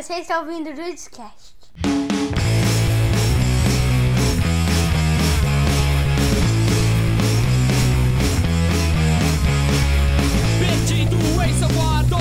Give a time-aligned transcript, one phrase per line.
[0.00, 1.54] Você está ouvindo o Rootscast.
[10.58, 12.16] Perdido em seu quarto.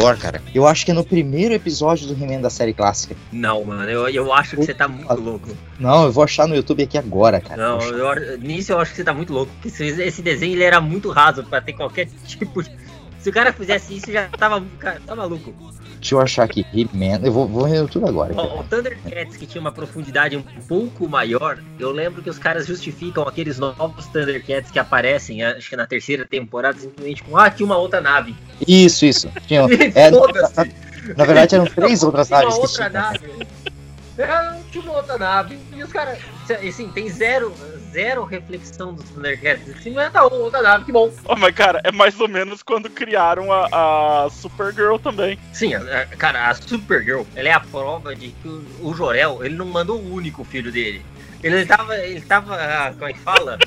[0.00, 0.40] Lore, cara.
[0.54, 3.16] Eu acho que é no primeiro episódio do He-Man da série clássica.
[3.32, 5.48] Não, mano, eu, eu acho que você tá muito louco.
[5.76, 7.60] Não, eu vou achar no YouTube aqui agora, cara.
[7.60, 9.50] Não, eu, nisso eu acho que você tá muito louco.
[9.54, 12.83] Porque esse, esse desenho ele era muito raso pra ter qualquer tipo de.
[13.24, 14.62] Se o cara fizesse isso, já tava.
[14.78, 15.54] Cara, tá maluco.
[15.94, 16.66] Deixa eu achar aqui.
[16.74, 17.24] He-Man.
[17.24, 18.34] Eu vou, vou YouTube agora.
[18.36, 18.60] Ó, cara.
[18.60, 23.26] O Thundercats, que tinha uma profundidade um pouco maior, eu lembro que os caras justificam
[23.26, 27.78] aqueles novos Thundercats que aparecem, acho que na terceira temporada, simplesmente com, ah, tinha uma
[27.78, 28.36] outra nave.
[28.68, 29.30] Isso, isso.
[29.46, 29.62] Tinha,
[29.94, 33.02] é, na, na verdade, eram três outras Tinha naves uma outra tinham.
[33.02, 33.46] nave.
[34.18, 35.58] É, tinha uma outra nave.
[35.74, 36.18] E os caras,
[36.50, 37.54] assim, tem zero,
[37.94, 39.70] zero reflexão dos Thundercats.
[39.70, 41.10] Assim, mas tá uma outra nave, que bom.
[41.24, 45.38] Oh, mas, cara, é mais ou menos quando criaram a, a Supergirl também.
[45.52, 49.44] Sim, a- a- cara, a Supergirl, ela é a prova de que o, o Jorel,
[49.44, 51.02] ele não mandou o único filho dele.
[51.40, 53.58] Ele tava, ele tava, ah, como é que fala?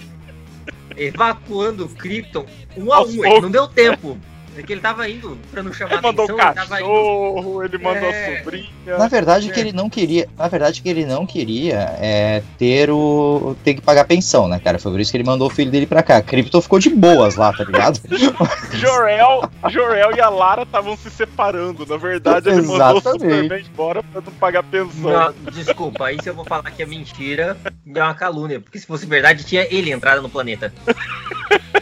[0.97, 4.17] Evacuando o Krypton um a Aos um, ele não deu tempo.
[4.57, 6.87] É que ele tava indo, pra não chamar Ele mandou atenção, o ele tava indo...
[6.87, 8.33] cachorro, ele mandou É.
[8.35, 8.69] a sobrinha.
[8.97, 9.53] Na verdade, É.
[9.53, 10.27] que ele não queria.
[10.37, 13.55] Na verdade, que ele não queria é ter o.
[13.63, 14.79] ter que pagar pensão, né, cara?
[14.79, 16.21] Foi por isso que ele mandou o filho dele pra cá.
[16.21, 17.99] Krypton ficou de boas lá, tá ligado?
[18.73, 21.85] Jorel, Jorel e a Lara estavam se separando.
[21.85, 23.19] Na verdade, ele mandou o Exatamente.
[23.35, 25.11] Superman embora pra não pagar pensão.
[25.11, 27.57] Não, desculpa, aí se eu vou falar que é mentira,
[27.95, 28.59] é uma calúnia.
[28.59, 30.73] Porque se fosse verdade, tinha ele entrado no planeta.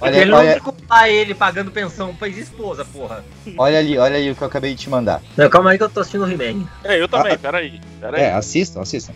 [0.00, 3.24] Olha, ele não olha, desculpar ele pagando pensão pra esposa, porra.
[3.56, 5.22] olha ali, olha ali o que eu acabei de te mandar.
[5.36, 6.66] Não, calma aí que eu tô assistindo o He-Man.
[6.82, 7.80] É, eu também, peraí.
[8.00, 8.22] peraí.
[8.22, 9.14] É, assistam, assistam.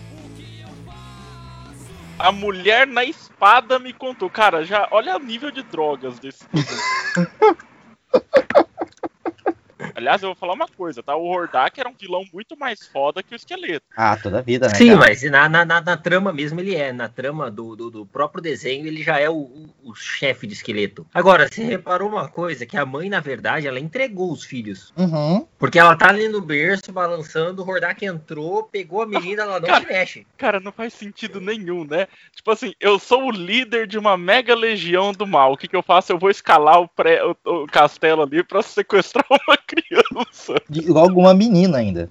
[2.18, 4.28] A mulher na espada me contou.
[4.28, 6.44] Cara, já olha o nível de drogas desse.
[9.98, 11.16] Aliás, eu vou falar uma coisa, tá?
[11.16, 13.84] O Hordak era um vilão muito mais foda que o esqueleto.
[13.96, 14.74] Ah, toda a vida, né?
[14.76, 15.00] Sim, cara?
[15.00, 16.92] mas na, na, na, na trama mesmo ele é.
[16.92, 20.54] Na trama do, do, do próprio desenho, ele já é o, o, o chefe de
[20.54, 21.04] esqueleto.
[21.12, 22.64] Agora, você reparou uma coisa?
[22.64, 24.92] Que a mãe, na verdade, ela entregou os filhos.
[24.96, 25.44] Uhum.
[25.58, 29.66] Porque ela tá ali no berço, balançando, o Hordak entrou, pegou a menina, ela não
[29.66, 29.80] Cara.
[29.80, 30.26] se mexe.
[30.36, 32.06] Cara, não faz sentido nenhum, né?
[32.36, 35.54] Tipo assim, eu sou o líder de uma mega legião do mal.
[35.54, 36.12] O que, que eu faço?
[36.12, 39.87] Eu vou escalar o, pré, o, o castelo ali pra sequestrar uma criança.
[40.70, 42.10] E logo uma menina ainda.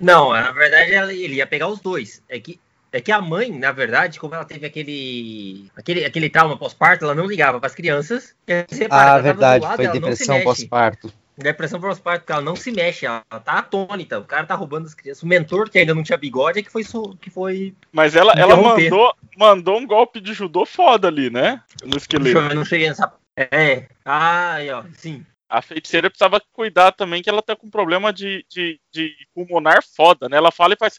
[0.00, 2.22] Não, na verdade ela- ele ia pegar os dois.
[2.28, 2.58] É que,
[2.92, 7.14] é que a mãe, na verdade, como ela teve aquele aquele, aquele trauma pós-parto, ela
[7.14, 8.34] não ligava pras crianças.
[8.46, 11.12] E você repara, Ah, ela tava do verdade, lado, foi depressão pós-parto.
[11.36, 14.18] Depressão pós-parto, porque ela não se mexe, ela tá atônita.
[14.18, 15.22] O cara tá roubando as crianças.
[15.22, 16.84] O mentor, que ainda não tinha bigode, é que foi.
[16.84, 21.62] so- Que foi Mas ela, ela mandou, mandou um golpe de judô foda ali, né?
[21.82, 22.38] No Deixa esqueleto.
[22.38, 23.10] eu não cheguei nessa.
[23.36, 23.84] É.
[24.04, 24.82] Ah, aí, ó.
[24.94, 25.24] Sim.
[25.50, 30.28] A feiticeira precisava cuidar também que ela tá com problema de, de, de pulmonar foda,
[30.28, 30.36] né?
[30.36, 30.96] Ela fala e faz.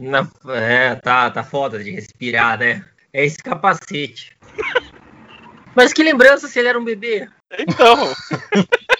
[0.00, 2.84] Não, é, tá, tá foda de respirar, né?
[3.12, 4.36] É esse capacete.
[5.74, 7.28] Mas que lembrança se ele era um bebê.
[7.58, 8.12] Então,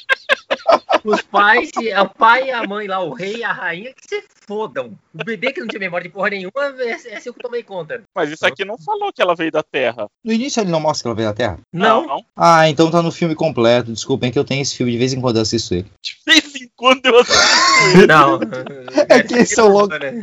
[1.04, 1.70] Os pais,
[2.00, 4.92] o pai e a mãe lá, o rei e a rainha, que se fodam.
[5.14, 8.02] O bebê que não tinha memória de porra nenhuma, esse esse eu que tomei conta.
[8.14, 10.06] mas isso aqui não falou que ela veio da Terra.
[10.24, 11.58] No início ele não mostra que ela veio da Terra.
[11.72, 12.24] Não, não.
[12.36, 13.92] Ah, então tá no filme completo.
[13.92, 15.86] Desculpem que eu tenho esse filme, de vez em quando eu assisto ele.
[16.02, 18.06] De vez em quando eu assisto.
[18.06, 18.40] não.
[19.08, 20.20] É que esse é o logo- Né?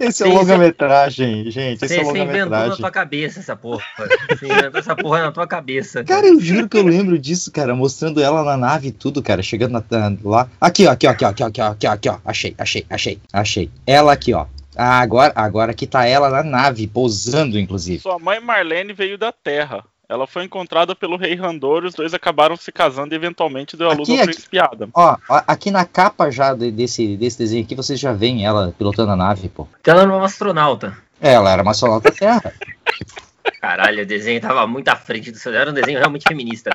[0.00, 1.84] Esse é longa-metragem, gente.
[1.84, 3.84] Esse Você, é você inventou na tua cabeça essa porra.
[4.30, 6.02] Você inventou essa porra na tua cabeça.
[6.04, 9.42] Cara, eu juro que eu lembro disso, cara, mostrando ela na nave e tudo, cara,
[9.42, 10.48] chegando na- na- lá.
[10.60, 12.18] Aqui, ó, aqui, ó, aqui, ó, aqui, ó, aqui, ó, aqui, ó, aqui, ó.
[12.24, 13.70] Achei, achei, achei, achei.
[13.86, 14.46] Ela aqui, ó.
[14.78, 18.00] Ah, agora, agora aqui tá ela na nave, pousando, inclusive.
[18.00, 19.82] Sua mãe Marlene veio da Terra.
[20.08, 23.90] Ela foi encontrada pelo rei Randor e os dois acabaram se casando e eventualmente deu
[23.90, 24.26] a luz Aqui, ao aqui.
[24.32, 24.88] príncipe Adam.
[24.94, 28.72] Ó, ó, aqui na capa já de- desse, desse desenho aqui, vocês já veem ela
[28.78, 29.66] pilotando a nave, pô.
[29.84, 30.96] Ela era uma astronauta.
[31.20, 32.52] É, ela era uma astronauta da Terra.
[33.60, 35.52] Caralho, o desenho tava muito à frente do seu.
[35.52, 36.70] Era um desenho realmente feminista.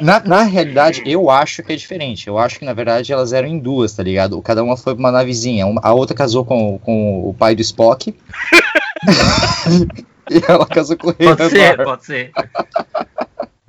[0.00, 2.28] Na, na realidade, eu acho que é diferente.
[2.28, 4.40] Eu acho que, na verdade, elas eram em duas, tá ligado?
[4.40, 5.66] Cada uma foi pra uma navezinha.
[5.66, 8.14] Uma- a outra casou com, com o pai do Spock.
[10.30, 12.30] e ela casou com o rei Pode ser, pode ser.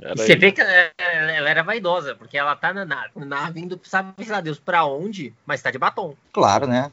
[0.01, 0.37] Era E você aí.
[0.39, 3.79] vê que ela, ela- ela era vaidosa, porque ela tá na nave, na nave indo,
[3.83, 6.15] sabe lá Deus pra onde, mas tá de batom.
[6.33, 6.89] Claro, né?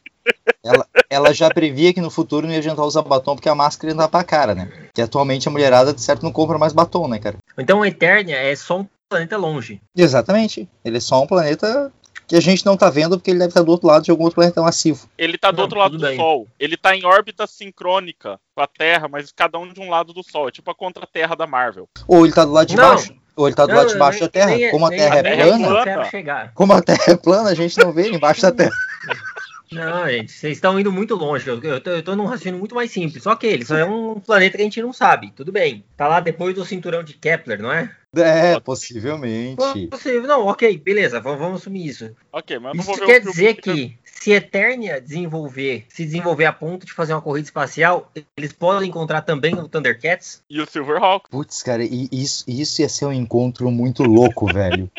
[0.63, 3.91] Ela, ela já previa que no futuro não ia adiantar usar batom porque a máscara
[3.91, 4.71] ia andar pra cara, né?
[4.93, 7.37] Que atualmente a mulherada, de certo, não compra mais batom, né, cara?
[7.57, 9.81] Então a Eternia é só um planeta longe.
[9.97, 10.69] Exatamente.
[10.85, 11.91] Ele é só um planeta
[12.29, 14.25] que a gente não tá vendo porque ele deve estar do outro lado de algum
[14.25, 15.09] outro planeta massivo.
[15.17, 16.17] Ele tá do Não, outro lado do bem.
[16.17, 16.47] Sol.
[16.61, 20.23] Ele tá em órbita sincrônica com a Terra, mas cada um de um lado do
[20.23, 20.49] Sol.
[20.49, 21.89] É tipo a contra-terra da Marvel.
[22.07, 22.85] Ou ele tá do lado de Não.
[22.91, 23.15] baixo.
[23.35, 24.51] Ou ele tá do Não, lado de baixo da Terra.
[24.51, 25.85] nem- Como a nem- Terra é nem plana, Eu plana.
[25.85, 26.53] quero chegar.
[26.55, 28.71] como a Terra é plana, a gente não vê ele embaixo da Terra.
[29.73, 31.47] Não, gente, vocês estão indo muito longe.
[31.47, 33.23] Eu, eu, tô, eu tô num raciocínio muito mais simples.
[33.23, 35.33] Só que ele só é um planeta que a gente não sabe.
[35.35, 35.85] Tudo bem.
[35.97, 37.95] Tá lá depois do cinturão de Kepler, não é?
[38.17, 39.87] É, possivelmente.
[39.89, 40.23] Possível.
[40.23, 41.21] Não, ok, beleza.
[41.21, 42.11] Vamos, vamos assumir isso.
[42.33, 47.13] Ok, mas Isso quer dizer que se Eternia desenvolver, se desenvolver a ponto de fazer
[47.13, 50.43] uma corrida espacial, eles podem encontrar também o Thundercats?
[50.51, 51.29] E o Silverhawk.
[51.31, 54.91] Putz, cara, e isso, isso ia ser um encontro muito louco, velho.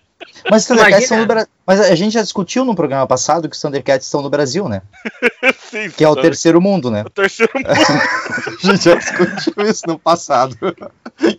[0.50, 1.50] Mas os Thundercats Brasil.
[1.66, 4.81] Mas a gente já discutiu no programa passado que os Thundercats estão no Brasil, né?
[5.69, 7.04] Sim, Que é o terceiro mundo, né?
[7.06, 7.68] o terceiro mundo.
[7.68, 10.57] A gente já discutiu isso no passado.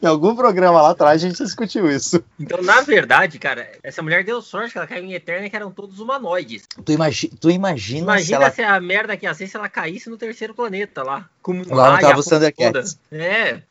[0.01, 2.23] em algum programa lá atrás a gente discutiu isso.
[2.39, 5.73] Então, na verdade, cara, essa mulher deu sorte que ela caiu em Eternia, que eram
[5.73, 6.63] todos humanoides.
[6.85, 8.51] Tu, imagi tu imagina, Imagina se ela.
[8.51, 11.29] se a merda que ia ser se ela caísse no terceiro planeta lá.
[11.43, 12.99] Como Lá não tava os porra Thundercats.
[13.11, 13.63] É.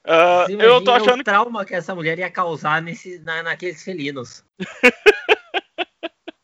[0.45, 4.43] Você eu tô achando o trauma que essa mulher ia causar nesse, na, naqueles felinos.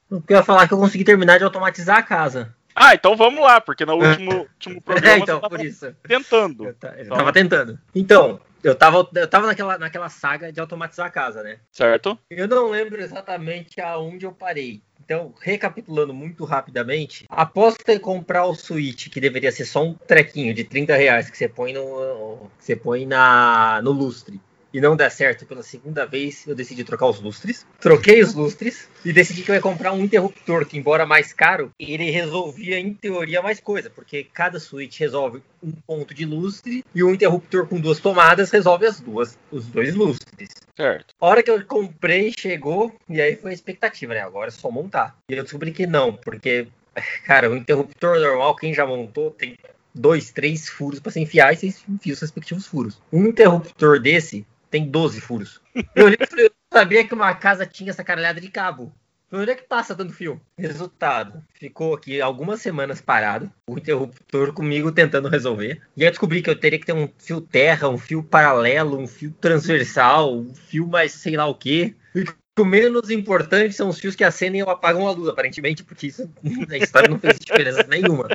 [0.09, 2.55] Porque eu ia falar que eu consegui terminar de automatizar a casa.
[2.73, 5.93] Ah, então vamos lá, porque no último, último programa É, então, por isso.
[6.07, 6.65] tentando.
[6.65, 7.79] Eu, eu Então- tava tentando.
[7.93, 11.57] Então, eu tava, eu tava naquela, naquela saga de automatizar a casa, né?
[11.71, 12.17] Certo?
[12.29, 14.81] Eu não lembro exatamente aonde eu parei.
[15.03, 20.51] Então, recapitulando muito rapidamente, após ter comprar o Switch, que deveria ser só um trequinho
[20.53, 24.41] de 30 reais que você põe no, que você põe na, no lustre,
[24.75, 27.65] e não der certo pela segunda vez, eu decidi trocar os lustres.
[27.79, 31.71] Troquei os lustres e decidi que eu ia comprar um interruptor, que embora mais caro,
[31.79, 37.01] ele resolvia em teoria mais coisa, porque cada Switch resolve um ponto de lustre e
[37.01, 40.49] um interruptor com duas tomadas resolve as duas, os dois lustres.
[40.75, 41.15] Certo.
[41.21, 44.19] A hora que eu comprei, chegou, e aí foi a expectativa, né?
[44.19, 45.17] Agora é só montar.
[45.29, 46.67] E eu descobri que não, porque,
[47.25, 49.55] cara, o interruptor normal, quem já montou, tem
[49.95, 53.01] dois, três furos para se enfiar e você enfia os respectivos furos.
[53.11, 54.45] Um interruptor desse
[54.75, 55.61] tem 12 furos.
[55.95, 58.91] Eu olhei eu sabia que uma casa tinha essa caralhada de cabo.
[59.31, 60.39] Onde é que passa tanto fio?
[60.57, 65.81] Resultado, ficou aqui algumas semanas parado, o interruptor comigo tentando resolver.
[65.95, 69.07] E eu descobri que eu teria que ter um fio terra, um fio paralelo, um
[69.07, 71.95] fio transversal, um fio mais sei lá o quê.
[72.13, 72.25] E
[72.59, 76.29] o menos importante são os fios que acendem ou apagam a luz, aparentemente, porque isso
[76.67, 78.27] na história não fez diferença nenhuma.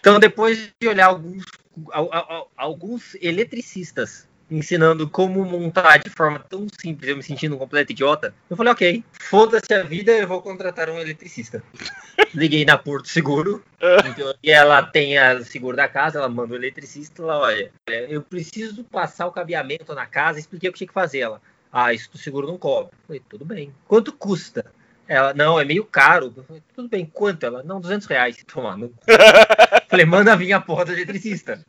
[0.00, 1.44] Então, depois de olhar alguns,
[1.92, 7.58] al- al- alguns eletricistas ensinando como montar de forma tão simples, eu me sentindo um
[7.58, 11.62] completo idiota, eu falei, ok, foda-se a vida, eu vou contratar um eletricista.
[12.34, 13.62] Liguei na Porto Seguro,
[14.06, 18.22] então, e ela tem a seguro da casa, ela manda o eletricista, ela, olha, eu
[18.22, 21.20] preciso passar o cabeamento na casa, expliquei o que tinha que fazer.
[21.20, 21.40] Ela,
[21.72, 22.92] ah, isso do seguro não cobre.
[22.92, 23.74] Eu falei, tudo bem.
[23.86, 24.64] Quanto custa?
[25.08, 26.32] Ela, não, é meio caro.
[26.46, 27.44] Falei, tudo bem, quanto?
[27.44, 28.36] Ela, não, 200 reais.
[28.46, 28.92] Toma, no...
[29.88, 31.64] Falei, manda vir a porra do eletricista.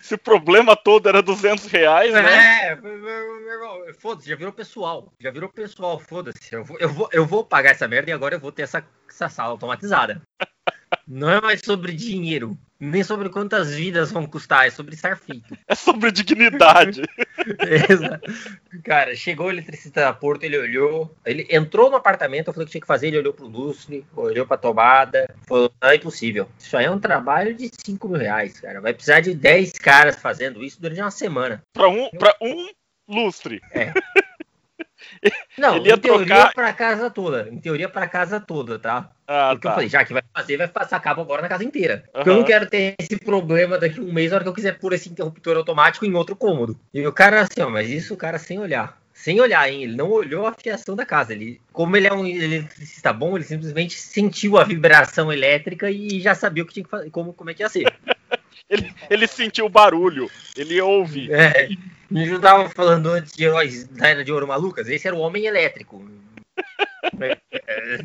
[0.00, 2.68] Se o problema todo era 200 reais, né?
[2.68, 5.12] É, meu irmão, foda-se, já virou pessoal.
[5.20, 6.54] Já virou pessoal, foda-se.
[6.54, 8.84] Eu vou, eu, vou, eu vou pagar essa merda e agora eu vou ter essa,
[9.08, 10.22] essa sala automatizada.
[11.06, 15.56] Não é mais sobre dinheiro, nem sobre quantas vidas vão custar, é sobre estar feito.
[15.68, 17.02] É sobre dignidade.
[18.84, 22.80] Cara, chegou o eletricista da Porto, ele olhou, ele entrou no apartamento, o que tinha
[22.80, 26.48] que fazer, ele olhou pro lustre, olhou pra tomada, falou, não é impossível.
[26.58, 28.80] Isso aí é um trabalho de 5 mil reais, cara.
[28.80, 31.62] Vai precisar de 10 caras fazendo isso durante uma semana.
[31.72, 32.68] pra, um, pra um
[33.08, 33.60] lustre.
[35.58, 37.48] Não, Ele ia em teoria trocar- pra casa toda.
[37.50, 39.10] Em teoria pra casa toda, tá?
[39.26, 39.74] Ah, Porque eu tá.
[39.74, 42.04] falei, já que vai fazer, vai passar cabo agora na casa inteira.
[42.12, 44.54] Porque eu não quero ter esse problema daqui a um mês, na hora que eu
[44.54, 46.78] quiser pôr esse interruptor automático em outro cômodo.
[46.92, 48.98] E o cara assim, ó, mas isso o cara sem olhar.
[49.12, 49.82] Sem olhar, hein?
[49.82, 51.32] Ele não olhou a fiação da casa.
[51.32, 56.34] Ele, como ele é um eletricista bom, ele simplesmente sentiu a vibração elétrica e já
[56.34, 57.86] sabia o que tinha que fazer, como, como é que ia ser.
[58.68, 61.32] Ele, ele sentiu o barulho, ele ouve.
[61.32, 61.68] É,
[62.10, 65.20] gente não tava falando antes de heróis da Era de Ouro Malucas, esse era o
[65.20, 66.04] Homem Elétrico.
[67.20, 67.98] É,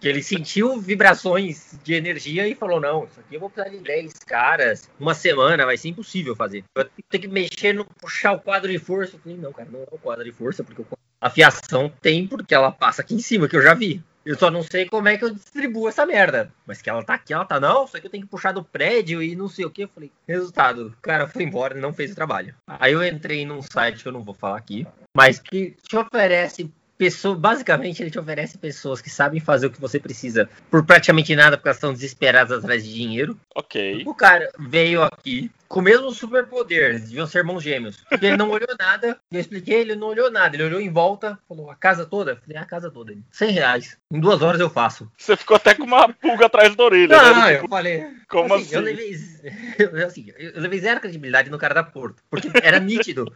[0.00, 3.82] que ele sentiu vibrações de energia e falou: Não, isso aqui eu vou precisar de
[3.82, 6.64] 10 caras, uma semana, vai ser impossível fazer.
[6.74, 9.16] Eu ter que mexer no puxar o quadro de força.
[9.16, 10.82] Eu falei: Não, cara, não é o quadro de força, porque
[11.20, 14.02] a fiação tem, porque ela passa aqui em cima, que eu já vi.
[14.26, 16.52] Eu só não sei como é que eu distribuo essa merda.
[16.66, 17.60] Mas que ela tá aqui, ela tá.
[17.60, 19.84] Não, isso aqui eu tenho que puxar do prédio e não sei o que.
[19.84, 22.52] Eu falei, resultado, o cara foi embora não fez o trabalho.
[22.66, 24.84] Aí eu entrei num site que eu não vou falar aqui,
[25.16, 27.38] mas que te oferece pessoas.
[27.38, 31.56] Basicamente, ele te oferece pessoas que sabem fazer o que você precisa por praticamente nada,
[31.56, 33.38] porque elas estão desesperadas atrás de dinheiro.
[33.54, 34.02] Ok.
[34.06, 37.98] O cara veio aqui com o mesmo superpoder, deviam ser irmãos gêmeos.
[38.22, 41.68] Ele não olhou nada, eu expliquei, ele não olhou nada, ele olhou em volta, falou,
[41.70, 42.32] a casa toda?
[42.32, 43.10] Eu falei, "É a casa toda.
[43.10, 45.10] Ele, 100 reais, em duas horas eu faço.
[45.18, 47.52] Você ficou até com uma pulga atrás da orelha, Não, né?
[47.52, 48.88] eu Tipo, falei, como assim, Eu assim?
[48.88, 49.16] levei,
[49.78, 53.32] eu, assim, eu levei zero credibilidade no cara da Porto, porque era nítido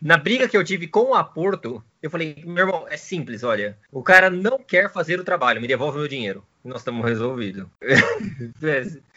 [0.00, 3.76] Na briga que eu tive com o Aporto, eu falei, meu irmão, é simples, olha.
[3.92, 6.42] O cara não quer fazer o trabalho, me devolve meu dinheiro.
[6.64, 7.66] Nós estamos resolvidos.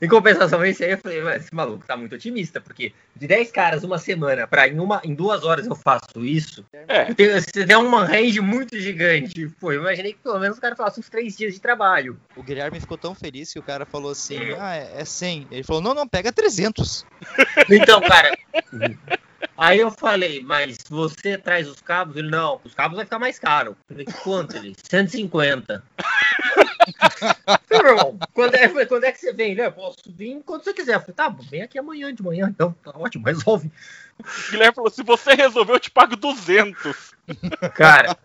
[0.00, 3.50] Em compensação, esse aí eu falei, "Mas esse maluco tá muito otimista, porque de 10
[3.50, 7.10] caras uma semana pra em, uma, em duas horas eu faço isso, É.
[7.10, 9.48] eu tenho- você tem uma range muito gigante.
[9.58, 12.16] Pô, eu imaginei que pelo menos o cara falasse uns 3 dias de trabalho.
[12.36, 15.48] O Guilherme ficou tão feliz que o cara falou assim: ah, é, é 100.
[15.50, 17.04] Ele falou: não, não, pega 300.
[17.68, 18.38] Então, cara.
[19.56, 22.16] Aí eu falei, mas você traz os cabos?
[22.16, 23.76] Ele, não, os cabos vai ficar mais caro.
[23.88, 24.56] Eu falei, quanto?
[24.56, 25.82] Ele, 150.
[27.70, 29.52] Meu irmão, quando é, quando é que você vem?
[29.52, 30.94] Ele, eu posso vir quando você quiser.
[30.94, 33.70] Eu falei, tá, vem aqui amanhã de manhã, então, tá ótimo, resolve.
[34.18, 37.14] O Guilherme falou: se você resolver, eu te pago 200.
[37.74, 38.16] Cara,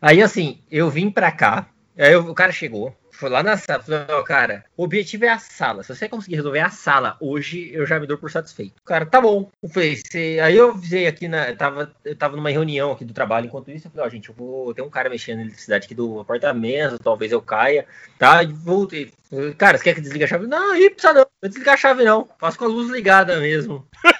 [0.00, 1.66] aí assim, eu vim pra cá,
[2.04, 5.28] aí eu- o cara chegou, foi lá na sala, falou, "Ó, cara, o objetivo é
[5.28, 5.82] a sala.
[5.82, 8.74] Se você conseguir resolver a sala hoje, eu já me dou por satisfeito.
[8.80, 9.50] O Cara, tá bom.
[9.62, 11.50] Eu falei, "Cê-" aí eu avisei aqui na.
[11.50, 14.28] Eu tava, eu tava numa reunião aqui do trabalho, enquanto isso, eu falei, ó, gente,
[14.30, 14.72] eu vou.
[14.74, 17.86] Tem um cara mexendo na eletricidade aqui do apartamento, talvez eu caia.
[18.18, 19.12] Tá, e voltei.
[19.58, 20.46] Cara, você quer que desligue a chave?
[20.46, 21.26] Não, aí precisa não.
[21.40, 22.28] Vai desligar a chave, não.
[22.38, 23.86] Faço com a luz ligada mesmo.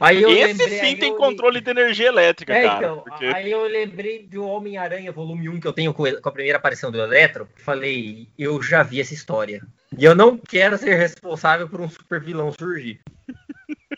[0.00, 2.78] Aí eu Esse lembrei, sim tem eu- controle de energia elétrica, é, cara.
[2.78, 6.58] então, porque- aí eu lembrei do Homem-Aranha volume 1 que eu tenho com a primeira
[6.58, 7.48] aparição do Eletro.
[7.56, 9.62] Falei, eu já vi essa história.
[9.96, 13.00] E eu não quero ser responsável por um super vilão surgir.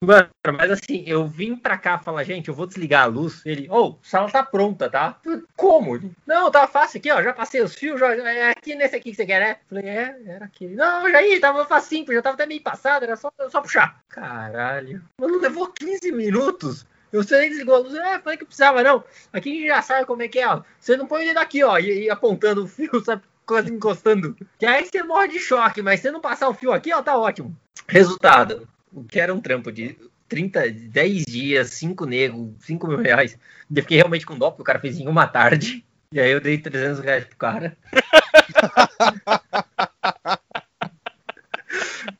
[0.00, 3.44] Mano, mas assim, eu vim pra cá falar, gente, eu vou desligar a luz.
[3.44, 5.18] Ele, ô, a sala tá pronta, tá?
[5.56, 6.14] Como?
[6.24, 7.20] Não, tá fácil aqui, ó.
[7.20, 9.56] Já passei os fios, já, é aqui nesse aqui que você quer, né?
[9.68, 10.76] Falei, é, era aquele.
[10.76, 14.00] Não, já ia, tava facinho, já tava até meio passado, era só, só puxar.
[14.08, 15.02] Caralho.
[15.20, 16.86] Mano, levou 15 minutos.
[17.12, 17.94] Eu sei nem desligou a luz.
[17.94, 19.02] É, falei que precisava, não.
[19.32, 20.62] Aqui a gente já sabe como é que é, ó.
[20.78, 23.22] Você não põe ele daqui, ó, e, e apontando o fio, sabe?
[23.44, 24.36] Quase encostando.
[24.58, 27.16] Que aí você morre de choque, mas se não passar o fio aqui, ó, tá
[27.18, 27.56] ótimo.
[27.88, 28.68] Resultado.
[28.92, 29.96] O que era um trampo de
[30.28, 33.38] 30, 10 dias, 5 negros, 5 mil reais.
[33.74, 35.84] Eu fiquei realmente com dó, porque o cara fez em uma tarde.
[36.12, 37.76] E aí eu dei 300 reais pro cara.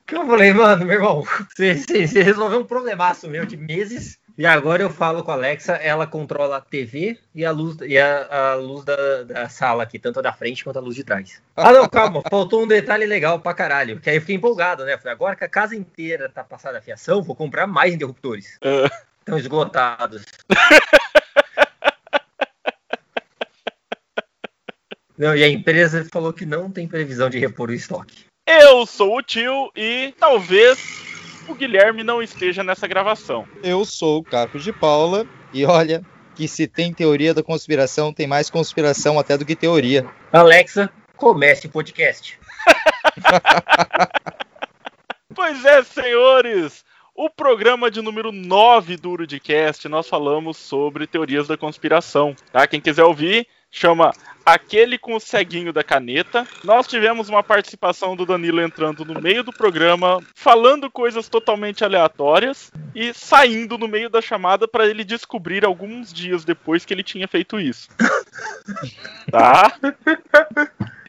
[0.06, 1.22] que eu falei, mano, meu irmão,
[1.54, 4.18] você, você- você resolveu um problemaço meu de meses.
[4.38, 7.98] E agora eu falo com a Alexa, ela controla a TV e a luz, e
[7.98, 11.02] a, a luz da, da sala aqui, tanto a da frente quanto a luz de
[11.02, 11.42] trás.
[11.56, 13.98] Ah, não, calma, faltou um detalhe legal pra caralho.
[13.98, 14.96] Que aí eu fiquei empolgado, né?
[14.96, 18.60] Falei, agora que a casa inteira tá passada a fiação, vou comprar mais interruptores.
[18.62, 18.88] Ah.
[19.18, 20.24] Estão esgotados.
[25.18, 28.26] Não, e a empresa falou que não tem previsão de repor o estoque.
[28.46, 30.78] Eu sou o tio e talvez
[31.48, 33.46] o Guilherme não esteja nessa gravação.
[33.62, 36.02] Eu sou o Caco de Paula e olha
[36.34, 40.06] que se tem teoria da conspiração, tem mais conspiração até do que teoria.
[40.32, 42.38] Alexa, comece o podcast.
[45.34, 46.84] Pois é, senhores!
[47.14, 52.34] O programa de número 9 do Urudcast, nós falamos sobre teorias da conspiração.
[52.50, 52.66] Tá?
[52.66, 54.12] Quem quiser ouvir, chama
[54.44, 56.46] Aquele com o Ceguinho da Caneta.
[56.64, 62.72] Nós tivemos uma participação do Danilo entrando no meio do programa, falando coisas totalmente aleatórias
[62.94, 67.28] e saindo no meio da chamada para ele descobrir alguns dias depois que ele tinha
[67.28, 67.88] feito isso.
[69.30, 69.76] Tá?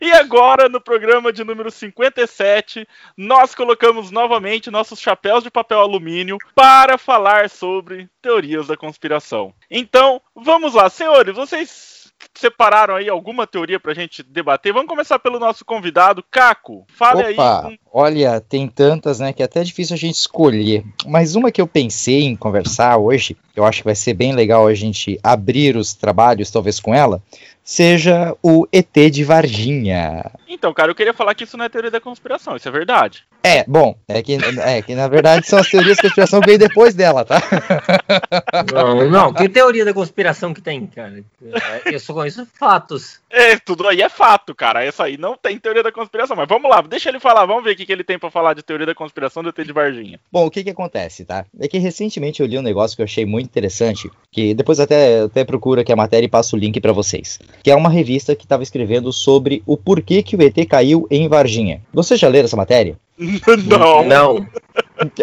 [0.02, 2.88] E agora, no programa de número 57,
[3.18, 9.54] nós colocamos novamente nossos chapéus de papel alumínio para falar sobre teorias da conspiração.
[9.70, 11.99] Então, vamos lá, senhores, vocês
[12.34, 14.72] separaram aí alguma teoria pra gente debater?
[14.74, 16.86] Vamos começar pelo nosso convidado, Caco.
[16.94, 17.34] Fale aí.
[17.34, 20.84] Opa, com- olha, tem tantas, né, que é até difícil a gente escolher.
[21.06, 24.34] Mas uma que eu pensei em conversar hoje, que eu acho que vai ser bem
[24.34, 27.22] legal a gente abrir os trabalhos, talvez com ela,
[27.64, 30.32] seja o ET de Varginha.
[30.50, 33.24] Então, cara, eu queria falar que isso não é teoria da conspiração, isso é verdade.
[33.44, 36.60] É, bom, é que, é que na verdade são as teorias da conspiração que veio
[36.60, 37.40] depois dela, tá?
[38.74, 41.24] Não, não, que teoria da conspiração que tem, cara?
[41.86, 43.20] Eu só conheço fatos.
[43.30, 44.84] É, tudo aí é fato, cara.
[44.84, 46.36] Essa aí não tem teoria da conspiração.
[46.36, 48.54] Mas vamos lá, deixa ele falar, vamos ver o que, que ele tem pra falar
[48.54, 50.20] de teoria da conspiração do ET de Varginha.
[50.32, 51.46] Bom, o que que acontece, tá?
[51.60, 55.22] É que recentemente eu li um negócio que eu achei muito interessante, que depois até,
[55.22, 57.40] até procura aqui a matéria e passo o link pra vocês.
[57.64, 61.82] Que é uma revista que estava escrevendo sobre o porquê que ET caiu em Varginha.
[61.94, 62.98] Vocês já leram essa matéria?
[63.68, 64.04] Não.
[64.06, 64.48] Não.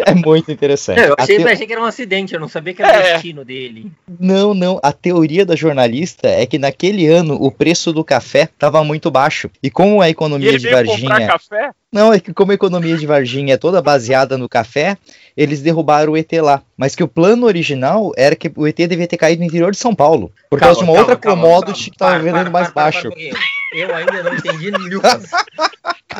[0.05, 0.99] É muito interessante.
[0.99, 3.01] Eu A achei, teo- achei que era um acidente, eu não sabia que era o
[3.01, 3.13] É.
[3.13, 3.91] destino dele.
[4.19, 4.79] Não, não.
[4.81, 9.49] A teoria da jornalista é que naquele ano o preço do café estava muito baixo.
[9.61, 11.27] E como a E economia ele de Varginha.
[11.27, 11.69] café?
[11.93, 14.97] Não, é que como a economia de Varginha é toda baseada no café,
[15.35, 16.61] eles derrubaram o ET lá.
[16.75, 19.77] Mas que o plano original era que o ET devia ter caído no interior de
[19.77, 20.31] São Paulo.
[20.49, 23.01] Por causa de uma outra commodity que estava Para, vendendo para, mais para, para, baixo.
[23.01, 23.35] para um pouquinho.
[23.73, 25.19] Eu ainda não entendi Nilton.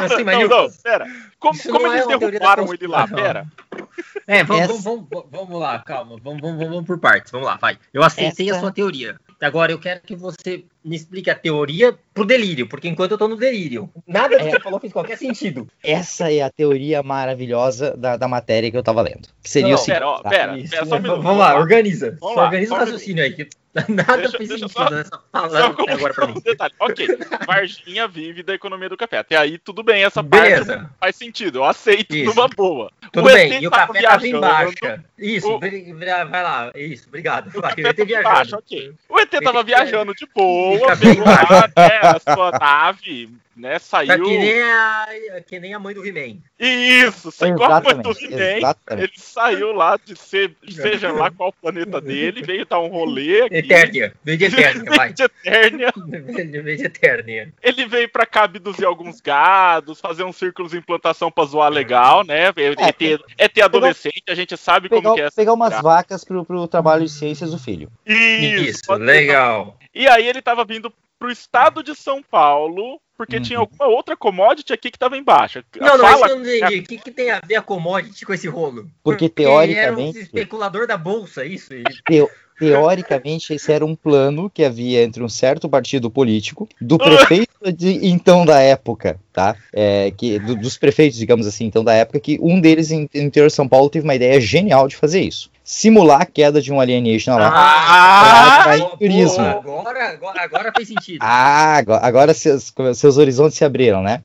[0.05, 1.07] Assim, não, não, Nilton, pera.
[1.39, 3.07] Como, como não é eles da derrubaram ele lá?
[3.07, 3.45] Pera.
[4.29, 6.17] É, vamos, Essa- vamos, vamos, vamos lá, calma.
[6.21, 7.31] Vamos, vamos, vamos por partes.
[7.31, 7.77] Vamos lá, vai.
[7.93, 9.15] Eu aceitei Essa- a sua teoria.
[9.39, 13.27] Agora eu quero que você me explique a teoria pro delírio, porque enquanto eu tô
[13.27, 14.51] no delírio, nada do que É.
[14.51, 15.67] você falou fez qualquer sentido.
[15.83, 19.29] Essa é a teoria maravilhosa da, da matéria que eu tava lendo.
[19.43, 19.93] Que seria Não, o seguinte.
[19.95, 20.29] Pera, ó, tá?
[20.29, 21.21] pera, Isso, pera só um minuto.
[21.21, 22.17] Vamos lá, organiza.
[22.19, 23.47] Vamos Só lá, organiza só o raciocínio aí, que
[23.93, 26.33] nada Deixa- fez deixa sentido só- nessa Só palavra até agora pra mim.
[26.37, 26.73] um detalhe.
[26.79, 27.07] Ok,
[27.45, 29.19] Varginha vive da economia do café.
[29.19, 31.59] Até aí tudo bem, essa parte Beleza, faz sentido.
[31.59, 32.33] Eu aceito Isso.
[32.33, 32.91] numa boa.
[33.11, 33.53] Tudo O bem.
[33.53, 34.75] ET E o tava café tava viajando, embaixo.
[35.17, 36.71] Isso, O- vai lá.
[36.75, 37.49] Isso, obrigado.
[37.51, 38.63] Vai, café eu ter tava embaixo, viajado.
[38.65, 38.93] ok.
[39.09, 43.79] O ET tava ET viajando de boa, pegou lá, né, a sua nave, né, Tá
[43.79, 44.23] saiu.
[44.23, 45.07] que nem a,
[45.45, 46.37] que nem a mãe do He-Man.
[46.59, 48.73] Isso, sem igual a mãe do He-Man.
[48.91, 53.55] Ele saiu lá de ser, seja lá qual planeta dele, veio dar um rolê aqui.
[53.57, 54.13] Eternia.
[54.23, 55.13] Veio de Eternia, vai.
[55.13, 55.93] de Eternia.
[56.63, 57.53] Veio de Eternia.
[57.61, 62.23] Ele veio pra cá abduzir alguns gados, fazer uns círculos de implantação pra zoar legal,
[62.23, 62.47] né?
[62.77, 65.29] É, ter, é ter adolescente, a gente sabe como Pegar, que é.
[65.31, 67.89] pegar umas essa- vacas pro, pro trabalho de ciências do filho.
[68.05, 69.77] Isso, Isso, legal.
[69.93, 73.41] E aí ele tava vindo pro estado de São Paulo, porque Uhum.
[73.41, 75.59] tinha alguma outra commodity aqui que tava embaixo.
[75.59, 76.79] A Não, não, isso fala- eu não entendi.
[76.79, 78.87] O que, que tem a ver a commodity com esse rolo?
[79.03, 81.69] Porque, Era um teoricamente- especulador da bolsa, isso?
[82.05, 87.47] Teo- teoricamente, esse era um plano que havia entre um certo partido político, do prefeito
[87.75, 89.55] de então da época, tá?
[89.73, 93.23] É, que, do- dos prefeitos, digamos assim, então da época, que um deles em, em
[93.25, 95.49] interior de São Paulo teve uma ideia genial de fazer isso.
[95.69, 97.49] Simular a queda de um alienígena lá.
[97.49, 99.45] Ah, atrair turismo.
[99.45, 101.19] Agora, agora, agora fez sentido.
[101.21, 104.23] Ah, agora, agora seus, seus horizontes se abriram, né?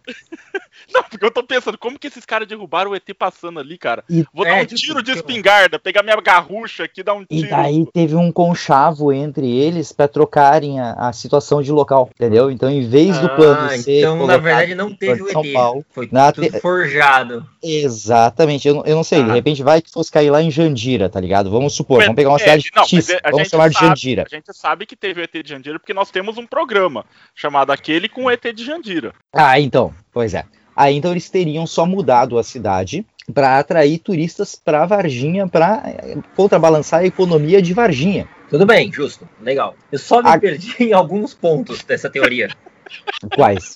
[0.95, 4.05] Não, porque eu tô pensando, como que esses caras derrubaram o ET passando ali, cara?
[4.09, 7.15] E- Vou É, dar um tipo, tiro de tipo- espingarda, pegar minha garrucha aqui, dar
[7.15, 7.51] um E tiro.
[7.51, 12.51] daí teve um conchavo entre eles para trocarem a, a situação de local, entendeu?
[12.51, 15.53] Então, em vez do plano Ah, ser então, na verdade, não teve o São ET.
[15.53, 17.47] Paulo, Foi Na tudo te- forjado.
[17.63, 19.35] Exatamente, eu, não- eu não sei, de Ah.
[19.35, 21.51] repente vai que fosse cair lá em Jandira, tá ligado?
[21.51, 24.25] Vamos supor, Mas- vamos pegar uma é, cidade não, fictícia, a vamos chamar de Jandira.
[24.27, 27.71] A gente sabe que teve o ET de Jandira porque nós temos um programa chamado
[27.73, 29.13] Aquele com o ET de Jandira.
[29.33, 30.45] Ah, então, pois é.
[30.75, 35.83] Aí então eles teriam só mudado a cidade para atrair turistas para Varginha, para
[36.35, 38.29] contrabalançar a economia de Varginha.
[38.51, 39.29] Tudo bem, justo.
[39.41, 39.75] Legal.
[39.91, 40.39] Eu só me Ah.
[40.39, 42.49] perdi em alguns pontos dessa teoria.
[43.35, 43.75] Quais?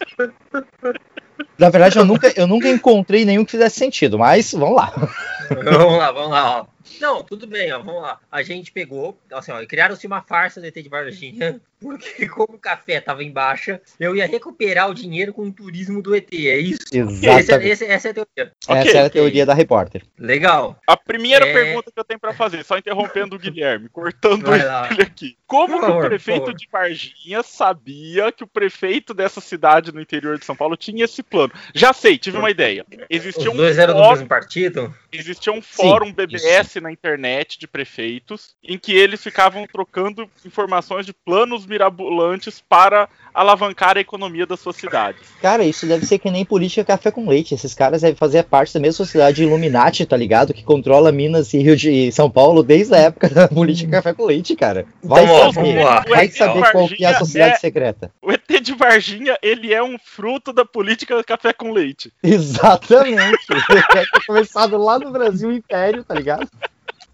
[1.58, 4.92] Na verdade, eu nunca, eu nunca encontrei nenhum que fizesse sentido, mas vamos lá.
[5.64, 6.75] vamos lá, vamos lá, ó.
[7.00, 8.18] Não, tudo bem, ó, vamos lá.
[8.30, 12.58] A gente pegou, assim, ó, criaram-se uma farsa do ET de Varginha, porque como o
[12.58, 16.58] café tava em baixa, eu ia recuperar o dinheiro com o turismo do ET, é
[16.58, 16.80] isso?
[16.92, 17.68] Esse, Exatamente.
[17.70, 18.52] esse- essa é a teoria.
[18.68, 20.02] Ok, Essa era a teoria da repórter.
[20.18, 20.78] Legal.
[20.86, 21.52] A primeira É.
[21.52, 25.36] pergunta que eu tenho pra fazer, só interrompendo o Guilherme, cortando ele aqui.
[25.46, 26.54] Como Por que favor, o prefeito favor.
[26.54, 31.22] de Varginha sabia que o prefeito dessa cidade no interior de São Paulo tinha esse
[31.22, 31.52] plano?
[31.74, 32.84] Já sei, tive uma ideia.
[33.10, 34.94] Existia Os um dois eram do fórum- mesmo partido?
[35.12, 41.12] Existia um fórum BBS na internet de prefeitos em que eles ficavam trocando informações de
[41.12, 45.20] planos mirabolantes para alavancar a economia das suas cidades.
[45.42, 47.54] Cara, isso deve ser que nem política café com leite.
[47.54, 50.54] Esses caras devem fazer parte da mesma sociedade Illuminati, tá ligado?
[50.54, 54.24] Que controla Minas e Rio de São Paulo desde a época da política café com
[54.24, 54.86] leite, cara.
[55.02, 56.04] Vai Vamos lá, saber, vamos lá.
[56.08, 58.10] vai saber qual que é a sociedade é- secreta.
[58.22, 62.10] O ET de Varginha, ele é um fruto da política café com leite.
[62.22, 63.46] Exatamente.
[63.68, 66.48] Deve ter começado lá no Brasil Império, tá ligado?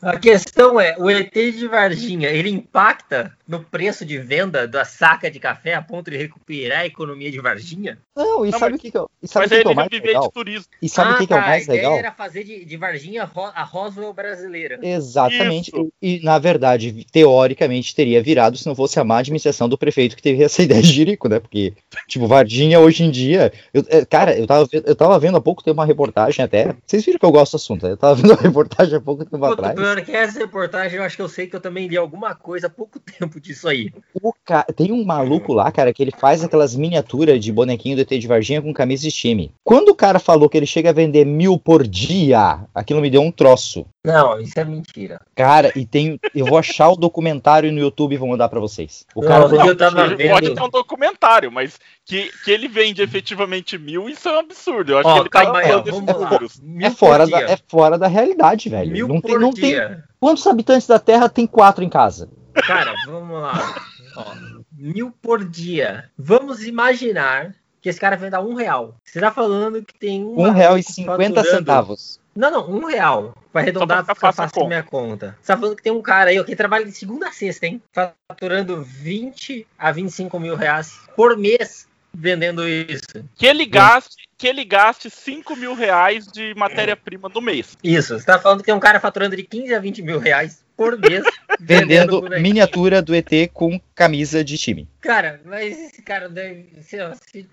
[0.00, 5.30] A questão é, o ET de Varginha, ele impacta no preço de venda da saca
[5.30, 7.98] de café a ponto de recuperar a economia de Varginha?
[8.16, 9.70] Não, e Não, sabe o que, que, eu, e sabe o Mas que, que é
[9.70, 10.22] ele o mais legal?
[10.22, 10.66] de turismo.
[10.80, 11.98] E sabe o ah, que, que é o tá, mais a ideia legal?
[11.98, 14.78] era fazer de, de Varginha a Roswell brasileira.
[14.82, 15.70] Exatamente.
[16.00, 20.16] E, e, na verdade, teoricamente, teria virado se não fosse a má administração do prefeito
[20.16, 21.38] que teve essa ideia de Jerico, né?
[21.38, 21.74] Porque,
[22.08, 23.52] tipo, Varginha hoje em dia.
[23.74, 26.74] eu- é, cara, eu tava, eu tava vendo há pouco tempo uma reportagem até.
[26.86, 27.92] Vocês viram que eu gosto do assunto, né?
[27.92, 29.74] Eu tava vendo uma reportagem há pouco tempo Puta, atrás.
[29.74, 32.66] pior que essa reportagem, eu acho que eu sei que eu também li alguma coisa
[32.66, 33.90] há pouco tempo disso aí.
[34.22, 38.02] O ca- Tem um maluco lá, cara, que ele faz aquelas miniaturas de bonequinho do
[38.02, 39.52] ET de Varginha com camisa de time.
[39.64, 43.20] Quando o cara falou que ele chega a vender mil por dia, aquilo me deu
[43.22, 43.84] um troço.
[44.04, 45.20] Não, isso é mentira.
[45.34, 46.18] Cara, e tem.
[46.34, 49.06] Eu vou achar o documentário no YouTube e vou mandar pra vocês.
[49.14, 52.66] O cara Não, falou, eu tava vendo- pode ter um documentário, mas que, que ele
[52.66, 54.92] vende efetivamente mil, isso é um absurdo.
[54.92, 55.44] Eu acho Ó, que ele tá
[55.92, 56.30] vamos lá.
[56.30, 56.60] números.
[56.80, 58.90] É por fora, da, é fora da realidade, velho.
[58.92, 59.70] Mil não tem, por não tem.
[59.70, 60.02] dia.
[60.18, 62.28] Quantos habitantes da Terra tem quatro em casa?
[62.54, 63.82] Cara, vamos lá.
[64.16, 64.34] Ó,
[64.72, 66.10] mil por dia.
[66.18, 68.94] Vamos imaginar que esse cara venda um real.
[69.04, 70.40] Você tá falando que tem um.
[70.40, 72.20] Um real e cinquenta faturando- centavos.
[72.34, 73.34] Não, não, um real.
[73.52, 75.36] Vai arredondar pra ficar fácil minha conta.
[75.40, 77.66] Você tá falando que tem um cara aí ó, que trabalha de segunda a sexta,
[77.66, 77.82] hein?
[77.92, 83.02] Faturando 20 a 25 mil reais por mês vendendo isso.
[83.34, 87.76] Que ele gaste, que ele gaste 5 mil reais de matéria-prima do mês.
[87.82, 90.62] Isso, você tá falando que tem um cara faturando de 15 a 20 mil reais
[90.98, 91.24] por mês
[91.60, 92.42] Vendendo bonequinho.
[92.42, 94.88] miniatura do ET com camisa de time.
[95.00, 96.66] Cara, mas esse cara deve.
[96.82, 96.96] Se,
[97.30, 97.46] se-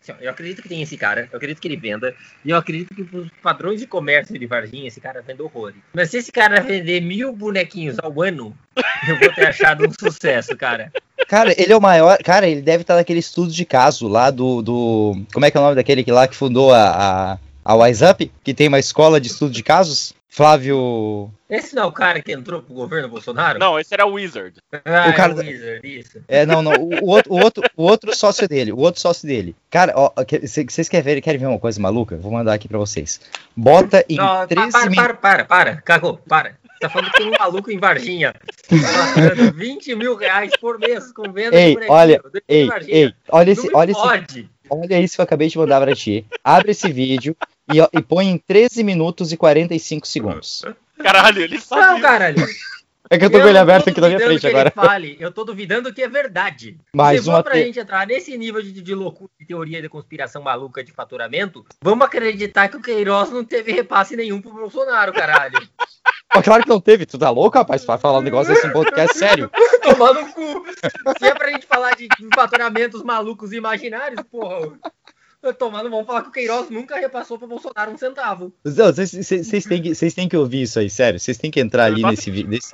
[0.00, 2.56] assim, ó, eu acredito que tem esse cara, eu acredito que ele venda, e eu
[2.56, 5.76] acredito que os padrões de comércio de Varginha, esse cara vende horrores.
[5.94, 8.56] Mas se esse cara vender mil bonequinhos ao ano,
[9.08, 10.92] eu vou ter achado um sucesso, cara.
[11.28, 12.18] Cara, ele é o maior.
[12.22, 14.62] Cara, ele deve estar naquele estudo de caso lá do.
[14.62, 17.74] do como é que é o nome daquele que lá que fundou a, a, a
[17.74, 20.14] Wise Up, que tem uma escola de estudo de casos?
[20.28, 21.30] Flávio.
[21.48, 23.58] Esse não é o cara que entrou pro governo Bolsonaro?
[23.58, 24.58] Não, esse era o Wizard.
[24.84, 26.20] Ah, o cara é da- o Wizard, isso.
[26.28, 26.72] É, não, não.
[26.72, 28.72] O, o outro, o, outro, o outro sócio dele.
[28.72, 29.56] O outro sócio dele.
[29.70, 30.12] Cara, ó,
[30.42, 32.16] vocês querem ver, querem ver uma coisa maluca?
[32.16, 33.20] Vou mandar aqui pra vocês.
[33.56, 36.56] Bota em Não, pa- 13 para, para, para, para, cagou, para.
[36.80, 38.34] Tá falando que tem um maluco em Varginha
[38.68, 41.92] faturando 20 mil reais por mês com venda Ei, de bonequinho.
[41.96, 44.50] olha, Ei, ei, olha esse, Não olha esse, pode.
[44.68, 46.26] olha isso que eu acabei de mandar pra ti.
[46.44, 47.34] Abre esse vídeo
[47.72, 50.62] e, e põe em 13 minutos e 45 segundos.
[51.02, 52.02] Caralho, ele Não, sabia.
[52.02, 52.46] caralho.
[53.08, 54.72] É que eu tô com ele não aberto aqui na minha frente que agora.
[54.74, 56.76] Ele fale, eu tô duvidando que é verdade.
[56.92, 59.88] Mais Se for pra te- gente entrar nesse nível de, de loucura, de teoria de
[59.88, 65.12] conspiração maluca de faturamento, vamos acreditar que o Queiroz não teve repasse nenhum pro Bolsonaro,
[65.12, 65.56] caralho.
[66.32, 67.06] Pô, claro que não teve.
[67.06, 67.84] Tu tá louco, rapaz?
[67.84, 69.48] Pra falar um negócio desse em podcast sério.
[69.82, 70.64] Tomar no cu.
[71.18, 74.72] Se é pra gente falar de faturamentos malucos e imaginários, porra.
[75.58, 78.52] Tomando, vamos falar que o Queiroz nunca repassou pra Bolsonaro um centavo.
[78.64, 81.20] Vocês têm, que- têm que ouvir isso aí, sério.
[81.20, 82.50] Vocês têm que entrar ali nesse vídeo.
[82.50, 82.72] nesse-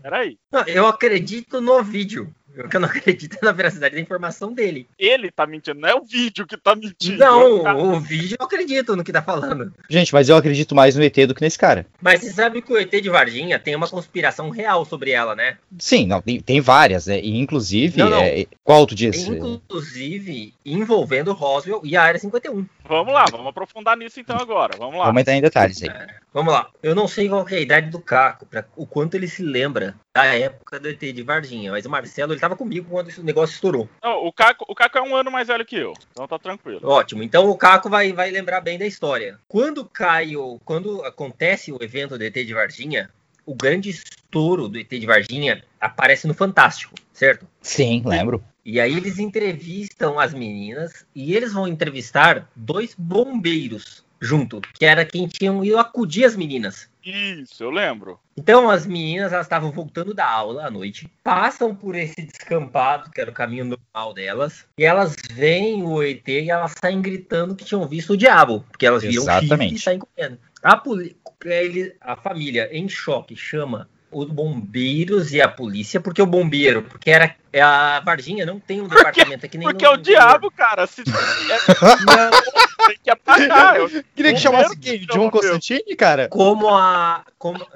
[0.00, 0.38] Peraí.
[0.50, 2.32] Não, eu acredito no vídeo.
[2.58, 4.86] O que eu não acredito é na veracidade da informação dele.
[4.98, 7.18] Ele tá mentindo, não é o vídeo que tá mentindo.
[7.18, 9.72] Não, Tá- o vídeo eu acredito no que tá falando.
[9.88, 11.86] Gente, mas eu acredito mais no ET do que nesse cara.
[12.00, 15.56] Mas você sabe que o ET de Varginha tem uma conspiração real sobre ela, né?
[15.78, 17.20] Sim, não, tem, tem várias, né?
[17.20, 18.18] E inclusive, Não, não.
[18.22, 19.26] é, qual tu diz?
[19.26, 22.66] Inclusive envolvendo Roswell e a Área 51.
[22.88, 24.76] Vamos lá, vamos aprofundar nisso então agora.
[24.76, 25.06] Vamos lá.
[25.06, 25.88] Vamos entrar em detalhes aí.
[26.34, 26.68] Vamos lá.
[26.82, 29.42] Eu não sei qual que é a idade do Caco, pra, o quanto ele se
[29.42, 33.22] lembra da época do ET de Varginha, mas o Marcelo ele tava comigo quando esse
[33.22, 33.88] negócio estourou.
[34.02, 36.80] Não, o, Caco, o Caco é um ano mais velho que eu, então tá tranquilo.
[36.86, 37.22] Ótimo.
[37.22, 39.38] Então o Caco vai, vai lembrar bem da história.
[39.48, 43.10] Quando cai o, quando acontece o evento do ET de Varginha,
[43.46, 47.46] o grande estouro do ET de Varginha aparece no Fantástico, certo?
[47.62, 48.44] Sim, lembro.
[48.64, 55.04] E aí eles entrevistam as meninas e eles vão entrevistar dois bombeiros junto, que era
[55.04, 56.88] quem tinham ido acudir as meninas.
[57.04, 58.18] Isso, eu lembro.
[58.36, 63.20] Então as meninas elas estavam voltando da aula à noite, passam por esse descampado, que
[63.20, 67.64] era o caminho normal delas, e elas veem o ET e elas saem gritando que
[67.64, 69.74] tinham visto o diabo, porque elas viram o chifre Exatamente.
[69.74, 70.38] e saem correndo.
[70.62, 76.26] A, poli- ele- a família em choque chama os bombeiros e a polícia, porque o
[76.26, 79.94] bombeiro, porque era é a Varginha não tem um departamento aqui nem Porque no é
[79.96, 80.20] o interior.
[80.20, 80.86] diabo, cara.
[80.86, 81.04] Se, é,
[82.86, 83.76] tem que apagar.
[83.76, 85.00] Eu, Queria que chamasse quem?
[85.00, 85.30] que John.
[85.30, 86.28] Constantine, cara?
[86.28, 87.24] como a.
[87.38, 87.66] Como,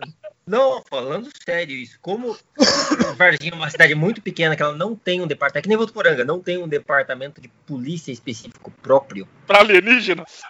[0.46, 1.98] não, falando sério isso.
[2.00, 2.36] Como
[3.16, 5.76] Varginha é uma cidade muito pequena, que ela não tem um departamento, é que nem
[5.76, 10.42] Votuporanga, não tem um departamento de polícia específico próprio, pra alienígenas.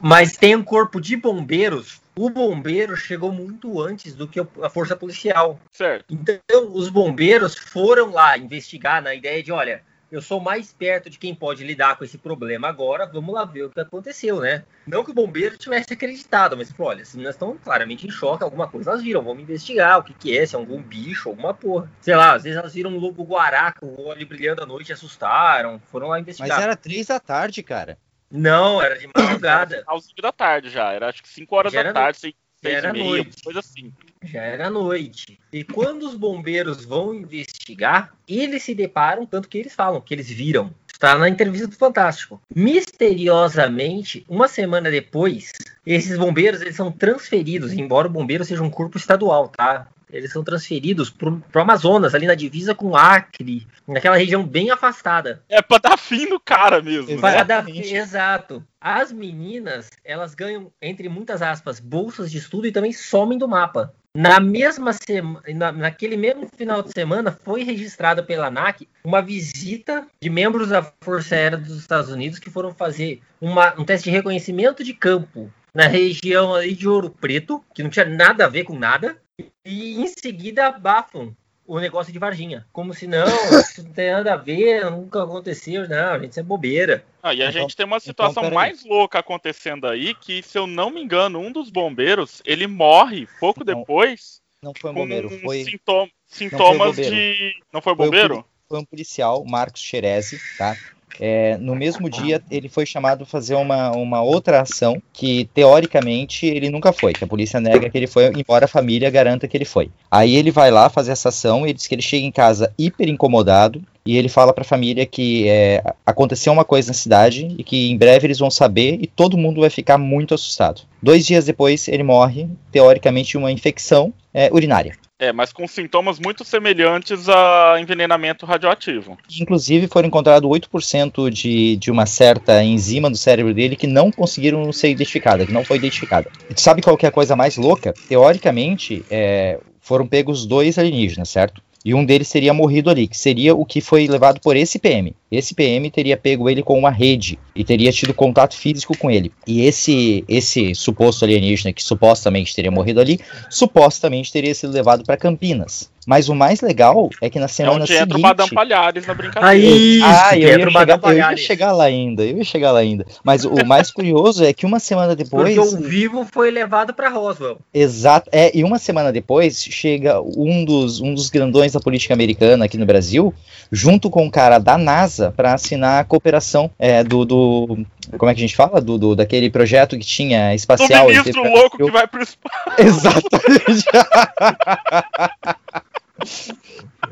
[0.00, 2.00] mas tem um corpo de bombeiros.
[2.16, 5.58] O bombeiro chegou muito antes do que a força policial.
[5.72, 6.04] Certo.
[6.10, 11.18] Então, os bombeiros foram lá investigar na ideia de, olha, eu sou mais perto de
[11.18, 14.64] quem pode lidar com esse problema agora, vamos lá ver o que aconteceu, né?
[14.86, 18.42] Não que o bombeiro tivesse acreditado, mas falou, olha, as meninas estão claramente em choque,
[18.42, 21.52] alguma coisa elas viram, vamos investigar o que que é, se é algum bicho, alguma
[21.52, 21.90] porra.
[22.00, 24.88] Sei lá, às vezes elas viram um lobo guará com o olho brilhando à noite
[24.88, 26.62] e assustaram, foram lá Mas investigar.
[26.62, 27.98] era três da tarde, cara.
[28.30, 30.92] Não, era de madrugada, Finalzinho da tarde já.
[30.92, 33.42] Era acho que 5 horas Já da era tarde, 6 já era e meia, noite.
[33.42, 33.92] coisa assim.
[34.22, 35.38] Já era noite.
[35.52, 40.28] E quando os bombeiros vão investigar, eles se deparam, tanto que eles falam que eles
[40.30, 40.70] viram.
[40.92, 42.40] Está na entrevista do Fantástico.
[42.54, 45.52] Misteriosamente, uma semana depois,
[45.86, 49.86] esses bombeiros eles são transferidos, embora o bombeiro seja um corpo estadual, tá?
[50.10, 55.42] Eles são transferidos para o Amazonas, ali na divisa com Acre, naquela região bem afastada.
[55.50, 57.10] É pra dar fim no cara mesmo.
[57.10, 57.14] Exato.
[57.14, 57.20] Né?
[57.20, 57.94] Para dar- Exatamente.
[57.94, 58.64] Exato.
[58.80, 63.92] As meninas, elas ganham, entre muitas aspas, bolsas de estudo e também somem do mapa.
[64.18, 70.08] Na mesma semana, na, naquele mesmo final de semana, foi registrada pela ANAC uma visita
[70.20, 74.16] de membros da Força Aérea dos Estados Unidos que foram fazer uma- um teste de
[74.16, 78.64] reconhecimento de campo na região ali de Ouro Preto, que não tinha nada a ver
[78.64, 79.16] com nada,
[79.64, 81.32] e em seguida abafam
[81.68, 82.66] o negócio de Varginha.
[82.72, 83.26] Como se não,
[83.60, 87.04] isso não tem nada a ver, nunca aconteceu, não, gente, isso é bobeira.
[87.22, 88.54] Ah, e a Então- gente tem uma situação peraí.
[88.56, 93.28] mais louca acontecendo aí, que se eu não me engano, um dos bombeiros, ele morre
[93.38, 95.64] pouco Não, depois Não foi um com bombeiro, foi.
[95.64, 97.14] sintoma- sintomas bombeiro.
[97.14, 97.54] de...
[97.72, 98.44] Não foi Foi o bombeiro?
[98.68, 100.74] foi um policial, Marcos Xerezi, tá?
[101.20, 106.46] É, no mesmo dia, ele foi chamado a fazer uma, uma outra ação que, teoricamente,
[106.46, 109.56] ele nunca foi, que a polícia nega que ele foi, embora a família garanta que
[109.56, 109.90] ele foi.
[110.10, 113.08] Aí ele vai lá fazer essa ação e diz que ele chega em casa hiper
[113.08, 117.62] incomodado e ele fala para a família que é, aconteceu uma coisa na cidade e
[117.62, 120.82] que em breve eles vão saber e todo mundo vai ficar muito assustado.
[121.02, 124.94] Dois dias depois, ele morre, teoricamente, de uma infecção é, urinária.
[125.18, 129.18] É, mas com sintomas muito semelhantes a envenenamento radioativo.
[129.40, 134.72] Inclusive, foram encontrados 8% de, de uma certa enzima do cérebro dele que não conseguiram
[134.72, 136.30] ser identificada, que não foi identificada.
[136.48, 137.92] E sabe qual que é a coisa mais louca?
[138.08, 141.60] Teoricamente, é, foram pegos dois alienígenas, certo?
[141.84, 145.14] E um deles teria morrido ali, que seria o que foi levado por esse PM.
[145.30, 149.32] Esse PM teria pego ele com uma rede e teria tido contato físico com ele.
[149.46, 155.16] E esse esse suposto alienígena que supostamente teria morrido ali, supostamente teria sido levado para
[155.16, 155.90] Campinas.
[156.08, 158.22] Mas o mais legal é que na É semana onde entra o seguinte...
[158.22, 159.46] Badam Palhares na brincadeira.
[159.46, 163.04] Aí, Ah, eu ia, chegar, eu ia chegar lá ainda, eu ia chegar lá ainda.
[163.22, 165.54] Mas o mais curioso é que uma semana depois.
[165.54, 167.58] Porque o vivo foi levado pra Roswell.
[167.74, 168.30] Exato.
[168.32, 172.78] É, e uma semana depois chega um dos, um dos grandões da política americana aqui
[172.78, 173.34] no Brasil,
[173.70, 177.84] junto com um cara da NASA, para assinar a cooperação é, do, do.
[178.16, 178.80] Como é que a gente fala?
[178.80, 181.10] Do, do- daquele projeto que tinha Do espacial.
[181.10, 182.56] ele ministro louco que vai pro espaço.
[182.78, 183.84] Exatamente.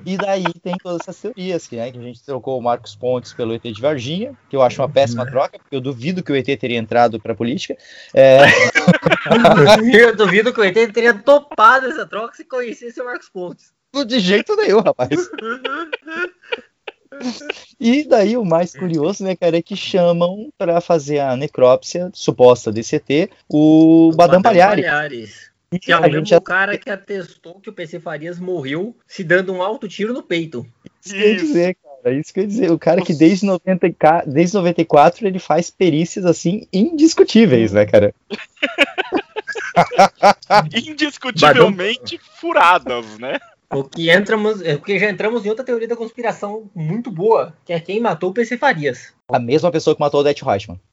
[0.05, 3.33] E daí tem todas essas teorias, que, né, que a gente trocou o Marcos Pontes
[3.33, 6.37] pelo ET de Varginha, que eu acho uma péssima troca, porque eu duvido que o
[6.37, 7.77] ET teria entrado para a política.
[8.15, 8.39] É,
[9.93, 13.73] Eu duvido que o ET teria topado essa troca se conhecesse o Marcos Pontes.
[14.07, 15.11] de jeito nenhum, rapaz.
[17.81, 22.71] E daí o mais curioso, né, cara, é que chamam para fazer a necrópsia suposta
[22.71, 25.51] desse ET o Badam Palhares.
[25.73, 29.25] E Que é o mesmo já cara que atestou que o PC Farias morreu se
[29.25, 30.65] dando um alto tiro no peito.
[31.05, 32.15] Isso que eu ia dizer, cara.
[32.15, 32.71] Isso que eu ia dizer.
[32.71, 37.85] O cara que desde, 90, e ca- desde 94 ele faz perícias assim indiscutíveis, né,
[37.85, 38.15] cara?
[40.73, 43.39] Indiscutivelmente furadas, né?
[43.69, 47.81] O que entramos, porque já entramos em outra teoria da conspiração muito boa, que é
[47.81, 49.13] quem matou o PC Farias.
[49.29, 50.79] A mesma pessoa que matou o Det Reutemann.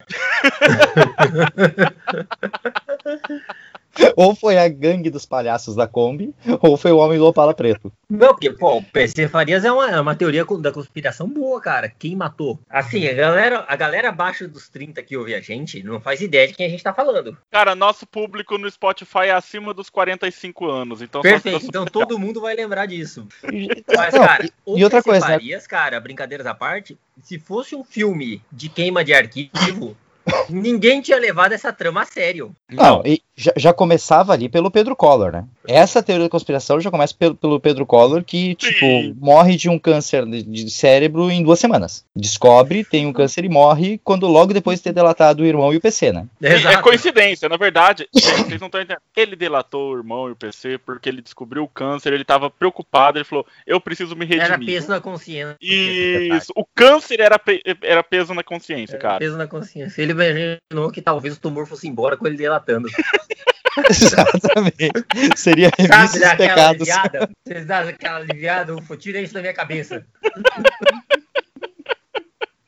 [4.16, 7.92] ou foi a gangue dos palhaços da Kombi, ou foi o homem do Opala Preto.
[8.08, 11.88] Não, porque, pô, o PC Farias é uma, é uma teoria da conspiração boa, cara.
[11.98, 12.58] Quem matou?
[12.68, 16.46] Assim, a galera, a galera abaixo dos 30 que ouve a gente não faz ideia
[16.46, 17.36] de quem a gente tá falando.
[17.50, 21.66] Cara, nosso público no Spotify é acima dos 45 anos, então Perfeito.
[21.66, 23.26] Então todo mundo vai lembrar disso.
[23.52, 25.32] E- Mas, não, cara, e- o e outra PC coisa, né?
[25.34, 29.96] Farias, cara, brincadeiras à parte, se fosse um filme de queima de arquivo,
[30.48, 32.54] ninguém tinha levado essa trama a sério.
[32.70, 35.44] Não, e já, já começava ali pelo Pedro Collor, né?
[35.66, 39.16] Essa teoria da conspiração já começa pelo, pelo Pedro Collor, que, tipo, Sim.
[39.18, 42.04] morre de um câncer de, cérebro em duas semanas.
[42.14, 45.76] Descobre, tem um câncer e morre quando logo depois de ter delatado o irmão e
[45.76, 46.26] o PC, né?
[46.42, 46.82] É Exato.
[46.82, 49.00] coincidência, na verdade, vocês não estão entendendo.
[49.16, 53.18] Ele delatou o irmão e o PC porque ele descobriu o câncer, ele tava preocupado,
[53.18, 54.46] ele falou: Eu preciso me redimir.
[54.46, 55.56] Era peso na consciência.
[55.60, 59.18] Isso, o câncer era, pe- era peso na consciência, Era cara.
[59.18, 60.00] Peso na consciência.
[60.02, 62.88] Ele imaginou que talvez o tumor fosse embora com ele delatando.
[63.90, 64.92] Exatamente.
[65.36, 66.88] Seria Sabe revisto dos daquela pecados.
[66.88, 67.30] aliviada?
[67.46, 70.06] Vocês dão aquela aliviada, ufa, tira isso da minha cabeça.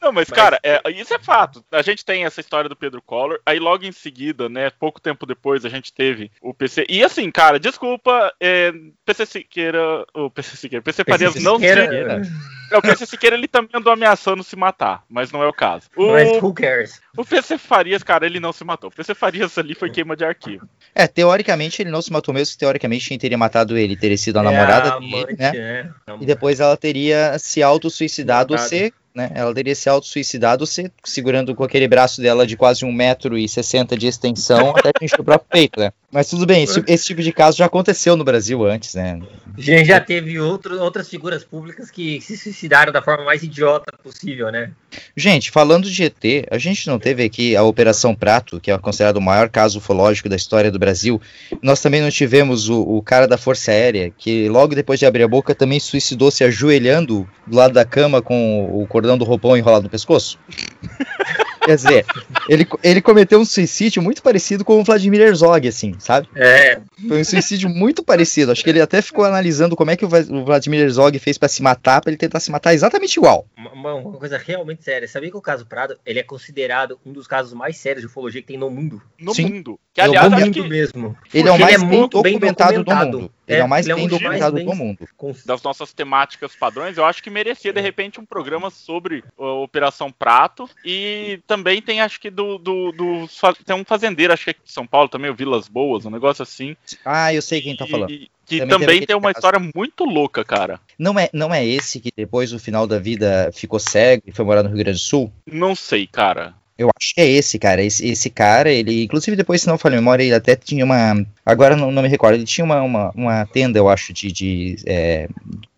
[0.07, 1.65] Não, mas, Mas- cara, é, isso é fato.
[1.73, 5.27] A gente tem essa história do Pedro Collor, aí logo em seguida, né, pouco tempo
[5.27, 6.87] depois, a gente teve o PC.
[6.89, 8.73] E assim, cara, desculpa, é,
[9.05, 10.05] PC Siqueira.
[10.15, 12.31] O PC Siqueira, PC Farias PC não Siqueira- se.
[12.73, 15.89] É, o PC Siqueira ele também andou ameaçando se matar, mas não é o caso.
[15.97, 17.01] O, Mas who cares?
[17.17, 18.89] o PC Farias, cara, ele não se matou.
[18.91, 20.69] O PC Farias ali foi queima de arquivo.
[20.95, 24.43] É, teoricamente ele não se matou mesmo, teoricamente quem teria matado ele teria sido a
[24.43, 25.53] É namorada a dele, né?
[25.53, 25.93] né?
[26.21, 29.31] E depois ela teria se auto-suicidado ou ser, né?
[29.35, 34.77] Ela teria se auto-suicidado ser segurando com aquele braço dela de quase 1,60m de extensão
[34.77, 35.91] até atingir o próprio peito, né?
[36.11, 39.21] Mas tudo bem, esse, esse tipo de caso já aconteceu no Brasil antes, né?
[39.59, 44.51] Gente já teve outro, outras figuras públicas que se suicidaram da forma mais idiota possível,
[44.53, 44.71] né?
[45.17, 49.17] Gente, falando de ET, a gente não teve aqui a Operação Prato, que é considerado
[49.17, 51.21] o maior caso ufológico da história do Brasil.
[51.61, 55.25] Nós também não tivemos o, o cara da Força Aérea, que logo depois de abrir
[55.25, 59.57] a boca também suicidou se ajoelhando do lado da cama com o cordão do roupão
[59.57, 60.39] enrolado no pescoço.
[61.67, 62.07] Quer dizer,
[62.49, 66.29] ele, ele cometeu um suicídio muito parecido com o Vladimir Herzog, assim, sabe?
[66.37, 68.53] É, Foi um suicídio muito parecido.
[68.53, 71.65] Acho que ele até ficou analisando como é que o Vladimir Herzog fez pra se
[71.65, 73.47] matar, pra ele tentar se matar exatamente igual.
[73.57, 75.09] uma, uma coisa realmente séria.
[75.09, 78.41] Sabia que o caso Prado, ele é considerado um dos casos mais sérios de ufologia
[78.41, 79.03] que tem no mundo?
[79.21, 79.55] No Sim.
[79.55, 79.81] mundo.
[79.93, 81.17] Que, aliás, vou acho muito que mesmo.
[81.35, 83.19] Ele é o mais ele é bem muito bem documentado do documentado.
[83.19, 83.31] mundo.
[83.49, 85.09] Ele é, o mais ele é um bem documentado do mundo.
[85.45, 90.11] Das nossas temáticas padrões, eu acho que merecia de repente um programa sobre a Operação
[90.11, 93.29] Prato e também tem acho que do, do, do-
[93.65, 96.43] tem um fazendeiro acho que é de São Paulo também o Vilas Boas um negócio
[96.43, 98.11] assim Ah, eu sei quem tá falando.
[98.11, 101.65] e- que Também também, tem uma aquele história muito louca cara Não é, não é
[101.67, 104.99] esse que depois do final da vida ficou cego e foi morar no Rio Grande
[104.99, 105.33] do Sul?
[105.45, 107.83] não sei cara Eu acho que é esse, cara.
[107.83, 109.05] Esse, esse cara, ele.
[109.05, 111.25] Inclusive, depois, se não falha a memória, ele até tinha uma.
[111.45, 112.35] Agora não, não me recordo.
[112.35, 114.31] Ele tinha uma, uma, uma tenda, eu acho, de.
[114.31, 115.29] de, é,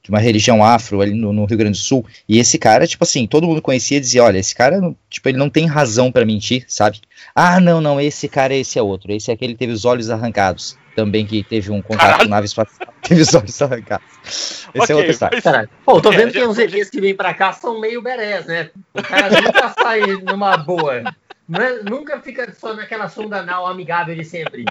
[0.08, 2.04] uma religião afro ali no, no Rio Grande do Sul.
[2.26, 5.38] E esse cara, tipo assim, todo mundo conhecia e dizia: olha, esse cara, tipo, ele
[5.38, 7.00] não tem razão pra mentir, sabe?
[7.34, 9.12] Ah, não, não, esse cara, esse é outro.
[9.12, 10.76] Esse é aquele que teve os olhos arrancados.
[10.98, 12.24] Também que teve um contato Caralho.
[12.24, 12.88] com nave espacial.
[13.06, 14.06] Teve os olhos arrancados.
[14.26, 15.36] Esse Ok, é outro história.
[15.36, 15.70] mas- Caralho.
[15.84, 18.46] Pô, tô É, vendo que já- uns ETs que vêm pra cá são meio berés,
[18.46, 18.70] né?
[18.92, 21.04] O cara nunca sai numa boa.
[21.48, 24.64] Não é- nunca fica só naquela sonda anal amigável de sempre.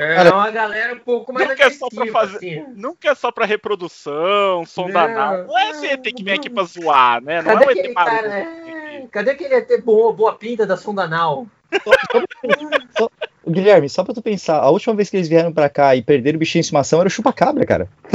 [0.00, 2.64] É Cara, uma galera um pouco mais nunca é só pra agressiva, fazer- assim.
[2.76, 6.48] nunca é só pra reprodução sonda Não, anal não é esse ET que vem aqui
[6.48, 8.28] pra zoar né não Cadê é um aquele ET cara?
[8.28, 11.46] maluco é, Cadê aquele ET boa, boa pinta da sonda anal?
[13.46, 16.36] Guilherme, só pra tu pensar, a última vez que eles vieram pra cá e perderam
[16.36, 17.88] o bichinho em estimação era o chupacabra, cara.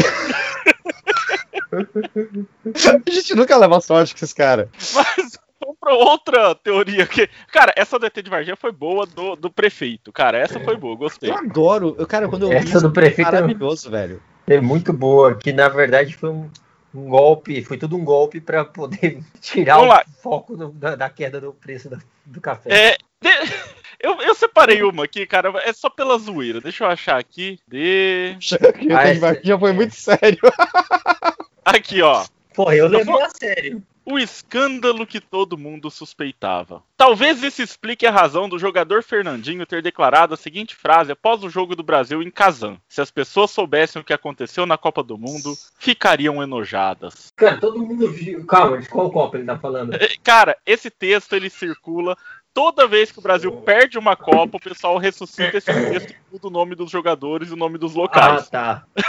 [3.06, 4.70] a gente nunca leva sorte com esses caras.
[4.94, 7.30] Mas vamos pra outra teoria que.
[7.52, 10.12] Cara, essa do ET de Varginha foi boa do, do prefeito.
[10.12, 11.30] Cara, essa foi boa, gostei.
[11.30, 11.96] Eu adoro.
[11.98, 14.22] Eu, cara, quando eu vi Essa isso, do prefeito maravilhoso, velho.
[14.48, 16.50] é muito boa, que na verdade foi um,
[16.94, 21.40] um golpe, foi tudo um golpe pra poder tirar o foco do- da, da queda
[21.42, 22.70] do preço da- do café.
[22.72, 23.68] É, de-
[24.00, 26.62] eu, eu separei uma aqui, cara, é só pela zoeira.
[26.62, 27.60] Deixa eu achar aqui.
[27.68, 28.38] De...
[28.52, 29.74] O Ah, Varginha já foi é.
[29.74, 30.40] muito sério.
[31.66, 32.26] Aqui, ó.
[32.56, 33.84] Porra, eu levei a sério.
[34.10, 36.82] O escândalo que todo mundo suspeitava.
[36.96, 41.50] Talvez isso explique a razão do jogador Fernandinho ter declarado a seguinte frase após o
[41.50, 45.18] jogo do Brasil em Kazan: Se as pessoas soubessem o que aconteceu na Copa do
[45.18, 47.34] Mundo, ficariam enojadas.
[47.36, 48.46] Cara, todo mundo viu.
[48.46, 49.92] Calma, de qual copo ele tá falando?
[50.24, 52.18] Cara, esse texto ele circula
[52.58, 56.48] toda vez que o Brasil perde uma Copa, o pessoal ressuscita esse texto e muda
[56.48, 58.50] o nome dos jogadores e o nome dos Ah, locais.
[58.50, 58.84] tá.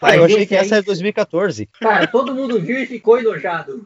[0.00, 1.66] Ah, eu achei que essa é 2014.
[1.80, 3.84] Cara, todo mundo viu e ficou enojado.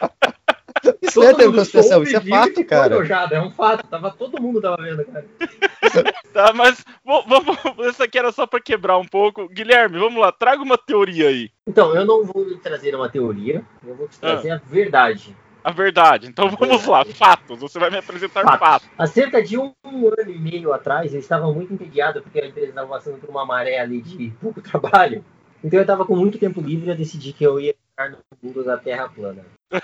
[1.02, 2.94] Isso não é Todo conspiração, soube, isso é fato, ficou cara.
[2.94, 3.86] enojado, é um fato.
[3.86, 5.26] Tava, todo mundo tava vendo, cara.
[6.32, 7.56] Tá, mas vamos.
[7.86, 9.46] Essa aqui era só pra quebrar um pouco.
[9.48, 11.50] Guilherme, vamos lá, traga uma teoria aí.
[11.66, 15.36] Então, eu não vou trazer uma teoria, eu vou te trazer a verdade.
[15.66, 16.28] A verdade.
[16.28, 17.58] Então vamos lá, fatos.
[17.58, 18.58] Você vai me apresentar Fatos.
[18.60, 18.88] fatos.
[18.96, 22.68] Há cerca de um, ano e meio atrás, eu estava muito entediado porque a empresa
[22.68, 25.24] estava passando por uma maré ali de pouco trabalho.
[25.64, 28.18] Então eu estava com muito tempo livre e eu decidi que eu ia entrar no
[28.40, 29.44] mundo da Terra plana.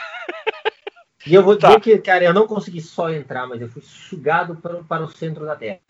[1.25, 1.81] E eu vou dizer Tá.
[1.81, 5.45] que, cara, eu não consegui só entrar, mas eu fui sugado para, para o centro
[5.47, 5.81] da Terra.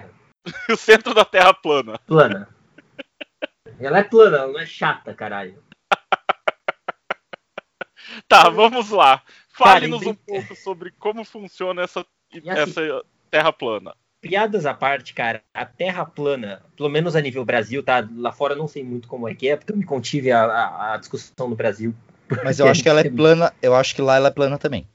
[0.70, 1.98] O centro da Terra plana.
[2.06, 2.48] Plana.
[3.80, 5.62] Ela é plana, ela não é chata, caralho.
[8.28, 9.22] Tá, vamos lá.
[9.52, 13.94] Fale-nos um pouco sobre como funciona essa, assim- essa Terra plana.
[14.20, 18.06] Piadas à parte, cara, a Terra plana, pelo menos a nível Brasil, tá?
[18.16, 20.44] Lá fora eu não sei muito como é que é, porque eu me contive a,
[20.44, 21.92] a, a discussão no Brasil.
[22.44, 23.52] Mas eu acho que ela é plana.
[23.60, 24.86] Eu acho que lá ela é plana também.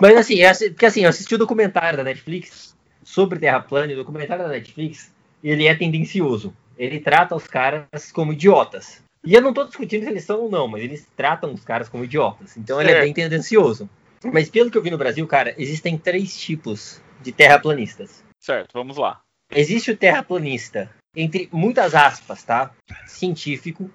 [0.00, 3.94] Mas assim, é porque assim, eu assisti o documentário da Netflix sobre Terra plana e
[3.94, 6.54] o documentário da Netflix, ele é tendencioso.
[6.78, 9.02] Ele trata os caras como idiotas.
[9.24, 11.88] E eu não tô discutindo se eles são ou não, mas eles tratam os caras
[11.88, 12.56] como idiotas.
[12.56, 13.04] Então ele é Certo.
[13.04, 13.88] bem tendencioso.
[14.24, 18.24] Mas pelo que eu vi no Brasil, cara, existem três tipos de terraplanistas.
[18.40, 19.20] Certo, vamos lá.
[19.50, 22.72] Existe o terraplanista, entre muitas aspas, tá?
[23.06, 23.90] Científico.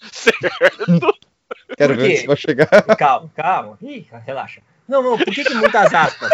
[0.12, 1.14] Certo.
[1.76, 2.16] Quero Por ver quê?
[2.16, 2.68] se vai chegar.
[2.96, 3.78] Calma, calma.
[3.80, 4.60] Ih, relaxa.
[4.86, 6.30] Não, não, por que, que muitas aspas?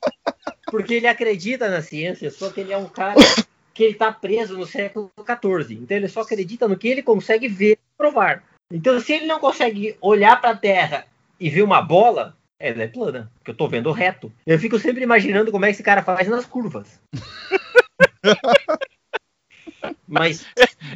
[0.70, 3.14] Porque ele acredita na ciência, só que ele é um cara
[3.78, 5.74] que ele tá preso no século XIV.
[5.80, 8.42] Então ele só acredita no que ele consegue ver e provar.
[8.72, 11.06] Então se ele não consegue olhar pra Terra
[11.38, 14.32] e ver uma bola, ela é plana, porque eu tô vendo reto.
[14.44, 17.00] Eu fico sempre imaginando como é que esse cara faz nas curvas.
[20.08, 20.44] Mas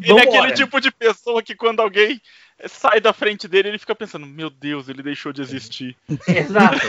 [0.03, 2.21] Ele é aquele tipo de pessoa que quando alguém
[2.67, 5.97] sai da frente dele, ele fica pensando, meu Deus, ele deixou de existir.
[6.27, 6.81] Exato.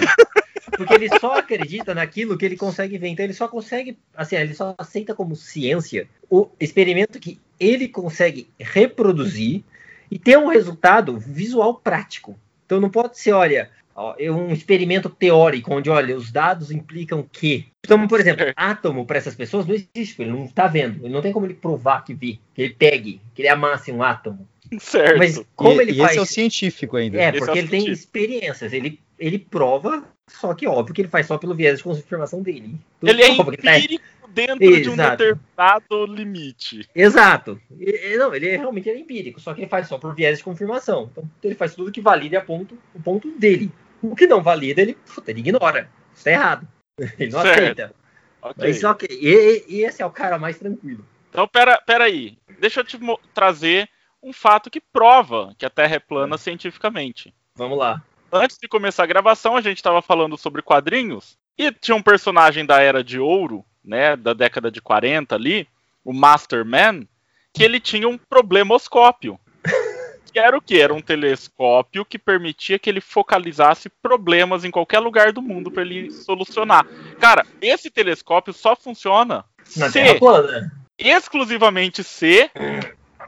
[0.77, 3.07] Porque ele só acredita naquilo que ele consegue ver.
[3.09, 8.47] Então ele só consegue, assim, ele só aceita como ciência o experimento que ele consegue
[8.59, 9.63] reproduzir
[10.09, 12.37] e ter um resultado visual prático.
[12.65, 17.25] Então não pode ser, olha, ó, é um experimento teórico onde, olha, os dados implicam
[17.31, 17.67] que.
[17.83, 18.53] Então, por exemplo, É.
[18.57, 21.05] átomo para essas pessoas não existe, ele não está vendo.
[21.05, 24.01] Ele não tem como ele provar que vi, que ele pegue, que ele amasse um
[24.03, 24.47] átomo.
[24.79, 25.17] Certo.
[25.17, 27.17] Mas como e, ele e faz esse é o científico ainda.
[27.21, 28.03] é, Esse é porque o ele tem científico.
[28.07, 28.73] experiências.
[28.73, 32.79] Ele, ele prova Só que óbvio que ele faz só pelo viés de confirmação dele.
[33.01, 35.17] Ele é tá- empírico dentro de um Exato.
[35.17, 36.89] determinado limite.
[36.95, 37.61] Exato.
[37.79, 40.37] E- e- não, ele é, realmente é empírico, só que ele faz só por viés
[40.39, 41.09] de confirmação.
[41.11, 43.71] Então ele faz tudo que valida e aponta o ponto dele.
[44.01, 45.89] O que não valida, ele, puta, ele ignora.
[46.13, 46.67] Isso tá errado.
[47.19, 47.59] Ele não Certo.
[47.59, 47.95] aceita.
[48.41, 48.55] Ok.
[48.67, 49.07] Mas ok.
[49.09, 51.03] E, e esse é o cara mais tranquilo.
[51.29, 52.37] Então, pera, pera aí.
[52.59, 52.99] Deixa eu te
[53.33, 53.89] trazer
[54.21, 57.33] um fato que prova que a Terra é plana cientificamente.
[57.55, 58.03] Vamos lá.
[58.35, 62.65] Antes de começar a gravação, a gente estava falando sobre quadrinhos e tinha um personagem
[62.65, 65.67] da Era de Ouro, né, da década de 40 ali,
[66.03, 67.07] o Masterman,
[67.53, 69.39] que ele tinha um problemoscópio.
[70.33, 70.79] Que era o quê?
[70.79, 75.83] Era um telescópio que permitia que ele focalizasse problemas em qualquer lugar do mundo para
[75.83, 76.87] ele solucionar.
[77.19, 79.45] Cara, esse telescópio só funciona
[79.77, 80.71] Na se Terra plana.
[80.97, 82.49] exclusivamente se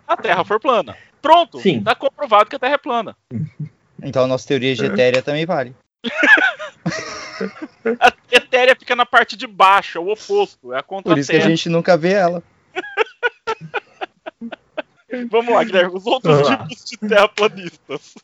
[0.08, 0.98] a Terra for plana.
[1.22, 1.84] Pronto, Sim.
[1.84, 3.16] tá comprovado que a Terra é plana.
[4.04, 5.76] Então a nossa teoria de etérea também vale.
[8.00, 11.32] A etérea fica na parte de baixo, é o oposto, é a contra Por isso
[11.32, 12.44] que a gente nunca vê ela.
[15.30, 16.68] Vamos lá, Guilherme, os outros Vamos lá.
[16.68, 18.16] tipos de terraplanistas.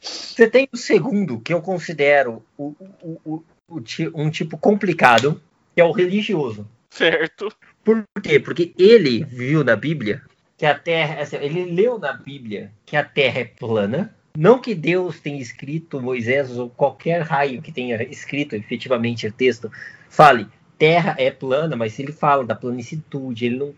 [0.00, 3.82] Você tem o segundo, que eu considero o, o- o-
[4.14, 5.40] um tipo complicado,
[5.74, 6.68] que é o religioso.
[6.90, 7.48] Certo.
[7.82, 8.38] Por quê?
[8.38, 10.22] Porque ele viu na Bíblia
[10.56, 11.22] que a Terra.
[11.22, 14.14] assim, ele leu na Bíblia que a Terra é plana.
[14.36, 19.70] Não que Deus tenha escrito, Moisés ou qualquer raio que tenha escrito efetivamente o texto,
[20.08, 20.46] fale
[20.78, 23.74] Terra é plana, mas ele fala da planicitude, ele não.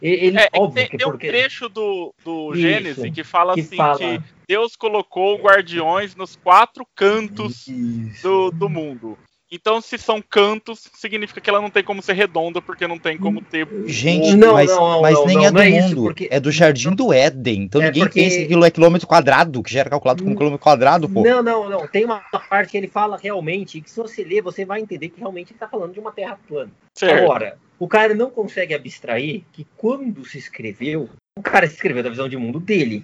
[0.00, 1.26] Ele, É, óbvio tem, que tem um porque.
[1.26, 6.36] trecho do, do Isso, Gênesis que fala que assim fala- que Deus colocou guardiões nos
[6.36, 8.22] quatro cantos Isso.
[8.22, 9.18] do, do mundo.
[9.50, 13.16] Então, se são cantos, significa que ela não tem como ser redonda, porque não tem
[13.16, 13.66] como ter.
[13.86, 16.02] Gente, Não, mas, não, não, mas não, nem não, é do não é isso, mundo.
[16.02, 17.62] porque- É do Jardim do Éden.
[17.62, 20.34] Então É ninguém porque- pensa que aquilo é quilômetro quadrado, que já era calculado como
[20.34, 20.36] Hum.
[20.36, 21.22] quilômetro quadrado, pô.
[21.22, 21.88] Não, não, não.
[21.88, 22.20] Tem uma
[22.50, 25.56] parte que ele fala realmente, que se você ler, você vai entender que realmente ele
[25.56, 26.70] está falando de uma terra plana.
[26.94, 27.22] Certo.
[27.24, 32.10] Agora, o cara não consegue abstrair que quando se escreveu, o cara se escreveu da
[32.10, 33.02] visão de mundo dele.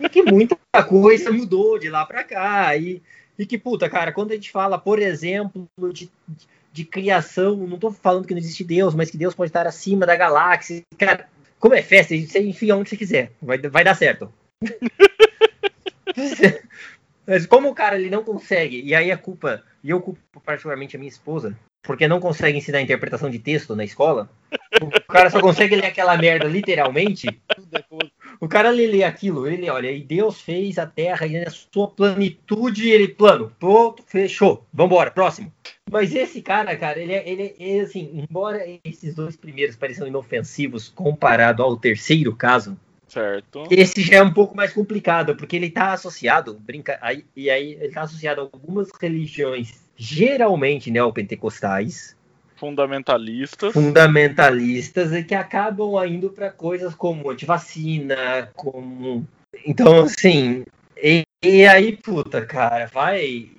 [0.00, 0.56] E que muita
[0.88, 2.74] coisa mudou de lá pra cá.
[2.76, 3.02] E,
[3.38, 6.10] e que, puta, cara, quando a gente fala, por exemplo, de,
[6.72, 10.06] de criação, não tô falando que não existe Deus, mas que Deus pode estar acima
[10.06, 10.82] da galáxia.
[10.96, 11.28] Cara,
[11.58, 13.32] como é festa, você enfia onde você quiser.
[13.40, 14.32] Vai, vai dar certo.
[17.26, 20.94] Mas como o cara ele não consegue, e aí a culpa, e eu culpo particularmente
[20.94, 24.28] a minha esposa, porque não consegue ensinar interpretação de texto na escola,
[24.82, 27.26] o cara só consegue ler aquela merda literalmente.
[28.44, 31.88] O cara lê, lê aquilo, ele olha, e Deus fez a Terra e na sua
[31.88, 35.50] plenitude, ele plano, pronto, fechou, vambora, próximo.
[35.90, 39.76] Mas esse cara, cara, ele é, ele é- ele é assim, embora esses dois primeiros
[39.76, 42.76] pareçam inofensivos comparado ao terceiro caso,
[43.08, 43.64] Certo.
[43.70, 47.72] esse já é um pouco mais complicado, porque ele está associado, brinca, aí, e aí
[47.72, 52.14] ele está associado a algumas religiões, geralmente neopentecostais,
[52.56, 53.72] Fundamentalistas.
[53.72, 59.26] fundamentalistas, e que acabam indo para coisas como antivacina, como.
[59.66, 60.64] Então, assim.
[60.96, 63.50] E, e aí, puta, cara, vai.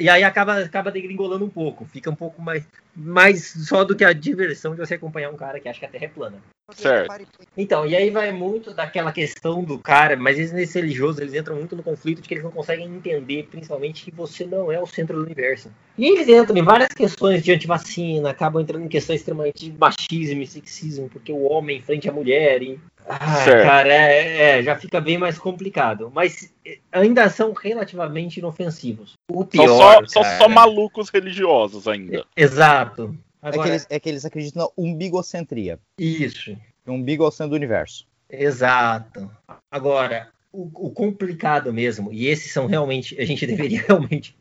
[0.00, 4.04] E aí acaba, acaba degringolando um pouco, fica um pouco mais, mais só do que
[4.04, 6.42] a diversão de você acompanhar um cara que acha que a Terra é plana.
[6.72, 7.14] Certo.
[7.56, 11.56] Então, e aí vai muito daquela questão do cara, mas eles nesse religioso, eles entram
[11.56, 14.86] muito no conflito de que eles não conseguem entender, principalmente, que você não é o
[14.86, 15.70] centro do universo.
[15.98, 20.42] E eles entram em várias questões de antivacina, acabam entrando em questões extremamente de machismo
[20.42, 22.80] e sexismo, porque o homem frente à mulher e.
[23.06, 23.62] Ah, Certo.
[23.62, 26.10] cara, é, é, já fica bem mais complicado.
[26.14, 29.12] Mas eh, ainda são relativamente inofensivos.
[29.30, 32.24] O São pior, só, são cara- só malucos religiosos ainda.
[32.34, 33.14] Exato.
[33.44, 35.78] É, Agora, que eles, é que eles acreditam na umbigocentria.
[35.98, 36.56] Isso.
[36.86, 38.06] O umbigo é o centro do universo.
[38.30, 39.30] Exato.
[39.70, 44.34] Agora, o, o complicado mesmo, e esses são realmente, a gente deveria realmente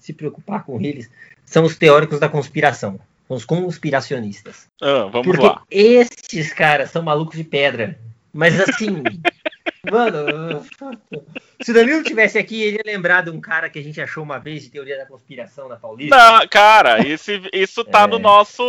[0.00, 1.08] se preocupar com eles,
[1.44, 2.98] são os teóricos da conspiração,
[3.28, 4.66] os conspiracionistas.
[4.82, 5.62] Ah, vamos Porque lá.
[5.70, 7.96] esses caras são malucos de pedra.
[8.32, 9.04] Mas assim,
[9.90, 10.64] mano,
[11.60, 14.22] se o Danilo tivesse aqui, ele ia lembrar de um cara que a gente achou
[14.22, 16.16] uma vez de teoria da conspiração na Paulista.
[16.16, 18.06] Não, cara, esse, isso tá É.
[18.06, 18.62] no nosso.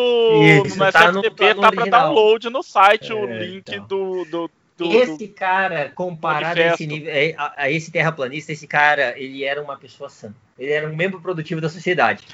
[0.66, 3.86] Isso, no tá no- tá no tá pra download no site o É, link então.
[3.88, 4.26] do.
[4.26, 9.14] do, do- Esse cara, comparado a esse, nível, é, a, a esse terraplanista, esse cara,
[9.20, 10.34] ele era uma pessoa sã.
[10.58, 12.24] Ele era um membro produtivo da sociedade.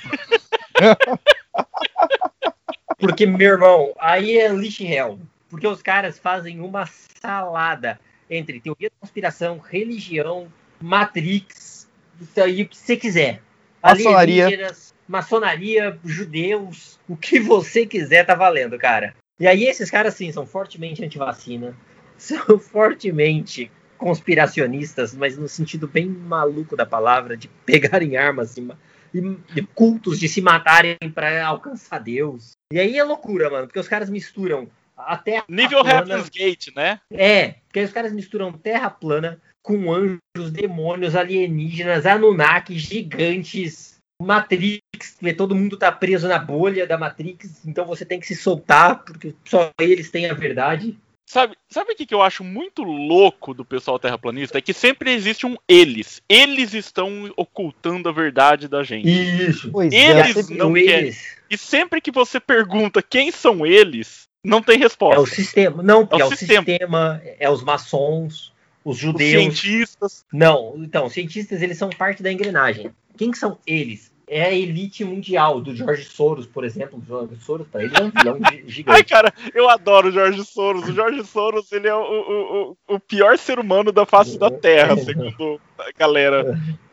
[2.98, 5.20] Porque, meu irmão, aí é lixo réu.
[5.50, 6.86] Porque os caras fazem uma
[7.22, 8.00] salada
[8.30, 10.52] entre teoria da conspiração, religião,
[10.82, 11.88] Matrix,
[12.20, 13.42] isso aí o que você quiser.
[13.82, 14.72] Maçonaria.
[15.08, 19.16] Maçonaria, judeus, o que você quiser tá valendo, cara.
[19.40, 21.76] E aí esses caras, sim, são fortemente antivacina,
[22.18, 28.68] são fortemente conspiracionistas, mas no sentido bem maluco da palavra, de pegarem armas e
[29.14, 32.52] e- e cultos de se matarem pra alcançar Deus.
[32.74, 34.68] E aí é loucura, mano, porque os caras misturam
[34.98, 37.00] a terra Nível Heaven's Gate, né?
[37.12, 45.16] É, porque aí os caras misturam terra plana com anjos, demônios, alienígenas, Anunnaki, gigantes, Matrix,
[45.20, 49.04] porque todo mundo tá preso na bolha da Matrix, então você tem que se soltar,
[49.04, 50.98] porque só eles têm a verdade.
[51.28, 54.60] Sabe, sabe o que, que eu acho muito louco do pessoal terraplanista?
[54.60, 56.22] É que sempre existe um eles.
[56.30, 59.10] Eles estão ocultando a verdade da gente.
[59.10, 59.72] Isso.
[59.72, 61.06] Pois Eles é, não querem.
[61.08, 65.36] eles E sempre que você pergunta quem são eles, não tem é o resposta.
[65.36, 65.82] sistema.
[65.84, 66.66] Não, porque É é o o, sistema.
[66.66, 67.22] sistema.
[67.40, 69.32] é os maçons, os Os judeus.
[69.60, 70.26] cientistas.
[70.32, 72.92] Não, então, os cientistas eles são parte da engrenagem.
[73.18, 74.14] Quem que são eles?
[74.28, 76.98] É a elite mundial, do George Soros, por exemplo.
[76.98, 79.04] O George Soros, para ele, é um vilão gi- Ai, gigante.
[79.06, 80.90] cara, eu adoro o Jorge Soros.
[80.90, 84.50] O Jorge Soros, ele é o, o, o, o pior ser humano da face da
[84.50, 86.60] Terra, segundo a galera.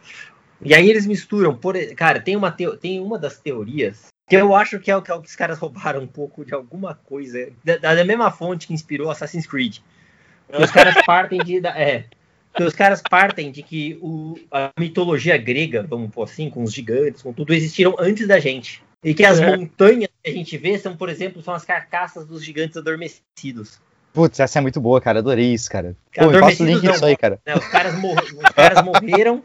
[0.65, 4.79] E aí eles misturam, por, cara, tem uma, tem uma das teorias que eu acho
[4.81, 7.51] que é, o que é o que os caras roubaram um pouco de alguma coisa,
[7.65, 9.79] da, da mesma fonte que inspirou Assassin's Creed.
[10.51, 11.61] Que os caras partem de.
[11.61, 12.05] da- É.
[12.55, 16.73] Que os caras partem de que o, a mitologia grega, vamos pôr assim, com os
[16.73, 18.83] gigantes, com tudo, existiram antes da gente.
[19.03, 19.57] E que as É.
[19.57, 23.81] montanhas que a gente vê são, por exemplo, são as carcaças dos gigantes adormecidos.
[24.13, 25.19] Putz, essa é muito boa, cara.
[25.21, 25.97] Adorei isso, cara.
[26.15, 27.41] Pô, me passa o link não, disso aí, cara.
[27.47, 27.55] né?
[27.55, 29.43] Os caras, os caras morreram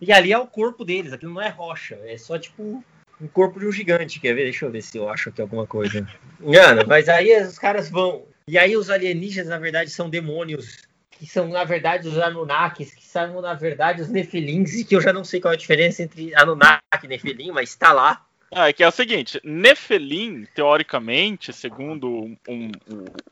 [0.00, 1.12] e ali é o corpo deles.
[1.12, 2.84] Aquilo não é rocha, é só tipo
[3.20, 4.18] um corpo de um gigante.
[4.20, 4.44] Quer ver?
[4.44, 6.06] Deixa eu ver se eu acho aqui alguma coisa.
[6.40, 8.24] Mano, mas aí os caras vão.
[8.48, 10.78] E aí os alienígenas, na verdade, são demônios.
[11.10, 15.02] Que são, na verdade, os Anunnakis, que são, na verdade, os Nefilins, e que eu
[15.02, 18.24] já não sei qual é a diferença entre Anunnaki e Nefilim, mas tá lá.
[18.50, 22.70] Ah, é que é o seguinte, Nefelim, teoricamente, segundo um, um-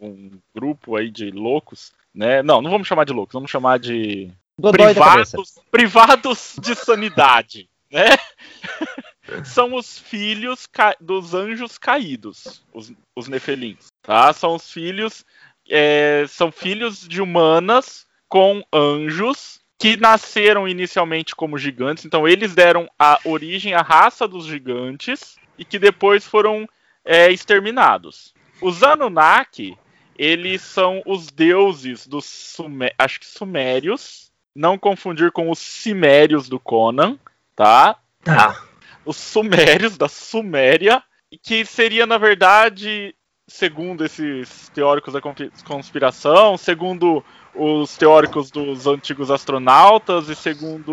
[0.00, 2.42] um grupo aí de loucos, né?
[2.42, 8.04] Não, não vamos chamar de loucos, vamos chamar de Dodói privados, privados de sanidade, né?
[9.44, 10.68] São os filhos
[11.00, 14.32] dos anjos caídos, os, os Nefelins, tá?
[14.32, 15.24] São os filhos,
[15.68, 22.90] é, são filhos de humanas com anjos que nasceram inicialmente como gigantes, então eles deram
[22.98, 26.68] a origem à raça dos gigantes e que depois foram
[27.04, 28.34] é, exterminados.
[28.60, 29.78] Os Anunnaki,
[30.18, 36.58] eles são os deuses dos Sume- acho que sumérios, não confundir com os cimérios do
[36.58, 37.16] Conan,
[37.54, 37.96] tá?
[38.24, 38.64] Tá.
[39.08, 41.02] Os sumérios da Suméria,
[41.42, 43.14] que seria na verdade,
[43.46, 50.92] segundo esses teóricos da conspi- conspiração, segundo os teóricos dos antigos astronautas e segundo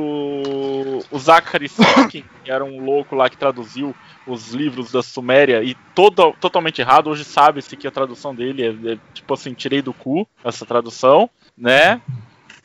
[1.11, 3.93] o Zachary Sitchin, que era um louco lá que traduziu
[4.25, 7.09] os livros da Suméria e todo, totalmente errado.
[7.09, 11.29] Hoje sabe-se que a tradução dele é, é, tipo assim, tirei do cu essa tradução,
[11.57, 12.01] né?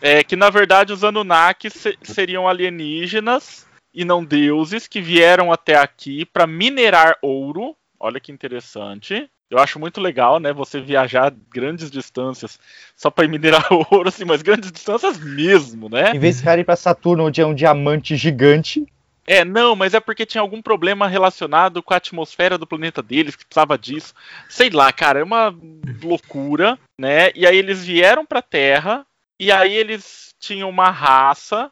[0.01, 5.76] É que na verdade os Anunnakis se- seriam alienígenas e não deuses que vieram até
[5.76, 7.76] aqui para minerar ouro.
[7.99, 9.28] Olha que interessante.
[9.51, 10.53] Eu acho muito legal, né?
[10.53, 12.59] Você viajar grandes distâncias
[12.95, 16.12] só para minerar ouro, assim, mas grandes distâncias mesmo, né?
[16.14, 18.86] Em vez de ir pra Saturno, onde é um diamante gigante.
[19.26, 23.36] É, não, mas é porque tinha algum problema relacionado com a atmosfera do planeta deles,
[23.36, 24.14] que precisava disso.
[24.49, 25.55] Sei lá, cara, é uma
[26.03, 27.30] loucura, né?
[27.34, 29.05] E aí eles vieram pra Terra,
[29.38, 31.70] e aí eles tinham uma raça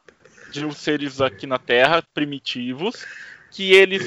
[0.51, 3.05] de os seres aqui na Terra, primitivos,
[3.51, 4.03] que eles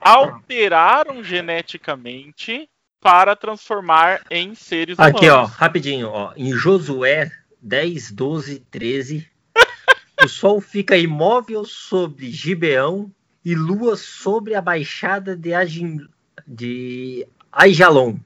[0.00, 2.68] alteraram geneticamente
[3.00, 5.56] para transformar em seres Aqui, ó, humanos.
[5.56, 6.32] rapidinho, ó.
[6.36, 7.30] Em Josué
[7.60, 9.28] 10, 12, 13,
[10.22, 13.10] o sol fica imóvel sobre Gibeão
[13.44, 15.98] e lua sobre a baixada de, Agin...
[16.46, 18.16] de Aijalon.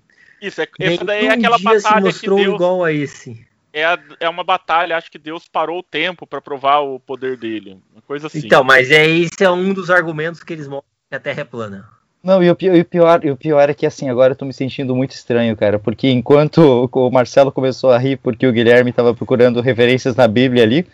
[0.41, 3.48] Isso, é, essa daí é aquela dia se batalha que mostrou Deus igual a esse.
[3.73, 7.37] É, a- é uma batalha, acho que Deus parou o tempo para provar o poder
[7.37, 7.79] dele.
[7.93, 8.39] Uma coisa assim.
[8.45, 11.45] Então, mas é, esse é um dos argumentos que eles mostram que a Terra é
[11.45, 11.89] plana.
[12.23, 14.37] Não, e o, pi- e o pior, e o pior é que assim, agora eu
[14.37, 18.53] tô me sentindo muito estranho, cara, porque enquanto o Marcelo começou a rir porque o
[18.53, 20.85] Guilherme tava procurando referências na Bíblia ali,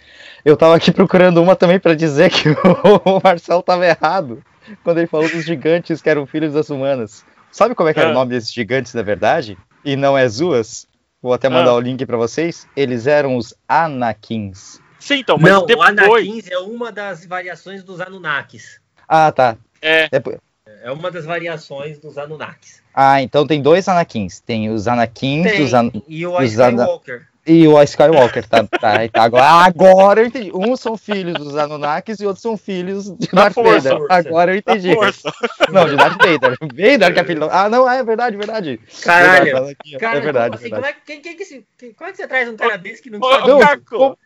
[0.45, 2.51] eu tava aqui procurando uma também pra dizer que
[3.07, 4.43] o Marcelo tava errado
[4.85, 7.25] quando ele falou dos gigantes que eram filhos das humanas.
[7.51, 8.13] Sabe como é que era Ah.
[8.13, 9.57] o nome desses gigantes, na verdade?
[9.83, 10.87] E não é Zuas?
[11.25, 11.75] Vou até mandar Ah.
[11.77, 12.67] o link pra vocês.
[12.77, 14.79] Eles eram os Anakins.
[15.01, 15.89] Sim, então, mas Não, depois.
[15.89, 18.79] o Anakins é uma das variações dos Anunnakis.
[19.09, 19.57] Ah, tá.
[19.81, 20.37] É, Depois-
[20.83, 22.83] É uma das variações dos Anunnakis.
[22.93, 24.41] Ah, então tem dois Anakins.
[24.41, 25.91] Tem os Anakins, Tem, An...
[26.07, 27.27] e o os Ana- Skywalker.
[27.47, 30.51] E o Skywalker, tá, tá, tá agora, agora eu entendi.
[30.55, 34.07] Uns são filhos dos Anunnakis e outros são filhos de Da Darth força, Vader.
[34.11, 34.95] Agora eu entendi.
[34.95, 35.31] Força.
[35.71, 36.57] Não, de Darth Vader.
[36.61, 37.49] Vader que é filho.
[37.51, 38.81] Ah, não, é verdade, verdade.
[39.03, 39.45] Caralho.
[39.45, 39.77] Verdade.
[40.01, 42.27] Cara, é verdade, como, assim, é, quem, quem que se- quem- como é que você
[42.27, 43.49] traz um cara desse que não sabe?
[43.49, 44.17] Não, Caco,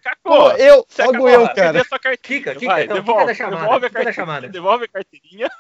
[0.57, 1.83] eu, logo eu, cara.
[2.23, 4.49] fica, Vai, não, devolve, fica da chamada, devolve a carteirinha, chamada.
[4.49, 5.51] devolve a carteirinha.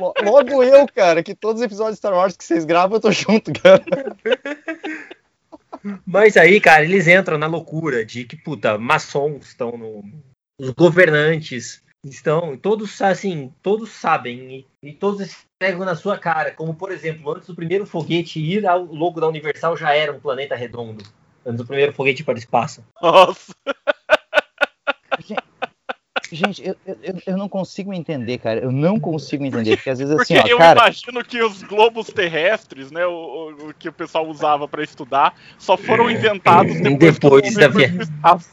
[0.00, 3.00] Lo- Logo eu, cara, que todos os episódios de Star Wars que vocês gravam, eu
[3.02, 3.82] tô junto, cara.
[6.06, 10.04] Mas aí, cara, eles entram na loucura de que, puta, maçons estão no.
[10.58, 12.56] Os governantes estão.
[12.56, 14.66] Todos, assim, todos sabem.
[14.82, 16.52] E, e todos esfregam na sua cara.
[16.52, 20.20] Como, por exemplo, antes do primeiro foguete ir ao logo da Universal já era um
[20.20, 21.04] planeta redondo.
[21.44, 22.84] Antes do primeiro foguete ir para o espaço.
[23.00, 23.52] Nossa.
[25.20, 25.42] Gente,
[26.62, 28.60] eu, eu, eu não consigo entender, cara.
[28.60, 29.76] Eu não consigo entender.
[29.76, 30.80] Porque às vezes Porque assim, ó, eu cara.
[30.80, 35.34] imagino que os globos terrestres, né, o, o- o que o pessoal usava pra estudar,
[35.58, 38.50] só foram inventados depois, Depois da homem foi via- pro espaço.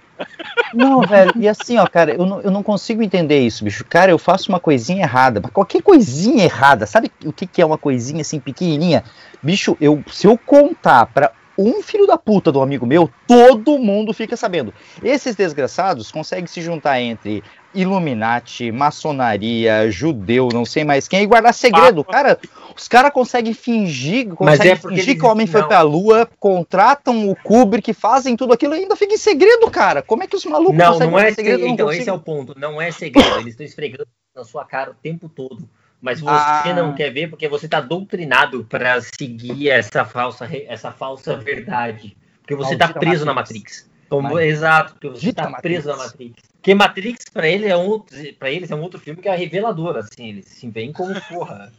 [0.74, 3.86] Não, velho, e assim, ó, cara, eu não, eu não consigo entender isso, bicho.
[3.86, 7.66] Cara, eu faço uma coisinha errada, mas qualquer coisinha errada, sabe o que, que é
[7.66, 9.04] uma coisinha assim pequenininha?
[9.42, 11.32] Bicho, eu, se eu contar pra
[11.62, 14.74] um filho da puta do amigo meu, todo mundo fica sabendo.
[15.04, 17.44] Esses desgraçados conseguem se juntar entre
[17.76, 22.04] Illuminati, maçonaria, judeu, não sei mais quem, e guardar segredo.
[22.04, 22.40] Cara,
[22.76, 25.68] os caras conseguem fingir, conseguem é fingir eles- que o homem foi não.
[25.68, 30.02] pra lua, contratam o Kubrick, fazem tudo aquilo e ainda fica em segredo, cara.
[30.02, 31.68] Como é que os malucos Não, conseguem não é segredo?
[31.68, 32.58] Então, esse é o ponto.
[32.58, 33.36] Não é segredo.
[33.40, 35.70] Eles estão esfregando na sua cara o tempo todo.
[36.02, 36.30] Mas você
[36.70, 36.74] Ah.
[36.74, 42.16] não quer ver porque você tá doutrinado para seguir essa falsa, essa falsa verdade.
[42.42, 43.60] Porque você tá Maldita preso na Matrix.
[43.62, 43.90] Matrix.
[44.10, 45.62] Como, Maldita exato, porque você tá Matrix.
[45.62, 46.34] preso na Matrix.
[46.54, 48.04] Porque Matrix, pra ele, é um
[48.44, 50.30] eles, é um outro filme que é revelador, assim.
[50.30, 51.72] Eles se veem como porra.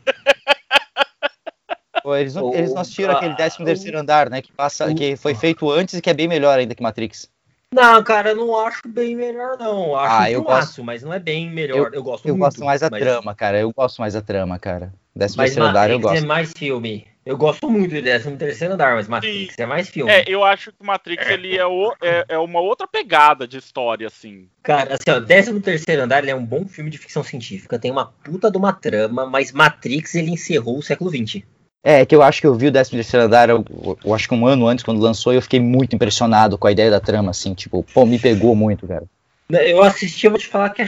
[2.02, 4.40] Pô, Eles não, eles não assistiram Ah, aquele 13 terceiro andar, né?
[4.40, 7.28] Que, passa, que foi feito antes e que é bem melhor ainda que Matrix.
[7.72, 9.94] Não, cara, eu não acho bem melhor, não.
[9.94, 11.94] Acho Ah, eu filmaço, mas não é bem melhor.
[11.94, 12.44] Eu, gosto Eu muito.
[12.50, 13.60] gosto mais da mas- trama, cara.
[13.60, 14.92] Eu gosto mais da trama, cara.
[15.16, 16.24] 13 Mas terceiro andar eu Matrix gosto.
[16.24, 17.06] é mais filme.
[17.24, 20.10] Eu gosto muito de 13 terceiro andar, mas Matrix é mais filme.
[20.10, 23.58] É, eu acho que o Matrix ele é, o- é- é uma outra pegada de
[23.58, 24.48] história, assim.
[24.64, 27.90] Cara, assim, ó, 13 terceiro andar ele é um bom filme de ficção científica, tem
[27.90, 31.42] uma puta de uma trama, mas Matrix ele encerrou o século XX.
[31.82, 33.64] É, que eu acho que eu vi o 13 terceiro andar, eu,
[34.04, 36.72] eu acho que um ano antes, quando lançou, e eu fiquei muito impressionado com a
[36.72, 39.04] ideia da trama, assim, tipo, pô, me pegou muito, cara.
[39.48, 40.84] Eu assisti, eu vou te falar que.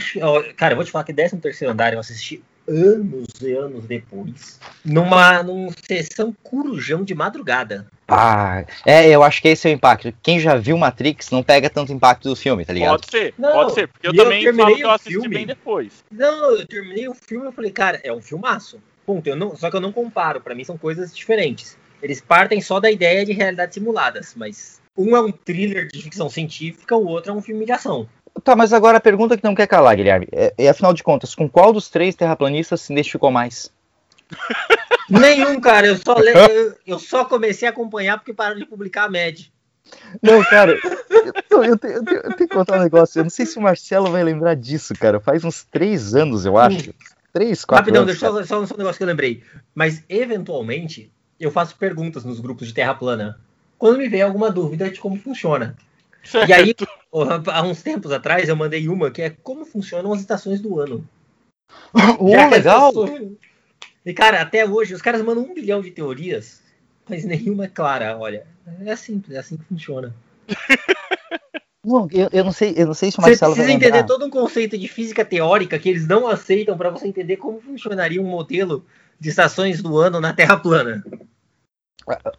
[0.55, 4.59] Cara, eu vou te falar que 13 terceiro andar eu assisti anos e anos depois,
[4.85, 7.87] numa, numa sessão corujão de madrugada.
[8.07, 10.13] Ah, é, eu acho que esse é o impacto.
[10.21, 12.91] Quem já viu Matrix não pega tanto impacto do filme, tá ligado?
[12.91, 13.87] Pode ser, Não, pode ser.
[13.87, 15.35] Porque eu eu também terminei falo que eu o assisti filme.
[15.35, 16.03] bem depois.
[16.11, 18.79] Não, eu terminei o filme e falei, cara, é um filmaço.
[19.05, 19.27] Ponto.
[19.27, 21.77] Eu não, só que eu não comparo, pra mim são coisas diferentes.
[22.01, 26.29] Eles partem só da ideia de realidades simuladas, mas um é um thriller de ficção
[26.29, 28.07] científica, o outro é um filme de ação.
[28.43, 30.27] Tá, mas agora a pergunta que não quer calar, Guilherme.
[30.31, 33.71] É, é, afinal de contas, com qual dos três terraplanistas se identificou mais?
[35.09, 39.09] Nenhum, cara, eu só, eu, eu só comecei a acompanhar porque pararam de publicar a
[39.09, 39.51] MED.
[40.21, 40.71] Não, cara,
[41.09, 43.19] eu, eu eu tenho- eu tenho que contar um negócio.
[43.19, 45.19] Eu não sei se o Marcelo vai lembrar disso, cara.
[45.19, 46.93] Faz uns três anos, eu acho.
[47.33, 48.13] Três, quatro Rapidão, anos.
[48.13, 49.43] deixa eu só, só, só um negócio que eu lembrei.
[49.73, 53.39] Mas, eventualmente, eu faço perguntas nos grupos de Terra Plana.
[53.77, 55.75] Quando me vem alguma dúvida de como funciona.
[56.23, 56.47] Certo.
[56.49, 56.75] E aí,
[57.51, 61.03] há uns tempos atrás, eu mandei uma que é como funcionam as estações do ano.
[62.19, 62.87] Oh, Já legal!
[62.89, 63.31] as pessoas-
[64.05, 66.61] E, cara, até hoje, os caras mandam um bilhão de teorias,
[67.09, 68.45] mas nenhuma é clara, olha.
[68.85, 70.13] É simples, é assim que funciona.
[71.85, 73.87] Não, eu, eu não sei, eu não sei se o Você Marcelo vai precisa lembrar.
[73.99, 77.59] entender todo um conceito de física teórica que eles não aceitam para você entender como
[77.59, 78.85] funcionaria um modelo
[79.19, 81.03] de estações do ano na Terra plana.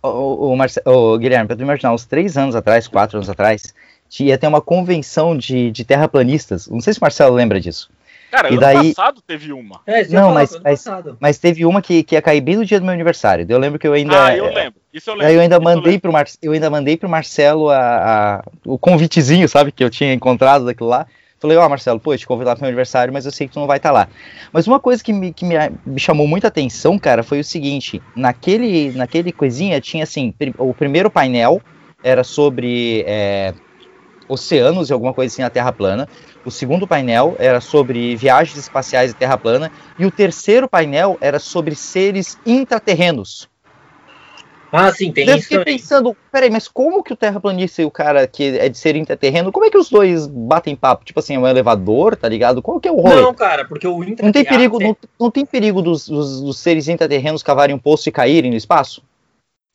[0.03, 3.74] O, o, Marce- o Guilherme, pra tu imaginar, uns três anos atrás, quatro anos atrás,
[4.20, 6.68] ia ter uma convenção de, de terraplanistas.
[6.68, 7.90] Não sei se o Marcelo lembra disso.
[8.35, 9.80] Cara, E ano daí- passado teve uma.
[9.87, 11.16] É, Não, eu mas- ano mas- passado.
[11.20, 13.47] Mas teve uma que, que ia cair bem no dia do meu aniversário.
[13.49, 14.26] Eu lembro que eu ainda.
[14.26, 14.80] ah, eu lembro.
[14.93, 15.26] Isso eu lembro.
[15.26, 16.01] Daí eu ainda isso mandei lembro.
[16.01, 16.24] pro Mar...
[16.43, 17.78] eu ainda mandei pro Marcelo a,
[18.39, 21.07] a- o convitezinho, sabe, que eu tinha encontrado daquilo lá.
[21.39, 23.61] Falei, ó, Marcelo, pô, eu te convidar pro meu aniversário, mas eu sei que tu
[23.61, 24.09] não vai estar lá.
[24.51, 25.55] Mas uma coisa que, me, que me,
[25.85, 31.11] me chamou muita atenção, cara, foi o seguinte: naquele, naquele coisinha tinha assim, o primeiro
[31.11, 31.61] painel
[32.03, 33.53] era sobre é,
[34.28, 36.08] oceanos e alguma coisa assim na Terra plana.
[36.44, 39.70] O segundo painel era sobre viagens espaciais e Terra plana.
[39.98, 43.48] E o terceiro painel era sobre seres intraterrenos.
[44.76, 45.78] Ah, sim, tem Eu isso fiquei também.
[45.78, 49.52] pensando, peraí, mas como que o terraplanista e o cara que é de ser interterreno,
[49.52, 51.04] como é que os dois batem papo?
[51.04, 52.60] Tipo assim, é um elevador, tá ligado?
[52.60, 53.14] Qual que é o rolê?
[53.14, 56.58] Não, Não, cara, porque o intra tem perigo, não, não tem perigo dos, dos- dos
[56.58, 59.00] seres intraterrenos cavarem um poço e caírem no espaço?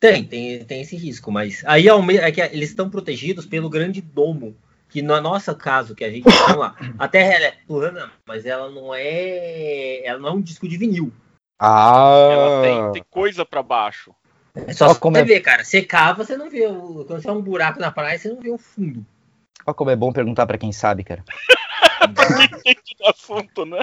[0.00, 4.56] Tem, tem, tem esse risco, mas aí é que eles estão protegidos pelo grande domo,
[4.88, 8.46] que no nosso caso, que a gente vamos lá, a Terra ela é plana, mas
[8.46, 11.12] ela não é, ela não é um disco de vinil.
[11.60, 14.14] Ela tem, Ah, tem coisa pra baixo.
[14.54, 15.62] É só você é- ver, cara.
[15.64, 18.40] Você cava, você não vê o, quando você é um buraco na praia, você não
[18.40, 19.04] vê o fundo.
[19.66, 21.22] olha como é bom perguntar pra quem sabe, cara.
[22.66, 23.80] Gente do assunto, né?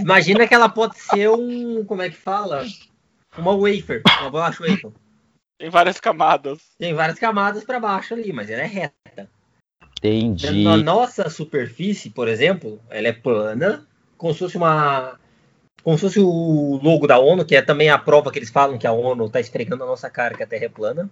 [0.00, 2.64] Imagina que ela pode ser um, como é que fala?
[3.36, 4.92] Uma wafer, uma bolacha wafer.
[5.58, 6.60] Tem várias camadas.
[6.78, 9.28] Tem várias camadas para baixo ali, mas ela é reta.
[9.98, 10.62] Entendi.
[10.64, 13.86] Na nossa superfície, por exemplo, ela é plana,
[14.18, 15.18] como se fosse uma.
[15.82, 18.78] Como se fosse o logo da ONU, que é também a prova que eles falam
[18.78, 21.10] que a ONU está esfregando na nossa cara que a Terra é plana.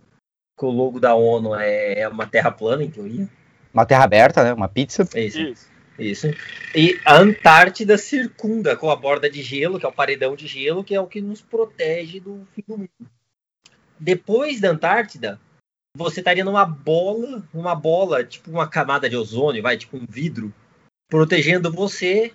[0.59, 3.29] Que o logo da ONU é uma terra plana, em teoria.
[3.73, 4.53] Uma terra aberta, né?
[4.53, 5.09] Uma pizza.
[5.15, 5.41] É isso.
[5.41, 5.72] Isso.
[5.99, 6.29] Isso.
[6.75, 10.83] E a Antártida circunda com a borda de gelo, que é o paredão de gelo,
[10.83, 13.11] que é o que nos protege do fim do mundo.
[13.99, 15.41] Depois da Antártida,
[15.97, 20.53] você estaria numa bola, uma bola, tipo uma camada de ozônio, vai, tipo um vidro,
[21.09, 22.33] protegendo você.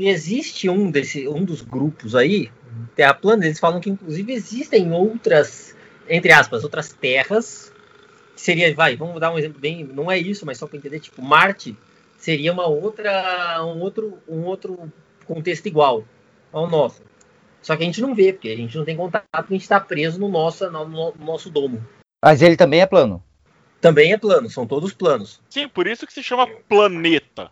[0.00, 2.50] E existe um desse, um dos grupos aí,
[2.96, 5.76] Terra plana, eles falam que inclusive existem outras,
[6.08, 7.72] entre aspas, outras terras.
[8.34, 10.98] Que seria, vai, vamos dar um exemplo bem, não é isso, mas só para entender,
[10.98, 11.76] tipo Marte
[12.24, 14.90] seria uma outra, um outro, um outro
[15.26, 16.04] contexto igual
[16.50, 17.02] ao nosso.
[17.60, 19.62] Só que a gente não vê, porque a gente não tem contato, porque a gente
[19.62, 21.86] está preso no nosso, no, no nosso domo.
[22.24, 23.22] Mas ele também é plano.
[23.78, 25.38] Também é plano, são todos planos.
[25.50, 27.50] Sim, por isso que se chama planeta.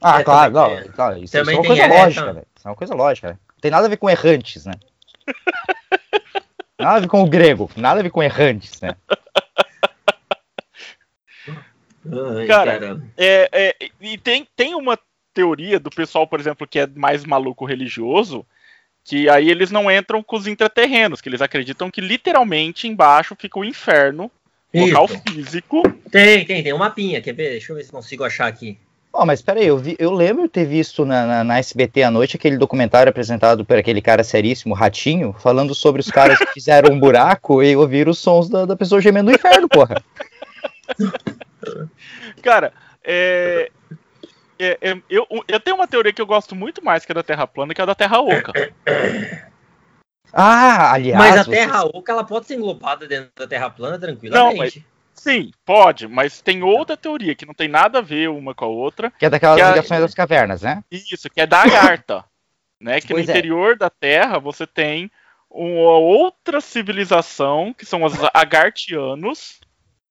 [0.00, 0.92] Ah, É, claro, também não, tem.
[0.92, 2.46] claro, isso, isso Também é uma coisa lógica, velho.
[2.56, 3.40] Isso é uma coisa lógica, velho.
[3.52, 4.72] Não tem nada a ver com errantes, né?
[6.78, 8.94] Nada a ver com o grego, nada a ver com errantes, né?
[12.10, 14.98] Ai, Cara, É, é, e tem, tem uma
[15.34, 18.44] teoria do pessoal, por exemplo, que é mais maluco religioso,
[19.04, 23.58] que aí eles não entram com os intraterrenos, que eles acreditam que literalmente embaixo fica
[23.58, 24.30] o inferno,
[24.74, 25.22] local Isso.
[25.28, 25.82] físico.
[26.10, 27.50] Tem, tem, tem um mapinha, quer ver?
[27.50, 28.76] Deixa eu ver se consigo achar aqui.
[29.12, 32.10] Ó, mas peraí, eu, vi, eu lembro de ter visto na, na, na SBT à
[32.10, 36.94] noite aquele documentário apresentado por aquele cara seríssimo, Ratinho, falando sobre os caras que fizeram
[36.94, 40.02] um buraco e ouviram os sons da, da pessoa gemendo no inferno, porra.
[42.42, 42.72] Cara,
[43.04, 43.70] é,
[44.58, 47.22] é, é, eu, eu tenho uma teoria que eu gosto muito mais que a da
[47.22, 48.52] Terra plana, que é a da Terra oca.
[50.32, 51.18] Ah, aliás.
[51.18, 54.50] Mas a vocês- Terra oca, ela pode ser englobada dentro da Terra plana tranquilamente.
[54.50, 54.78] Não, mas-
[55.14, 58.68] Sim, pode, mas tem outra teoria que não tem nada a ver uma com a
[58.68, 59.10] outra.
[59.18, 60.84] Que é daquelas que a- ligações das cavernas, né?
[60.90, 62.24] Isso, que é da Agartha.
[62.80, 63.00] né?
[63.00, 63.34] Que Pois no é.
[63.36, 65.10] interior da Terra você tem
[65.50, 69.58] uma outra civilização, que são os Agartianos,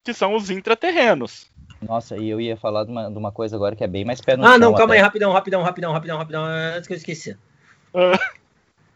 [0.07, 1.47] que são os intraterrenos.
[1.81, 4.19] Nossa, e eu ia falar de uma, de uma coisa agora que é bem mais
[4.21, 4.99] pé no Ah, chão não, calma até.
[4.99, 7.37] aí, rapidão, rapidão, rapidão, rapidão, rapidão, antes que eu esqueça.
[7.93, 8.17] Ah.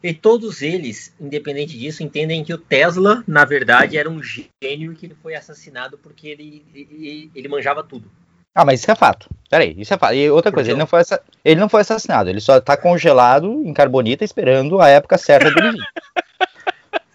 [0.03, 4.95] E todos eles, independente disso, entendem que o Tesla, na verdade, era um gênio e
[4.95, 8.09] que ele foi assassinado porque ele, ele, ele manjava tudo.
[8.55, 9.29] Ah, mas isso é fato.
[9.49, 10.13] Peraí, isso é fato.
[10.15, 13.61] E outra coisa, ele não, foi assa- ele não foi assassinado, ele só tá congelado
[13.63, 15.81] em carbonita esperando a época certa dele vir.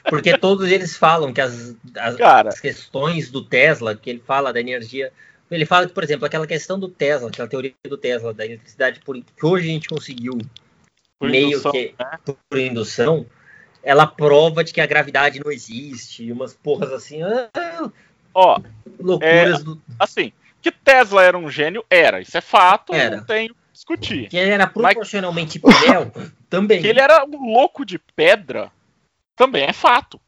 [0.09, 2.49] Porque todos eles falam que as, as, Cara.
[2.49, 5.13] as questões do Tesla, que ele fala da energia.
[5.51, 9.01] Ele fala que, por exemplo, aquela questão do Tesla, aquela teoria do Tesla, da eletricidade,
[9.01, 10.39] por, que hoje a gente conseguiu
[11.19, 12.19] Por meio indução, que né?
[12.25, 13.27] por indução,
[13.83, 17.91] ela prova de que a gravidade não existe, umas porras assim, ah,
[18.35, 18.61] Ó,
[19.01, 19.81] loucuras do.
[19.99, 20.31] assim,
[20.61, 22.21] que Tesla era um gênio, era.
[22.21, 23.17] Isso é fato, Era.
[23.17, 24.29] não tenho que discutir.
[24.29, 26.13] Que ele era proporcionalmente fiel
[26.51, 26.83] também.
[26.83, 28.71] Que ele era um louco de pedra,
[29.37, 30.19] também é fato.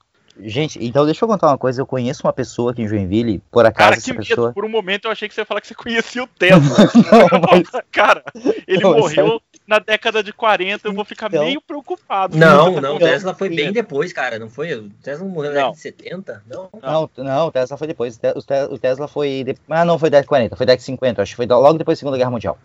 [0.41, 1.81] Gente, então deixa eu contar uma coisa.
[1.83, 4.25] Eu conheço uma pessoa aqui em Joinville, por acaso Cara, essa que medo.
[4.25, 4.53] pessoa.
[4.53, 6.77] Por um momento eu achei que você ia falar que você conhecia o Tesla.
[6.79, 8.23] Não, mas- Cara,
[8.65, 12.37] ele Não, morreu na década de 40, eu vou ficar Então- meio preocupado.
[12.39, 14.73] Não, não, o Tesla foi bem depois, cara, não foi?
[14.75, 16.43] O Tesla não morreu na década de 70?
[16.47, 16.69] Não.
[16.81, 18.15] Não, não, o Tesla foi depois.
[18.17, 19.43] O Te- o Te- O Tesla foi.
[19.43, 21.77] de- Ah, não, foi década de 40, foi década de 50, acho que foi logo
[21.79, 22.57] depois da Segunda Guerra Mundial.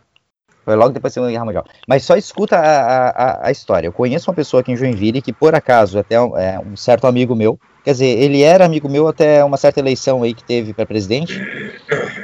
[0.65, 1.65] Foi logo depois da Segunda Guerra Mundial.
[1.87, 3.87] Mas só escuta a, a- a- história.
[3.87, 7.05] Eu conheço uma pessoa aqui em Joinville que, por acaso, até um, é, um certo
[7.05, 10.73] amigo meu, quer dizer, ele era amigo meu até uma certa eleição aí que teve
[10.73, 11.37] para presidente.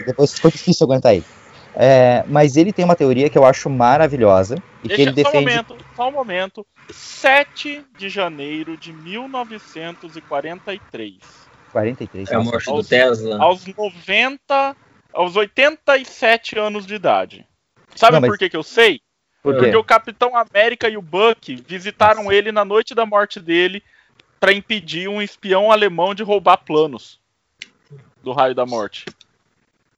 [0.06, 1.26] Depois foi difícil aguentar ele.
[1.76, 5.30] É, mas ele tem uma teoria que eu acho maravilhosa e que Deixa ele só
[5.30, 5.46] um defende.
[5.52, 6.66] momento, só um momento.
[6.92, 11.18] 7 de janeiro de 1943.
[11.72, 12.32] 43.
[12.32, 13.42] É a morte do Aos- Tesla.
[13.42, 14.76] Aos 90,
[15.14, 17.46] aos 87 anos de idade.
[18.00, 19.02] Sabe Não, mas- por que, que eu sei?
[19.44, 19.56] Por?
[19.58, 22.36] Porque o Capitão América e o Buck visitaram Nossa.
[22.36, 23.84] ele na noite da morte dele
[24.40, 27.20] para impedir um espião alemão de roubar planos
[28.24, 29.06] do raio da morte.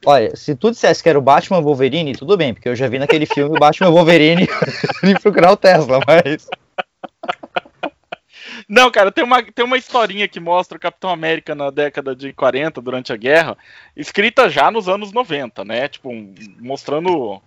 [0.03, 2.97] Olha, se tu dissesse que era o Batman Wolverine, tudo bem, porque eu já vi
[2.97, 4.47] naquele filme o Batman Wolverine
[5.03, 6.47] ir procurar o Tesla, mas.
[8.67, 12.31] Não, cara, tem uma, tem uma historinha que mostra o Capitão América na década de
[12.33, 13.55] 40, durante a guerra,
[13.95, 15.87] escrita já nos anos 90, né?
[15.87, 17.39] Tipo, um- mostrando.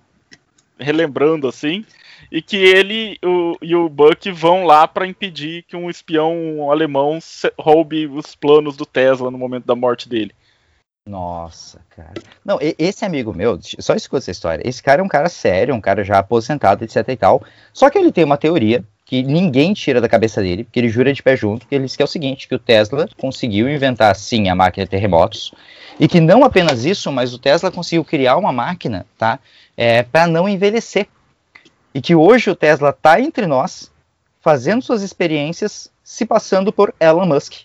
[0.79, 1.85] Relembrando assim.
[2.33, 7.19] E que ele o, e o Buck vão lá pra impedir que um espião alemão
[7.59, 10.33] roube os planos do Tesla no momento da morte dele.
[11.07, 12.15] Nossa, cara.
[12.43, 14.67] Não, esse amigo meu, só escuta essa história.
[14.67, 17.45] Esse cara é um cara sério, um cara já aposentado, etc e tal.
[17.75, 21.13] Só que ele tem uma teoria que ninguém tira da cabeça dele, porque ele jura
[21.13, 24.17] de pé junto, que ele diz que é o seguinte, que o Tesla conseguiu inventar,
[24.17, 25.53] sim, a máquina de terremotos,
[26.01, 29.39] e que não apenas isso, mas o Tesla conseguiu criar uma máquina, tá,
[29.77, 31.09] é, para não envelhecer.
[31.93, 33.93] E que hoje o Tesla tá entre nós,
[34.41, 37.63] fazendo suas experiências, se passando por Elon Musk.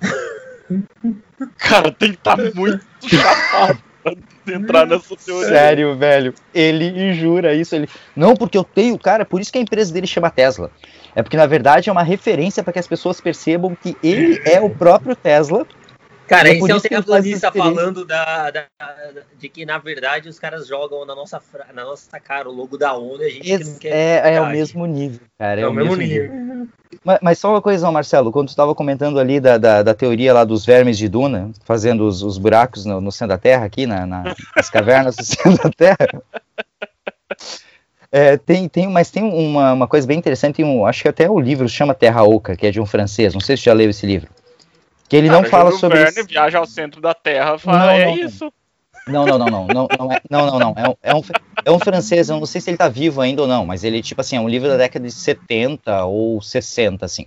[1.58, 5.48] Cara, tem que estar muito chapado pra entrar nessa teoria.
[5.48, 6.34] Sério, velho.
[6.54, 7.74] Ele jura isso.
[7.74, 7.88] Ele.
[8.14, 10.70] Não, porque eu tenho, cara, por isso que a empresa dele chama Tesla.
[11.14, 14.60] É porque, na verdade, é uma referência para que as pessoas percebam que ele é
[14.60, 15.66] o próprio Tesla.
[16.28, 20.38] Cara, é esse é o terraplanista falando da, da- da- de que, na verdade, os
[20.38, 21.40] caras jogam na nossa,
[21.72, 23.92] na nossa cara o logo da ONU e a gente que não Esse quer.
[23.92, 25.60] é, é o mesmo nível, cara.
[25.60, 26.66] É, o mesmo nível.
[27.04, 30.32] Mas, mas só uma coisa, Marcelo, quando tu estava comentando ali da, da, da teoria
[30.34, 33.86] lá dos vermes de Duna, fazendo os, os buracos no, no centro da Terra, aqui,
[33.86, 36.22] na, na- nas cavernas do centro da Terra.
[38.10, 41.38] É, tem, tem, mas tem uma, uma coisa bem interessante, um, acho que até o
[41.38, 43.90] livro chama Terra Oca, que é de um francês, não sei se você já leu
[43.90, 44.28] esse livro.
[45.08, 46.28] Que ele não Cara, fala Júlio sobre Verne isso.
[46.28, 48.24] viaja ao centro da Terra e fala, Não, é não, não.
[48.24, 48.52] isso.
[49.08, 50.74] Não, não, não, não, não, não, é, não, não, não.
[50.76, 51.22] É um, é, um,
[51.66, 54.02] é um francês, eu não sei se ele tá vivo ainda ou não, mas ele,
[54.02, 57.24] tipo assim, é um livro da década de 70 ou 60, assim.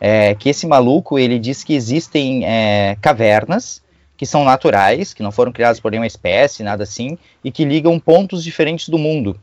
[0.00, 3.80] É, que esse maluco, ele diz que existem é, cavernas
[4.16, 7.98] que são naturais, que não foram criadas por nenhuma espécie, nada assim, e que ligam
[7.98, 9.40] pontos diferentes do mundo.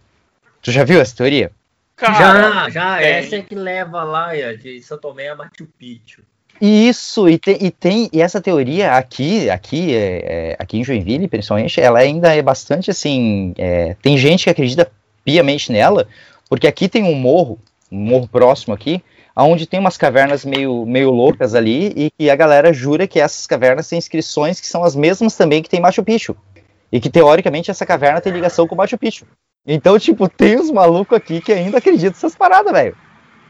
[0.62, 1.52] Tu já viu essa teoria?
[1.96, 3.08] Cara, já, já, tem.
[3.08, 6.22] essa é que leva lá ó, de São Tomé a Machu Picchu.
[6.60, 11.28] Isso, e tem, e tem e essa teoria aqui, aqui, é, é, aqui em Joinville,
[11.28, 13.54] principalmente, ela ainda é bastante assim.
[13.58, 14.92] é, tem gente que acredita
[15.24, 16.08] piamente nela,
[16.50, 17.60] porque aqui tem um morro,
[17.92, 19.04] um morro próximo aqui,
[19.36, 23.46] onde tem umas cavernas meio, meio loucas ali, e que a galera jura que essas
[23.46, 26.36] cavernas têm inscrições que são as mesmas também que tem Machu Picchu.
[26.92, 29.26] E que teoricamente essa caverna tem ligação com Machu Picchu.
[29.66, 32.96] Então, tipo, tem uns malucos aqui que ainda acreditam nessas paradas, velho.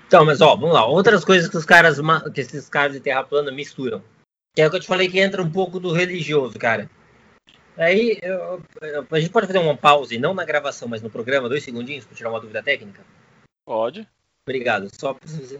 [0.08, 0.86] Então, mas ó, vamos lá.
[0.86, 1.99] Outras coisas que os caras,
[2.34, 4.01] que esses caras de terra plana misturam.
[4.55, 6.89] Que é o que eu te falei que entra um pouco do religioso, cara.
[7.78, 11.47] Aí, eu- eu- a gente pode fazer uma pause, não na gravação, mas no programa,
[11.49, 13.01] dois segundinhos, para tirar uma dúvida técnica?
[13.66, 14.08] Pode.
[14.47, 14.88] Obrigado.
[14.99, 15.60] Só pra você-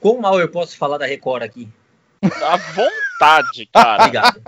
[0.00, 1.68] Quão mal eu posso falar da Record aqui?
[2.22, 4.02] À vontade, cara.
[4.02, 4.42] Obrigado.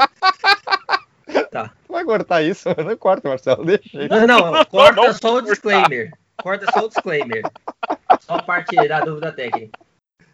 [1.88, 2.68] Vai cortar isso?
[2.84, 4.08] Não corta, Marcelo, deixa aí.
[4.08, 6.12] Não, não, corta não só o disclaimer.
[6.42, 7.42] Corta só o disclaimer.
[8.26, 9.78] Só a parte da dúvida técnica.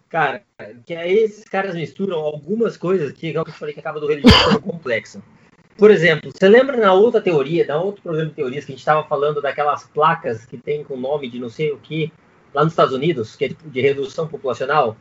[0.08, 0.42] Cara,
[0.86, 4.06] que aí esses caras misturam algumas coisas que, igual que eu falei, que acaba do
[4.06, 5.22] religioso sendo complexo.
[5.76, 8.80] Por exemplo, você lembra na outra teoria, na outro programa de teorias, que a gente
[8.80, 12.12] estava falando daquelas placas que tem com nome de não sei o que,
[12.54, 14.96] lá nos Estados Unidos, que é tipo de redução populacional?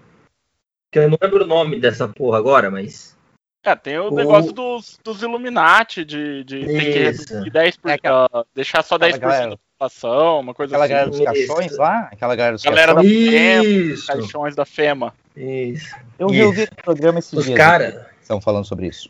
[0.92, 3.18] Que eu não lembro o nome dessa porra agora, mas.
[3.64, 7.34] É, tem o O- negócio dos, dos Illuminati, de, de tem que Isso.
[7.34, 9.60] reduzir 10%, É deixar só aquela 10% galera.
[9.92, 10.94] População, uma coisa Aquela assim.
[10.94, 12.10] galera dos caixões lá?
[12.12, 13.14] Aquela galera dos Galera caixões?
[13.16, 14.08] da FEMA, Isso!
[14.08, 15.14] caixões da FEMA.
[15.36, 15.96] Isso.
[16.20, 16.46] Eu Isso.
[16.46, 17.58] ouvi esse programa esses Os dias.
[17.58, 17.96] caras.
[18.22, 19.10] Estão falando sobre isso.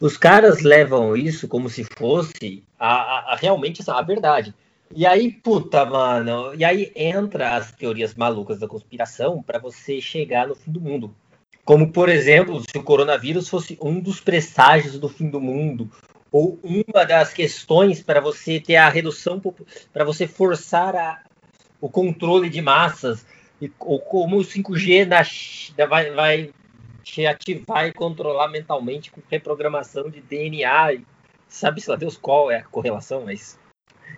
[0.00, 4.54] os caras levam isso como se fosse a, a- a- realmente essa- a verdade.
[4.94, 10.46] E aí, puta, mano, e aí entra as teorias malucas da conspiração para você chegar
[10.46, 11.12] no fim do mundo.
[11.64, 15.90] Como, por exemplo, se o coronavírus fosse um dos presságios do fim do mundo,
[16.30, 19.40] ou uma das questões para você ter a redução,
[19.92, 21.22] para você forçar a-
[21.80, 23.24] o controle de massas,
[23.60, 25.22] e, ou como o 5G na,
[25.86, 26.50] vai, vai
[27.02, 30.94] te ativar e controlar mentalmente com reprogramação de DNA.
[30.94, 31.06] E
[31.48, 33.58] sabe-se lá Deus qual é a correlação, mas.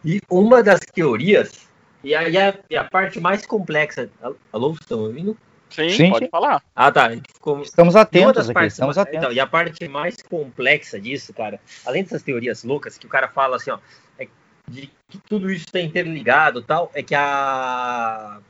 [0.05, 1.69] E uma das teorias,
[2.03, 4.11] e aí a, a parte mais complexa.
[4.53, 5.37] Alô, estão ouvindo?
[5.71, 6.31] Sim, Sim, pode sim.
[6.31, 6.63] falar.
[6.75, 7.11] Ah, tá.
[7.33, 9.19] Ficou, Estamos atentos aqui, partes estamos ma- atentos.
[9.19, 13.29] então, e a parte mais complexa disso, cara, além dessas teorias loucas que o cara
[13.29, 13.79] fala assim, ó,
[14.19, 14.27] é
[14.69, 18.41] de que tudo isso está interligado e tal, é que a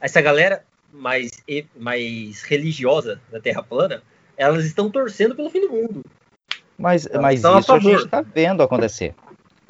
[0.00, 4.02] essa galera mais e- mais religiosa da Terra plana,
[4.36, 6.04] elas estão torcendo pelo fim do mundo.
[6.78, 7.98] Mas, Então, mas então, a isso a favor.
[7.98, 9.14] gente tá vendo acontecer.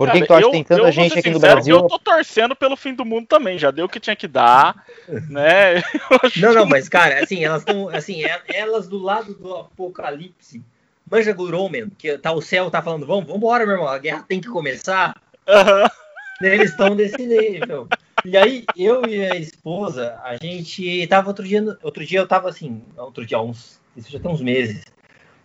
[0.03, 1.77] Por que, Cara, que tu acha eu- que tem tanta gente aqui no Brasil?
[1.77, 4.85] Eu tô torcendo pelo fim do mundo também, já deu o que tinha que dar,
[5.31, 5.75] né?
[6.37, 10.63] Não, não, mas cara, assim, elas estão assim, é- elas do lado do apocalipse.
[11.09, 14.25] Manja Guromen, que tá o céu tá falando, vamos, vamos embora, meu irmão, a guerra
[14.27, 15.15] tem que começar.
[15.47, 15.87] Aham.
[16.43, 17.87] Eles estão desse nível.
[18.25, 22.49] E aí, eu e a esposa, a gente tava outro dia, outro dia eu tava
[22.49, 24.85] assim, outro dia, uns, isso já tem uns meses.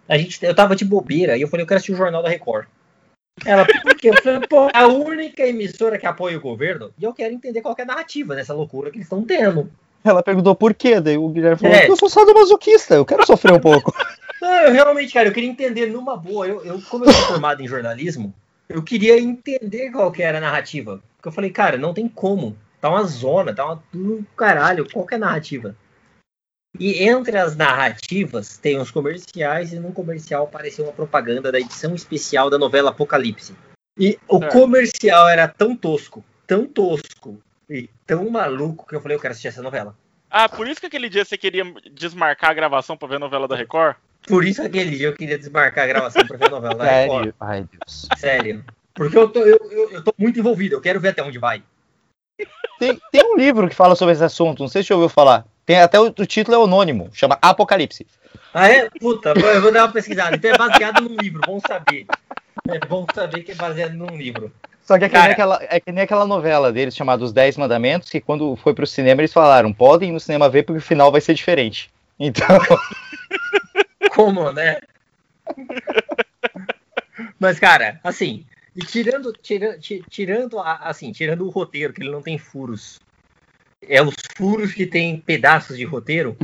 [0.07, 2.29] A gente, eu tava de bobeira e eu falei, eu quero assistir o Jornal da
[2.29, 2.65] Record.
[3.45, 4.09] Ela, por quê?
[4.09, 7.61] Eu falei, pô, é a única emissora que apoia o governo e eu quero entender
[7.61, 9.69] qual que é a narrativa dessa loucura que eles estão tendo.
[10.03, 11.89] Ela perguntou por quê, daí o Guilherme falou, É.
[11.89, 13.93] eu sou sadomasoquista, eu quero sofrer um pouco.
[14.41, 16.47] Não, eu realmente, cara, eu queria entender numa boa.
[16.47, 18.33] Eu, eu como eu sou formado em jornalismo,
[18.69, 21.01] eu queria entender qual que era a narrativa.
[21.17, 22.55] Porque eu falei, cara, não tem como.
[22.79, 24.87] Tá uma zona, tá uma tudo caralho.
[24.91, 25.75] Qual que é a narrativa?
[26.79, 31.95] E entre as narrativas tem os comerciais e num comercial apareceu uma propaganda da edição
[31.95, 33.55] especial da novela Apocalipse.
[33.97, 34.51] E o É.
[34.51, 39.47] comercial era tão tosco, tão tosco e tão maluco que eu falei, eu quero assistir
[39.47, 39.95] essa novela.
[40.29, 43.47] Ah, por isso que aquele dia você queria desmarcar a gravação pra ver a novela
[43.47, 43.95] da Record?
[44.27, 47.23] Por isso aquele dia eu queria desmarcar a gravação pra ver a novela da Record.
[47.23, 47.35] Sério?
[47.39, 48.07] Ai, Deus.
[48.17, 48.65] Sério.
[48.93, 51.63] Porque eu tô, eu, eu, eu tô muito envolvido, eu quero ver até onde vai.
[52.77, 55.45] Tem, tem um livro que fala sobre esse assunto, não sei se você ouviu falar.
[55.67, 58.07] Tem até o, o título é anônimo, chama Apocalipse.
[58.53, 58.89] Ah, é?
[58.89, 60.35] Puta, eu vou dar uma pesquisada.
[60.37, 62.07] Então é baseado num livro, bom saber.
[62.69, 64.49] É bom saber que é baseado num livro.
[64.81, 67.57] Só que é que, Cara- aquela, é que nem aquela novela deles chamada Os Dez
[67.57, 70.81] Mandamentos, que quando foi pro cinema eles falaram, podem ir no cinema ver porque o
[70.81, 71.91] final vai ser diferente.
[72.17, 72.47] Então,
[74.15, 74.77] Como, né?
[77.37, 78.45] Mas, cara, assim,
[78.75, 82.99] e tirando, tira, ti- tirando, a- assim, tirando o roteiro, que ele não tem furos,
[83.87, 86.35] é os furos que tem pedaços de roteiro.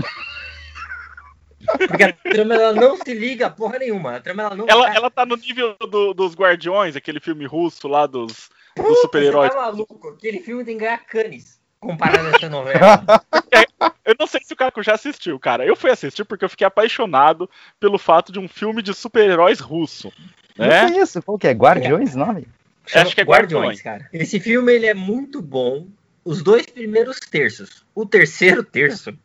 [1.88, 4.18] Porque a trama ela não se liga a porra nenhuma.
[4.18, 7.88] A trama ela não Ela, ela tá no nível do- dos Guardiões, aquele filme russo
[7.88, 9.50] lá dos, dos super-heróis.
[9.54, 10.10] Tá maluco?
[10.10, 13.04] Aquele filme tem que ganhar canes comparado a essa novela.
[14.06, 15.66] Eu não sei se o Caco já assistiu, cara.
[15.66, 20.12] Eu fui assistir porque eu fiquei apaixonado pelo fato de um filme de super-heróis russo.
[20.58, 20.89] não Né?
[20.89, 21.22] conheço.
[21.24, 21.52] Qual que é?
[21.52, 22.46] Guardiões o nome?
[22.94, 24.08] Acho que é Guardiões, cara.
[24.12, 25.88] Esse filme ele é muito bom.
[26.26, 27.86] Os dois primeiros terços.
[27.94, 29.18] O terceiro terço.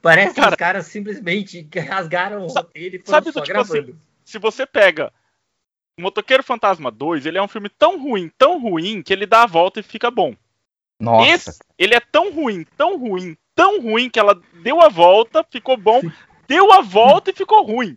[0.00, 3.98] Parece que Cara- os caras simplesmente rasgaram roteiro e foram sabe do só tipo gravando.
[4.24, 5.12] Se você pega
[5.98, 9.42] o Motoqueiro Fantasma 2, ele é um filme tão ruim, tão ruim, que ele dá
[9.44, 10.34] a volta e fica bom.
[11.00, 11.30] Nossa.
[11.30, 15.76] Esse, ele é tão ruim, tão ruim, tão ruim que ela deu a volta, ficou
[15.76, 16.00] bom,
[16.48, 17.96] deu a volta e ficou ruim.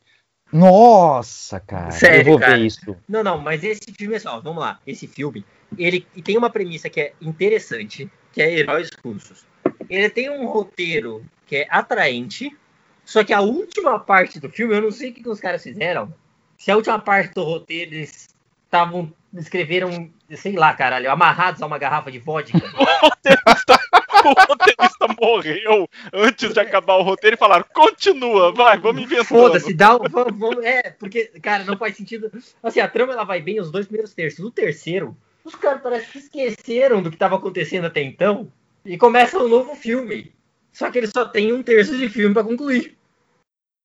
[0.52, 1.92] Nossa, cara.
[1.92, 2.58] Sério, eu vou cara.
[2.58, 2.96] ver isso.
[3.08, 4.80] Não, não, mas esse filme é só, vamos lá.
[4.86, 5.46] Esse filme,
[5.78, 9.46] ele tem uma premissa que é interessante, que é heróis russos.
[9.90, 12.56] Ele tem um roteiro que é atraente,
[13.06, 15.64] só que a última parte do filme, eu não sei o que, que os caras
[15.64, 16.14] fizeram.
[16.58, 18.28] Se a última parte do roteiro eles
[18.66, 22.60] estavam escreveram, sei lá, caralho, amarrados a uma garrafa de vodka.
[22.66, 23.80] O roteirista,
[24.26, 29.26] o roteirista morreu antes de acabar o roteiro e falaram: continua, vai, vamos inventando.
[29.26, 32.32] Foda-se, dá um, vamos, vamos- é, porque, cara, não faz sentido.
[32.64, 34.44] Assim, a trama ela vai bem os dois primeiros terços.
[34.44, 35.16] O terceiro,
[35.46, 38.52] os caras parece que esqueceram do que estava acontecendo até então
[38.84, 40.34] e começa um novo filme.
[40.74, 42.98] Só que ele só tem um terço de filme pra concluir.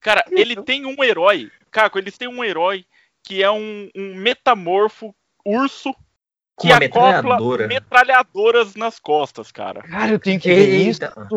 [0.01, 1.51] Cara, ele tem um herói.
[1.71, 2.85] Caco, eles têm um herói
[3.23, 5.93] que é um, um metamorfo urso
[6.57, 7.69] Com que uma metralhadora.
[7.69, 9.83] metralhadoras nas costas, cara.
[9.83, 11.03] Cara, eu tenho que ver isso.
[11.05, 11.29] Eita.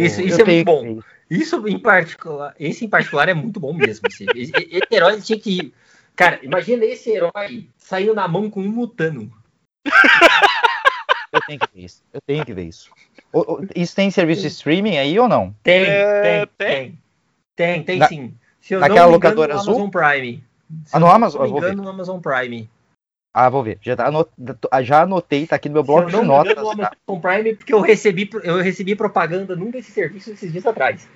[0.00, 1.00] Isso, Isso- é muito bom.
[1.30, 1.68] isso.
[1.68, 4.08] Em particular, esse em particular é muito bom mesmo.
[4.08, 5.74] Esse, esse, esse herói tinha que ir.
[6.16, 9.30] Cara, imagina esse herói saindo na mão com um mutano.
[11.32, 12.02] Eu tenho que ver isso.
[12.12, 12.90] Eu tenho que ver isso.
[13.32, 15.54] O- o- Isso tem serviço de streaming aí ou não?
[15.62, 16.98] Tem, É, tem, tem.
[17.54, 18.34] Tem, tem Na- sim.
[18.60, 19.74] Se eu naquela não me locadora engano, no azul?
[19.84, 20.44] Amazon Prime.
[20.84, 21.40] Se Ah, eu no não Amazon?
[21.42, 21.66] me Eu vou ver.
[21.68, 22.70] engano, no Amazon Prime.
[23.34, 23.78] Ah, vou ver.
[23.82, 24.30] Já, tá anot...
[24.82, 26.52] já anotei, tá aqui no meu Se bloco eu de não me notas.
[26.52, 30.64] engano, no Amazon Prime, porque eu recebi, eu recebi propaganda num desses serviços esses dias
[30.66, 31.06] atrás.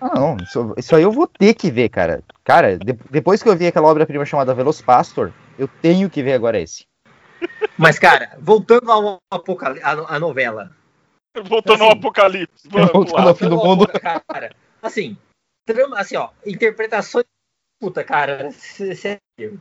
[0.00, 0.36] Ah, não.
[0.42, 2.22] Isso, isso aí eu vou ter que ver, cara.
[2.44, 6.60] Cara, de- depois que eu vi aquela obra-prima chamada Velocipastor, eu tenho que ver agora
[6.60, 6.84] esse.
[7.78, 10.70] Mas, cara, voltando ao apocalipse, a, a novela.
[11.44, 12.68] Voltando ao Assim, apocalipse.
[12.68, 13.30] Vamos voltando lá.
[13.30, 13.86] ao fim do ao mundo.
[14.00, 15.16] Cara, assim,
[15.66, 17.24] trama, assim, ó, interpretações.
[17.80, 19.60] Puta, cara, sé- sério.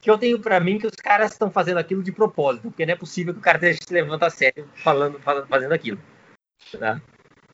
[0.00, 2.94] Que eu tenho pra mim que os caras estão fazendo aquilo de propósito, porque não
[2.94, 6.00] é possível que o cara deixe se levantar a sério falando, falando, fazendo aquilo.
[6.78, 7.00] Tá?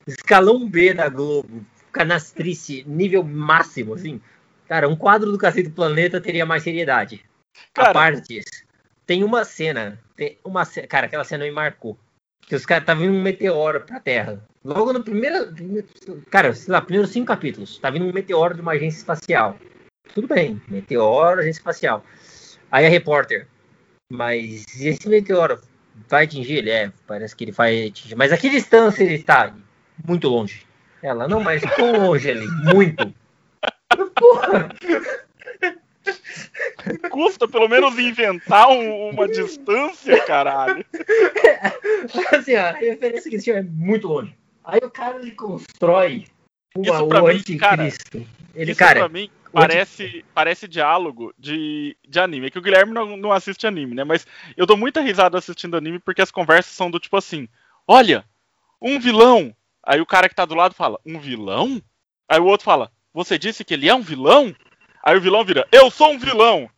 [0.06, 4.20] Escalão B da Globo, canastrice, nível máximo, assim.
[4.66, 7.24] Cara, um quadro do Cacete do Planeta teria mais seriedade.
[7.74, 8.64] a Cara, parte disso.
[9.08, 11.98] Tem uma cena, tem uma cara, aquela cena me marcou.
[12.42, 14.46] Que os caras tá vindo um meteoro pra Terra.
[14.62, 15.50] Logo no primeiro,
[16.30, 19.56] cara, sei lá, primeiros cinco capítulos, tá vindo um meteoro de uma agência espacial.
[20.12, 22.04] Tudo bem, meteoro, agência espacial.
[22.70, 23.48] Aí a repórter,
[24.12, 25.58] mas esse meteoro
[26.06, 26.70] vai atingir ele?
[26.70, 28.14] É, parece que ele vai atingir.
[28.14, 29.54] Mas a que distância ele está?
[30.06, 30.66] Muito longe.
[31.02, 32.46] Ela, não, mas quão longe ele?
[32.74, 33.14] Muito.
[34.14, 34.68] Porra!
[37.10, 40.84] Custa pelo menos inventar um- uma distância, caralho.
[42.32, 44.34] assim, ó, a referência que esse filme é muito longe.
[44.64, 46.26] Aí o cara ele constrói
[46.76, 48.26] uma, Isso pra o mim, anticristo.
[48.54, 52.46] ele, Isso cara, pra mim parece, parece diálogo de, de anime.
[52.46, 54.04] É que o Guilherme não, não assiste anime, né?
[54.04, 54.26] Mas
[54.56, 57.48] eu dou muita risada assistindo anime porque as conversas são do tipo assim:
[57.86, 58.24] Olha,
[58.80, 59.54] um vilão.
[59.82, 61.80] Aí o cara que tá do lado fala: Um vilão?
[62.28, 64.54] Aí o outro fala: Você disse que ele é um vilão?
[65.08, 66.68] Aí o vilão vira: Eu sou um vilão.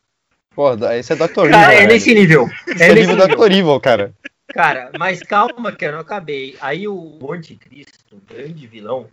[0.55, 1.23] Pô, esse é Dr.
[1.23, 1.51] Evil.
[1.51, 1.89] cara, é velho.
[1.89, 2.49] nesse nível.
[2.69, 3.37] Esse É é nível nível.
[3.37, 3.51] Dr.
[3.53, 4.15] Evil, cara.
[4.47, 6.57] Cara, mas calma que eu não acabei.
[6.61, 9.09] Aí o anticristo, o grande vilão,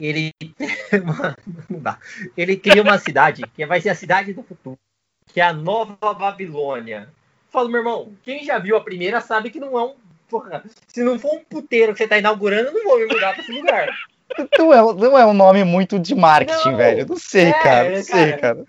[0.00, 0.30] ele
[1.68, 1.98] não dá.
[2.36, 4.78] Ele cria uma cidade que vai ser a cidade do futuro,
[5.32, 7.08] que é a Nova Babilônia.
[7.50, 9.96] Falo, meu irmão, quem já viu a primeira sabe que não é um.
[10.28, 13.32] Porra, se não for um puteiro que você tá inaugurando, eu não vou me mudar
[13.34, 13.88] pra esse lugar.
[14.58, 17.06] Não é, não é um nome muito de marketing, Não, velho.
[17.08, 17.90] Não sei, é, cara.
[17.90, 18.38] Não sei, cara.
[18.38, 18.64] cara.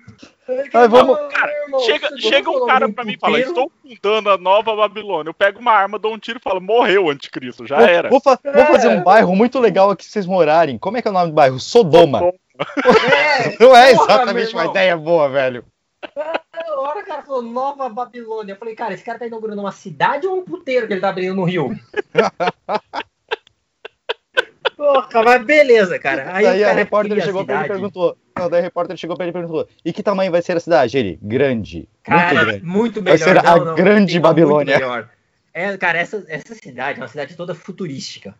[0.73, 4.37] Mas vamos- Cara, irmão, Chega, chega um cara pra mim e fala: Estou fundando a
[4.37, 5.29] nova Babilônia.
[5.29, 8.09] Eu pego uma arma, dou um tiro e falo: Morreu o anticristo, já Vou- era.
[8.09, 8.91] Vou, fa- vou fazer É.
[8.91, 10.77] um bairro muito legal aqui pra vocês morarem.
[10.77, 11.59] Como é que é o nome do bairro?
[11.59, 12.19] Sodoma.
[12.27, 12.35] É,
[13.59, 15.65] Não é porra, exatamente meu uma ideia boa, velho.
[16.15, 18.53] Na hora o cara falou Nova Babilônia.
[18.53, 21.09] Eu falei, cara, esse cara tá inaugurando uma cidade ou um puteiro que ele tá
[21.09, 21.71] abrindo no Rio?
[24.75, 26.35] Porra, mas beleza, cara.
[26.35, 28.17] Aí, Daí o a cara repórter chegou pra ele e perguntou.
[28.37, 30.59] Não, daí a repórter chegou pra ele e perguntou: E que tamanho vai ser a
[30.59, 30.97] cidade?
[30.97, 31.87] Ele, grande.
[32.03, 32.65] Cara, muito grande.
[32.65, 33.25] muito Vai melhor.
[33.25, 35.07] ser a Não, não, grande Babilônia.
[35.53, 38.35] É, cara, essa, essa cidade é uma cidade toda futurística.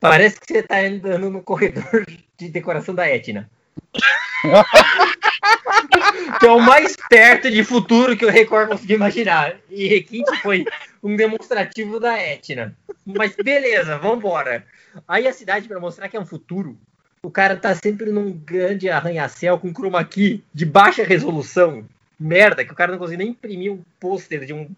[0.00, 2.06] Parece que você tá andando no corredor
[2.38, 3.50] de decoração da Etna.
[6.38, 9.56] que é o mais perto de futuro que o Record conseguiu imaginar.
[9.68, 10.64] E Requinte foi
[11.02, 12.76] um demonstrativo da Etna.
[13.04, 14.64] Mas beleza, vambora.
[15.06, 16.78] Aí a cidade, pra mostrar que é um futuro,
[17.22, 21.84] o cara tá sempre num grande arranha-céu com chroma key de baixa resolução.
[22.18, 24.68] Merda, que o cara não conseguiu nem imprimir um pôster de um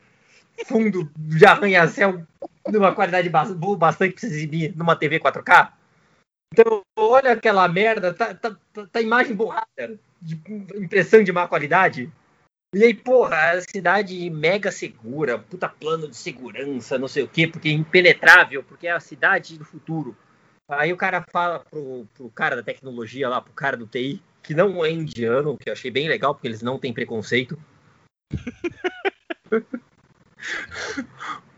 [0.66, 2.22] fundo de arranha-céu
[2.68, 5.72] de uma qualidade bastante pra você exibir numa TV 4K.
[6.52, 10.38] Então, olha aquela merda, tá, tá, tá, tá imagem borrada, de
[10.74, 12.10] impressão de má qualidade.
[12.72, 17.48] E aí, porra, a cidade mega segura, puta plano de segurança, não sei o quê,
[17.48, 20.16] porque é impenetrável, porque é a cidade do futuro.
[20.68, 24.54] Aí o cara fala pro, pro cara da tecnologia lá, pro cara do TI, que
[24.54, 27.58] não é indiano, que eu achei bem legal, porque eles não têm preconceito.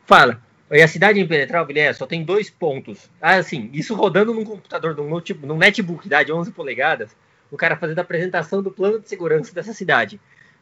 [0.07, 0.43] Fala.
[0.71, 3.11] E a cidade impenetrável, Guilherme, só tem dois pontos.
[3.21, 7.15] Ah, assim, isso rodando num computador, num, notebook, num netbook tá, de 11 polegadas,
[7.51, 10.19] o cara fazendo a apresentação do plano de segurança dessa cidade.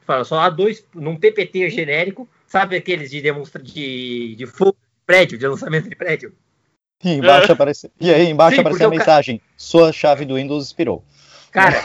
[0.06, 5.06] Fala, só há dois, num PPT genérico, sabe aqueles de demonstra de, de fogo de
[5.06, 6.34] prédio, de lançamento de prédio?
[7.02, 7.90] E embaixo aparece.
[8.00, 11.04] E aí embaixo Sim, aparece a o ca- mensagem: Sua chave do Windows expirou.
[11.50, 11.76] Cara,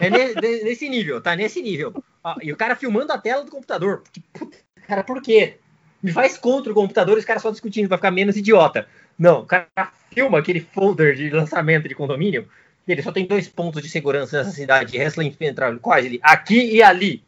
[0.00, 1.36] é ne- ne- nesse nível, tá?
[1.36, 2.02] Nesse nível.
[2.22, 4.02] Ó, e o cara filmando a tela do computador.
[4.02, 4.56] Porque, puta,
[4.88, 5.58] cara, por quê?
[6.02, 8.86] Me faz contra o computador e os caras só discutindo pra ficar menos idiota.
[9.18, 9.68] Não, o cara
[10.12, 12.48] filma aquele folder de lançamento de condomínio.
[12.86, 14.98] E ele só tem dois pontos de segurança nessa cidade.
[14.98, 15.78] Wrestling impenetrável.
[15.80, 16.18] Quais ele?
[16.22, 17.22] Aqui e ali.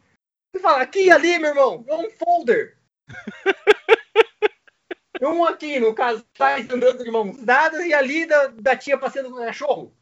[0.57, 1.85] Você fala, aqui e ali, meu irmão.
[1.87, 2.73] É um folder.
[5.21, 9.29] um aqui, no caso, tá andando de mãos dadas e ali da, da tia passeando
[9.29, 9.93] com o cachorro.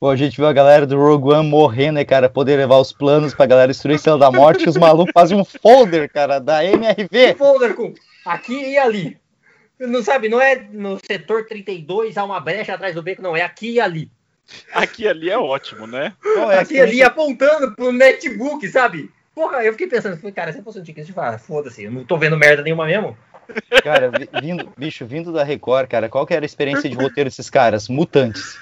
[0.00, 2.30] Pô, a gente viu a galera do Rogue One morrendo, né, cara?
[2.30, 5.38] Poder levar os planos pra galera destruir a Estrela da Morte e os malucos fazem
[5.38, 7.34] um folder, cara, da MRV.
[7.36, 7.92] folder com
[8.24, 9.18] aqui e ali.
[9.78, 13.42] Não sabe, não é no setor 32 há uma brecha atrás do beco, não, é
[13.42, 14.10] aqui e ali.
[14.72, 16.14] Aqui e ali é ótimo, né?
[16.22, 19.10] Pô, é aqui e ali apontando pro netbook, sabe?
[19.38, 22.04] Porra, eu fiquei pensando, falei, cara, se eu fosse um eu falar, foda-se, eu não
[22.04, 23.16] tô vendo merda nenhuma mesmo.
[23.84, 27.30] Cara, vi- vindo, bicho, vindo da Record, cara, qual que era a experiência de roteiro
[27.30, 27.88] desses caras?
[27.88, 28.58] Mutantes.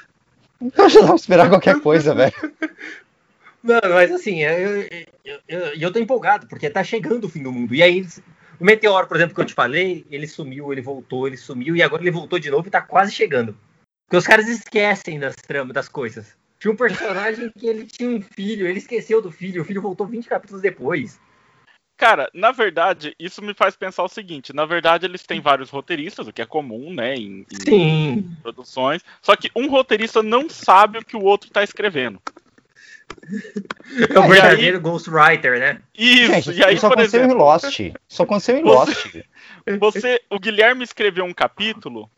[0.60, 2.34] Então já dava pra esperar qualquer coisa, velho.
[3.62, 7.42] Não, mas assim, eu, eu, eu, eu, eu tô empolgado, porque tá chegando o fim
[7.42, 7.74] do mundo.
[7.74, 8.06] E aí,
[8.60, 11.82] o meteoro, por exemplo, que eu te falei, ele sumiu, ele voltou, ele sumiu, e
[11.82, 13.56] agora ele voltou de novo e tá quase chegando.
[14.06, 16.36] Porque os caras esquecem das tramas, das coisas.
[16.66, 20.04] Tinha um personagem que ele tinha um filho, ele esqueceu do filho, o filho voltou
[20.04, 21.20] 20 capítulos depois.
[21.96, 26.26] Cara, na verdade, isso me faz pensar o seguinte: na verdade, eles têm vários roteiristas,
[26.26, 28.36] o que é comum, né, em, em Sim.
[28.42, 29.02] produções.
[29.22, 32.20] Só que um roteirista não sabe o que o outro tá escrevendo.
[34.11, 35.80] É o aí- verdadeiro Ghostwriter, né?
[35.96, 37.78] Isso, Gente, e aí, isso por aconteceu exemplo, em Lost.
[38.08, 39.07] Isso aconteceu em Lost.
[39.78, 42.11] você, o Guilherme escreveu um capítulo,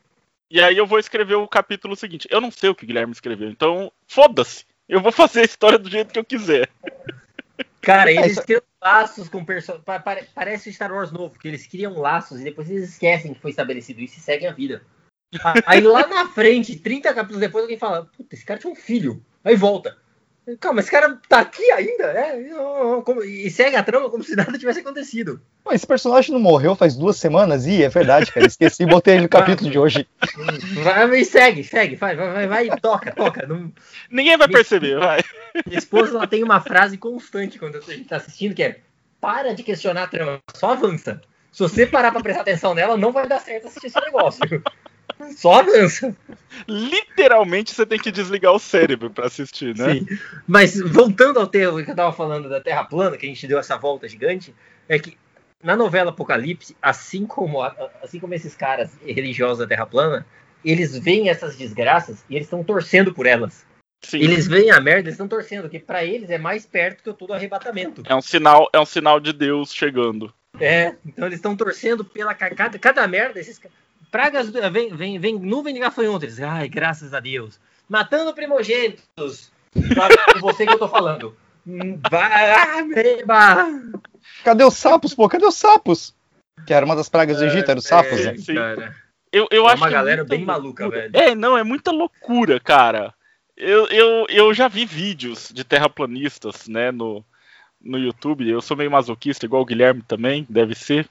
[0.51, 2.29] e aí eu vou escrever o capítulo seguinte.
[2.31, 4.65] Eu não sei o que o Guilherme escreveu, então foda-se.
[4.89, 6.71] Eu vou fazer a história do jeito que eu quiser.
[7.83, 9.85] Cara, eles isso- criam laços com personagens.
[10.35, 13.51] Parece o Star Wars novo, que eles criam laços e depois eles esquecem que foi
[13.51, 14.83] estabelecido isso e seguem a vida.
[15.67, 19.23] Aí lá na frente, 30 capítulos depois, alguém fala: Puta, esse cara tinha um filho.
[19.45, 19.97] Aí volta.
[20.61, 22.05] Calma, esse cara tá aqui ainda?
[22.05, 22.43] É,
[23.05, 25.41] como- e segue a trama como se nada tivesse acontecido.
[25.63, 27.67] Pô, esse personagem não morreu faz duas semanas?
[27.67, 28.47] Ih, é verdade, cara.
[28.47, 30.09] Esqueci, botei ele no capítulo de hoje.
[30.83, 33.47] Vai, e segue, segue, vai, vai, vai, vai, toca, toca.
[33.47, 33.73] Não-
[34.11, 35.21] Ninguém vai perceber, vai.
[35.67, 38.79] Minha esposa ela tem uma frase constante quando a gente tá assistindo, que é
[39.21, 41.21] para de questionar a trama, só avança.
[41.53, 44.41] Se você parar pra prestar atenção nela, não vai dar certo assistir esse negócio.
[45.37, 46.15] Só avança.
[46.67, 49.95] Literalmente você tem que desligar o cérebro pra assistir, né?
[49.95, 50.07] Sim.
[50.47, 53.59] Mas voltando ao tema que eu tava falando da Terra plana, que a gente deu
[53.59, 54.55] essa volta gigante,
[54.89, 55.17] é que
[55.63, 60.27] na novela Apocalipse, assim como, a- assim como esses caras religiosos da Terra plana,
[60.65, 63.67] eles veem essas desgraças e eles estão torcendo por elas.
[64.05, 64.19] Sim.
[64.21, 67.15] Eles veem a merda, eles estão torcendo, que pra eles é mais perto que o
[67.15, 68.03] todo arrebatamento.
[68.07, 70.33] É um sinal, é um sinal de Deus chegando.
[70.61, 73.41] É, então eles estão torcendo pela ca- cada, cada merda.
[73.41, 73.69] Esses ca-
[74.11, 76.25] pragas vem, vem, vem nuvem de gafanhotos.
[76.25, 77.59] Eles, Ai, graças a Deus.
[77.89, 79.51] Matando primogênitos.
[79.73, 81.37] Com você que eu tô falando.
[81.67, 81.99] Hum.
[84.45, 85.29] Cadê os sapos, pô?
[85.29, 86.15] Cadê os sapos?
[86.67, 88.39] Que era uma das pragas do Egito, eram os sapos, É, né?
[88.39, 88.55] Sim.
[89.31, 91.09] Eu, eu É acho uma que é galera bem maluca, loucura.
[91.09, 91.17] velho.
[91.17, 93.13] É, não, é muita loucura, cara.
[93.57, 97.25] Eu, eu, eu já vi vídeos de terraplanistas, né, no,
[97.81, 98.49] no YouTube.
[98.49, 101.09] Eu sou meio masoquista, igual o Guilherme também, deve ser.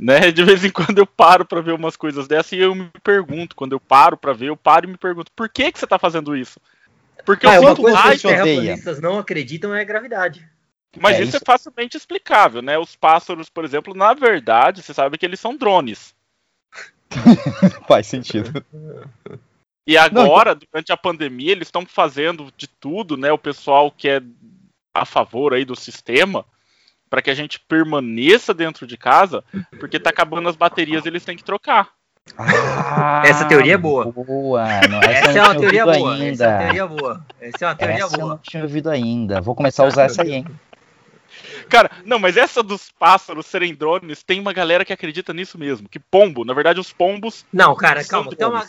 [0.00, 0.30] Né?
[0.32, 3.54] De vez em quando eu paro pra ver umas coisas dessas e eu me pergunto,
[3.54, 5.98] quando eu paro pra ver, eu paro e me pergunto, por que que você tá
[5.98, 6.58] fazendo isso?
[7.26, 10.48] Porque Ah, eu sinto coisa que raiva, os terraplanistas não acreditam é a gravidade.
[10.98, 12.78] mas É, isso, é isso- facilmente explicável, né?
[12.78, 16.14] Os pássaros, por exemplo, na verdade, você sabe que eles são drones.
[17.86, 18.64] Faz sentido.
[19.86, 23.30] E agora, durante a pandemia, eles estão fazendo de tudo, né?
[23.32, 24.22] O pessoal que é
[24.94, 26.44] a favor aí do sistema,
[27.10, 29.44] para que a gente permaneça dentro de casa,
[29.80, 31.88] porque tá acabando as baterias, eles têm que trocar.
[32.38, 34.04] Ah, Essa teoria é boa.
[34.12, 34.64] Boa.
[34.88, 36.14] Não, Essa é não uma tinha teoria boa.
[36.14, 36.44] ainda.
[36.44, 37.26] Essa é uma teoria boa.
[37.40, 38.40] Essa é uma teoria Essa eu não boa.
[38.42, 39.40] tinha ouvido ainda.
[39.40, 40.46] Vou começar a usar essa aí, hein?
[41.68, 45.88] Cara, não, mas essa dos pássaros serem drones, tem uma galera que acredita nisso mesmo.
[45.88, 47.44] Que pombo, na verdade, os pombos.
[47.52, 48.30] Não, cara, calma.
[48.34, 48.66] Tem uma,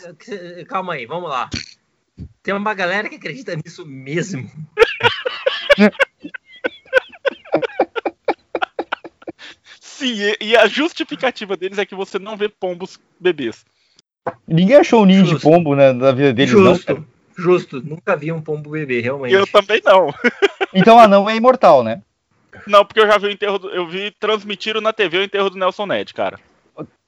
[0.66, 1.48] calma aí, vamos lá.
[2.42, 4.50] Tem uma galera que acredita nisso mesmo.
[10.02, 13.64] Sim, e, e a justificativa deles é que você não vê pombos bebês.
[14.48, 15.48] Ninguém achou um ninho de Justo.
[15.48, 16.74] pombo na, na vida deles, não.
[16.74, 17.04] Justo, cara.
[17.36, 17.80] justo.
[17.80, 19.32] Nunca vi um pombo bebê, realmente.
[19.32, 20.12] Eu também não.
[20.74, 22.00] Então anão é imortal, né?
[22.66, 23.58] Não, porque eu já vi o enterro.
[23.58, 26.40] Do, eu vi transmitiram na TV o enterro do Nelson Ned, cara.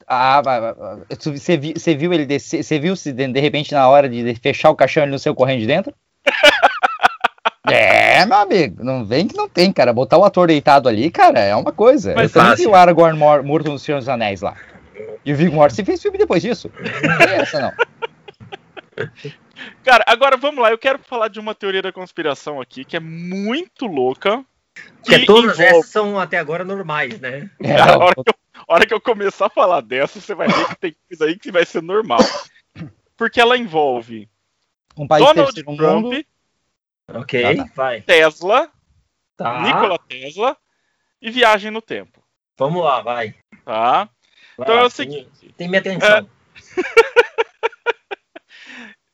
[0.06, 0.42] Ah,
[1.08, 2.62] você viu, você viu ele descer?
[2.62, 5.34] Você viu se de, de repente na hora de fechar o caixão ele não saiu
[5.34, 5.94] correndo de dentro?
[7.70, 9.92] É, meu amigo, não vem que não tem, cara.
[9.92, 12.14] Botar o ator deitado ali, cara, é uma coisa.
[12.14, 14.54] Mas eu também vi o Aragorn mor- morto no Senhor dos Anéis lá.
[15.24, 16.70] E o Viggo Mortensen fez filme depois disso.
[17.02, 17.72] Não tem essa, não.
[19.82, 20.70] Cara, agora vamos lá.
[20.70, 24.44] Eu quero falar de uma teoria da conspiração aqui que é muito louca.
[25.02, 27.48] Porque todas envolve- essas são até agora normais, né?
[27.62, 28.34] É, Cara, a, hora que eu,
[28.68, 31.38] a hora que eu começar a falar dessa, você vai ver que tem coisa aí
[31.38, 32.18] que vai ser normal.
[33.16, 34.28] Porque ela envolve
[34.96, 36.24] um país Donald Trump, mundo.
[37.12, 37.66] Ok, Ah, tá.
[37.74, 38.00] vai.
[38.02, 38.70] Tesla,
[39.36, 39.60] Tá.
[39.62, 40.56] Nikola Tesla
[41.20, 42.22] e viagem no tempo.
[42.58, 43.34] Vamos lá, vai.
[43.64, 44.08] Tá?
[44.56, 45.52] Vai, Então é o seguinte.
[45.56, 46.28] Tem minha atenção.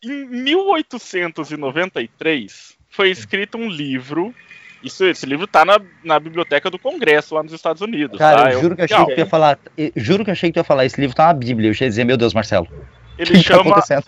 [0.02, 4.34] Em 1893 foi escrito um livro.
[4.82, 8.18] Isso, esse livro tá na, na biblioteca do Congresso lá nos Estados Unidos.
[8.18, 8.52] Cara, tá?
[8.52, 9.58] eu É juro que eu achei que tu ia falar.
[9.76, 10.86] eu juro que eu achei que tu ia falar.
[10.86, 11.68] Esse livro tá na Bíblia.
[11.70, 12.66] Eu ia dizer, meu Deus, Marcelo.
[12.66, 12.72] O
[13.18, 14.06] Ele que, que tá chama acontecendo?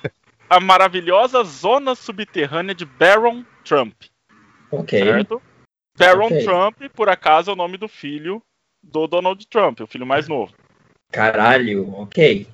[0.52, 3.94] A maravilhosa zona subterrânea de Baron Trump.
[4.70, 5.02] Ok.
[5.02, 5.42] Certo?
[5.96, 6.44] Baron Ok.
[6.44, 8.42] Trump, por acaso, é o nome do filho
[8.82, 10.52] do Donald Trump, o filho mais novo.
[11.10, 12.46] Caralho, ok.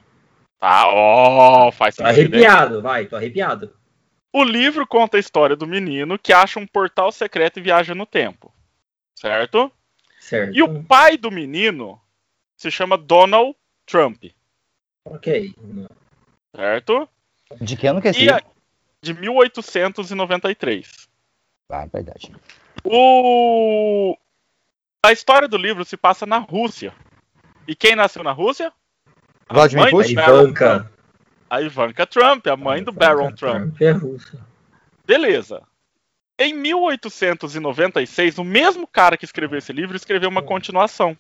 [0.61, 2.37] Tá, ó, faz Tô sentido.
[2.37, 2.47] hein?
[2.47, 3.75] arrepiado, vai, tô arrepiado.
[4.33, 8.07] O livro conta a história do menino que acha um portal secreto e viaja no
[8.07, 8.53] tempo.
[9.17, 9.73] Certo?
[10.21, 10.57] Certo.
[10.57, 12.01] E o pai do menino
[12.57, 13.57] se chama Donald
[13.87, 14.25] Trump.
[15.05, 15.53] Ok.
[16.55, 17.09] Certo?
[17.61, 18.37] De que ano que é esse E livro?
[18.37, 18.43] a,
[19.03, 21.09] de 1893.
[21.71, 22.33] Ah, verdade.
[22.85, 24.17] O...
[25.05, 26.93] A história do livro se passa na Rússia.
[27.67, 28.73] E quem nasceu na Rússia?
[29.49, 30.15] A Vladimir A Putin?
[30.15, 30.29] Trump.
[30.29, 30.93] Ivanka.
[31.51, 33.81] A Ivanka Trump, a mãe do Baron Trump.
[33.81, 34.39] É russa.
[35.07, 35.63] Beleza.
[36.39, 41.17] Em 1896, o mesmo cara que escreveu esse livro escreveu uma continuação.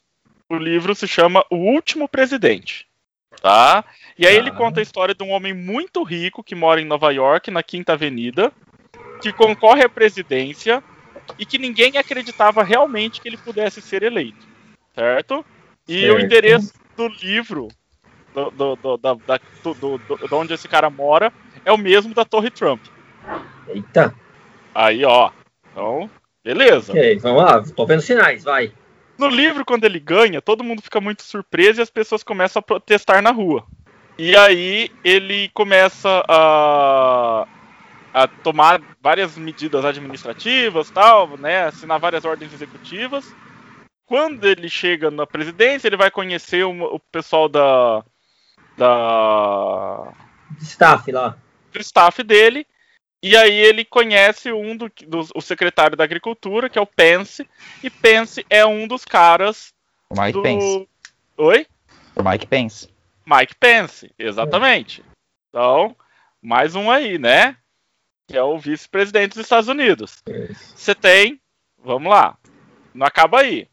[0.48, 2.87] O livro se chama O Último Presidente.
[3.40, 3.84] Tá?
[4.18, 4.56] E aí ele Tá.
[4.56, 7.92] conta a história de um homem muito rico que mora em Nova York, na Quinta
[7.92, 8.52] Avenida,
[9.22, 10.82] que concorre à presidência
[11.38, 14.46] e que ninguém acreditava realmente que ele pudesse ser eleito.
[14.94, 15.44] Certo?
[15.86, 16.24] E o Certo.
[16.24, 17.68] endereço do livro,
[18.34, 19.98] do, do, do, da- da- do-
[20.28, 21.32] de onde esse cara mora,
[21.64, 22.80] é o mesmo da Torre Trump.
[23.68, 24.14] Eita.
[24.74, 25.30] Aí, ó.
[25.70, 26.10] Então,
[26.44, 26.92] beleza.
[26.92, 28.72] Ok, vamos lá, tô vendo sinais, vai.
[29.18, 32.62] No livro, quando ele ganha, todo mundo fica muito surpreso e as pessoas começam a
[32.62, 33.66] protestar na rua.
[34.16, 37.46] E aí ele começa a,
[38.14, 43.34] a tomar várias medidas administrativas, tal, né, assinar várias ordens executivas.
[44.06, 48.04] Quando ele chega na presidência, ele vai conhecer o, o pessoal da,
[48.76, 50.12] da
[50.60, 51.36] Staff lá.
[51.72, 52.66] do staff dele.
[53.22, 57.48] E aí ele conhece um do, dos- o secretário da agricultura, que é o Pence.
[57.82, 59.72] E Pence é um dos caras
[60.08, 60.42] O Mike do.
[60.42, 60.88] Pence.
[61.36, 61.66] Oi?
[62.14, 62.88] O Mike Pence.
[63.26, 65.02] Mike Pence, exatamente.
[65.48, 65.96] Então,
[66.40, 67.56] mais um aí, né?
[68.28, 70.22] Que é o vice-presidente dos Estados Unidos.
[70.76, 71.40] Você tem.
[71.82, 72.36] Vamos lá.
[72.94, 73.66] Não acaba aí.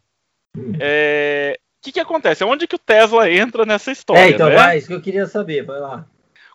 [0.80, 2.44] É, O que, que acontece?
[2.44, 4.22] Onde que o Tesla entra nessa história?
[4.22, 4.56] É, então né?
[4.56, 6.08] vai, isso que eu queria saber, vai lá.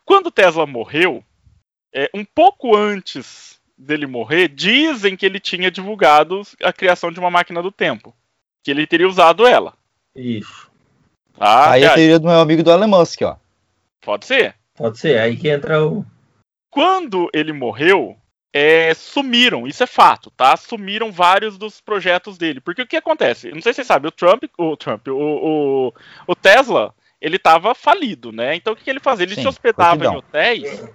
[0.05, 1.23] Quando o Tesla morreu,
[1.95, 7.31] é, um pouco antes dele morrer, dizem que ele tinha divulgado a criação de uma
[7.31, 8.15] máquina do tempo.
[8.63, 9.75] Que ele teria usado ela.
[10.15, 10.71] Isso.
[11.39, 11.73] Tá?
[11.73, 13.37] Aí E a teoria do meu amigo do Elon Musk, ó.
[14.01, 14.55] Pode ser.
[14.75, 16.05] Pode ser, aí que entra o.
[16.71, 18.17] Quando ele morreu,
[18.53, 20.57] é, sumiram, isso é fato, tá?
[20.57, 22.61] Sumiram vários dos projetos dele.
[22.61, 23.51] Porque o que acontece?
[23.51, 25.95] Não sei se você sabe, o Trump, o Trump, o, o,
[26.27, 28.55] o Tesla, ele tava falido, né?
[28.55, 29.25] Então o que, que ele fazia?
[29.25, 30.89] Ele Sim, se hospedava em hotéis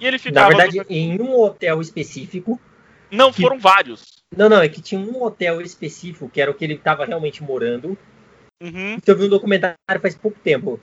[0.00, 0.48] e ele Na ficava.
[0.48, 2.60] verdade, em um hotel específico.
[3.10, 4.22] Não, foram vários.
[4.36, 7.42] Não, não, é que tinha um hotel específico que era o que ele estava realmente
[7.42, 7.98] morando.
[8.62, 9.00] Uhum.
[9.00, 10.78] que eu vi um documentário faz pouco tempo.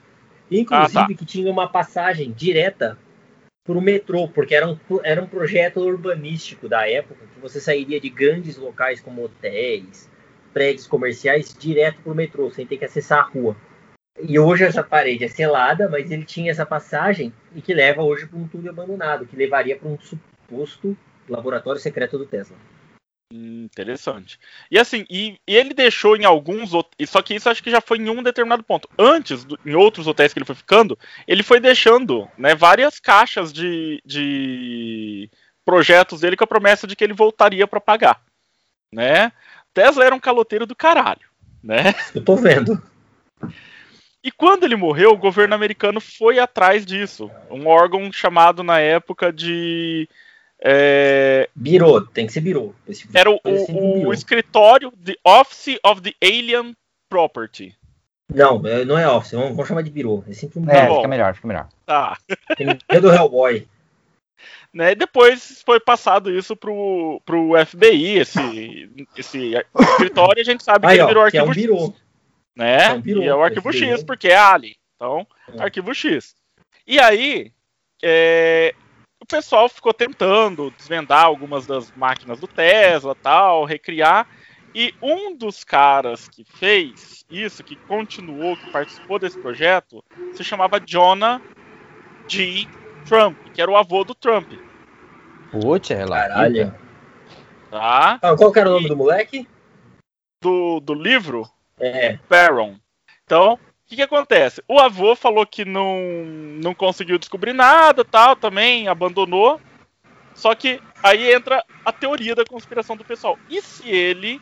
[0.50, 1.14] Inclusive Ah, tá.
[1.14, 2.98] que tinha uma passagem direta
[3.64, 8.08] pro metrô, porque era um, era um projeto urbanístico da época, que você sairia de
[8.08, 10.10] grandes locais como hotéis,
[10.52, 13.56] prédios comerciais, direto pro metrô, sem ter que acessar a rua.
[14.22, 18.26] E hoje essa parede é selada, mas ele tinha essa passagem e que leva hoje
[18.26, 20.96] para um túnel abandonado, que levaria para um suposto
[21.28, 22.56] laboratório secreto do Tesla.
[23.32, 24.38] Hum, Interessante.
[24.70, 26.70] E assim, e, e ele deixou em alguns.
[27.06, 28.88] Só que isso acho que já foi em um determinado ponto.
[28.98, 33.52] Antes, do- em outros hotéis que ele foi ficando, ele foi deixando né, várias caixas
[33.52, 35.30] de, de
[35.64, 38.22] projetos dele com a promessa de que ele voltaria para pagar.
[38.92, 39.30] Né?
[39.74, 41.28] Tesla era um caloteiro do caralho.
[41.62, 41.94] Né?
[42.14, 42.82] Eu tô vendo.
[44.22, 47.30] E quando ele morreu, o governo americano foi atrás disso.
[47.50, 50.08] Um órgão chamado na época de.
[50.60, 52.74] é, Birô, tem que ser birô.
[52.88, 56.74] Esse- Era o, o- o escritório The Office of the Alien
[57.08, 57.74] Property.
[58.34, 60.22] Não, é- não é office, vamos, vamos chamar de birô.
[60.28, 60.96] É sempre um É, bom.
[60.96, 61.68] fica melhor, fica melhor.
[61.86, 62.18] Tá.
[62.88, 63.66] É do Hellboy.
[64.72, 64.94] Né?
[64.94, 70.92] Depois foi passado isso pro, pro FBI, esse, esse escritório, e a gente sabe que
[70.92, 71.94] Aí, ele ó, virou que é arquivo um birô.
[72.58, 72.98] Né?
[72.98, 74.04] Birô, e é o arquivo X, né?
[74.04, 74.74] porque é Alien.
[74.96, 75.24] Então,
[75.54, 75.62] É.
[75.62, 76.34] arquivo X.
[76.84, 77.52] E aí,
[78.02, 78.74] é,
[79.22, 84.26] o pessoal ficou tentando desvendar algumas das máquinas do Tesla tal, recriar.
[84.74, 90.80] E um dos caras que fez isso, que continuou, que participou desse projeto, se chamava
[90.80, 91.40] Jonah
[92.26, 92.66] G.
[93.06, 94.52] Trump, que era o avô do Trump.
[95.52, 96.28] Putz, é lá.
[96.28, 96.74] Caralho.
[97.70, 98.18] Tá?
[98.20, 99.48] Ah, qual que era o nome do moleque?
[100.42, 101.48] Do, do livro,
[101.80, 102.76] É, Barron.
[103.24, 104.62] Então, o que, que acontece?
[104.68, 105.98] O avô falou que não,
[106.62, 109.60] não conseguiu descobrir nada, tal, também abandonou.
[110.34, 113.38] Só que aí entra a teoria da conspiração do pessoal.
[113.48, 114.40] E se ele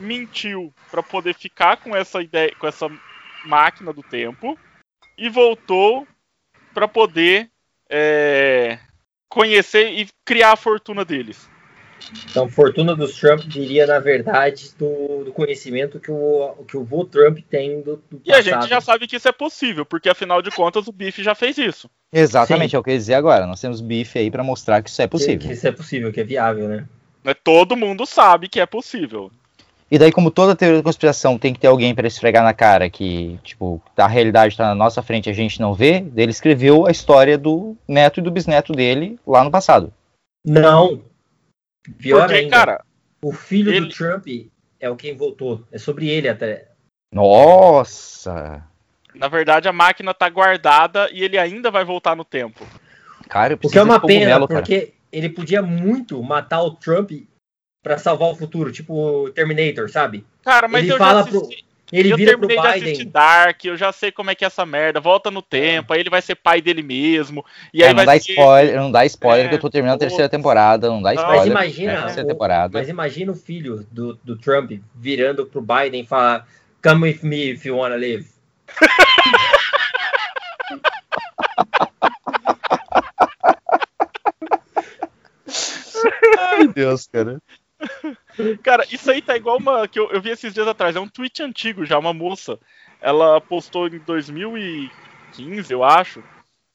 [0.00, 2.88] mentiu para poder ficar com essa ideia, com essa
[3.44, 4.58] máquina do tempo
[5.18, 6.06] e voltou
[6.72, 7.50] para poder
[7.90, 8.78] é,
[9.28, 11.50] conhecer e criar a fortuna deles?
[12.30, 17.04] Então fortuna dos Trump diria, na verdade, do, do conhecimento que o, que o vô
[17.04, 20.42] Trump tem do, do E a gente já sabe que isso é possível, porque afinal
[20.42, 21.88] de contas o Biff já fez isso.
[22.12, 22.76] Exatamente, Sim.
[22.76, 23.46] é o que eu ia dizer agora.
[23.46, 25.38] Nós temos bife aí pra mostrar que isso é Que, possível.
[25.48, 26.86] que isso é possível, que é viável, né?
[27.42, 29.30] Todo mundo sabe que é possível.
[29.90, 32.88] E daí, como toda teoria da conspiração tem que ter alguém pra esfregar na cara
[32.88, 36.32] que, tipo, a realidade tá na nossa frente e a gente não vê, daí ele
[36.32, 39.92] escreveu a história do neto e do bisneto dele lá no passado.
[40.44, 41.00] Não.
[41.98, 42.84] Pior Porque, ainda, cara,
[43.22, 44.26] o filho ele- do Trump
[44.78, 45.66] é o quem voltou.
[45.72, 46.68] É sobre ele até.
[47.14, 48.64] Nossa!
[49.14, 52.66] na verdade a máquina tá guardada e ele ainda vai voltar no tempo.
[53.28, 54.46] Cara, eu O que é preciso uma pena, cara.
[54.46, 57.10] porque ele podia muito matar o Trump
[57.82, 58.94] pra salvar o futuro, tipo
[59.24, 60.24] o Terminator, sabe?
[60.42, 63.04] Cara, mas Ele eu fala já assisti, Ele eu vira pro terminei de assistir.
[63.04, 66.08] Dark, eu já sei como é que é essa merda, volta no tempo, aí ele
[66.10, 68.32] vai ser pai dele mesmo, e É, aí não vai dá ser...
[68.32, 70.06] spoiler, não dá spoiler É, que eu tô terminando a pô.
[70.06, 71.46] terceira temporada, não dá Mas spoiler.
[71.48, 72.78] imagina, é a terceira temporada.
[72.78, 76.46] Mas imagina o filho do, do Trump virando pro Biden e falar
[76.82, 78.26] Come with me if you wanna live.
[86.38, 87.40] Ai, Deus, cara.
[88.62, 90.96] Cara, isso aí tá igual uma que eu, eu vi esses dias atrás.
[90.96, 92.58] É um tweet antigo já, uma moça.
[93.00, 96.22] Ela postou em 2015, eu acho,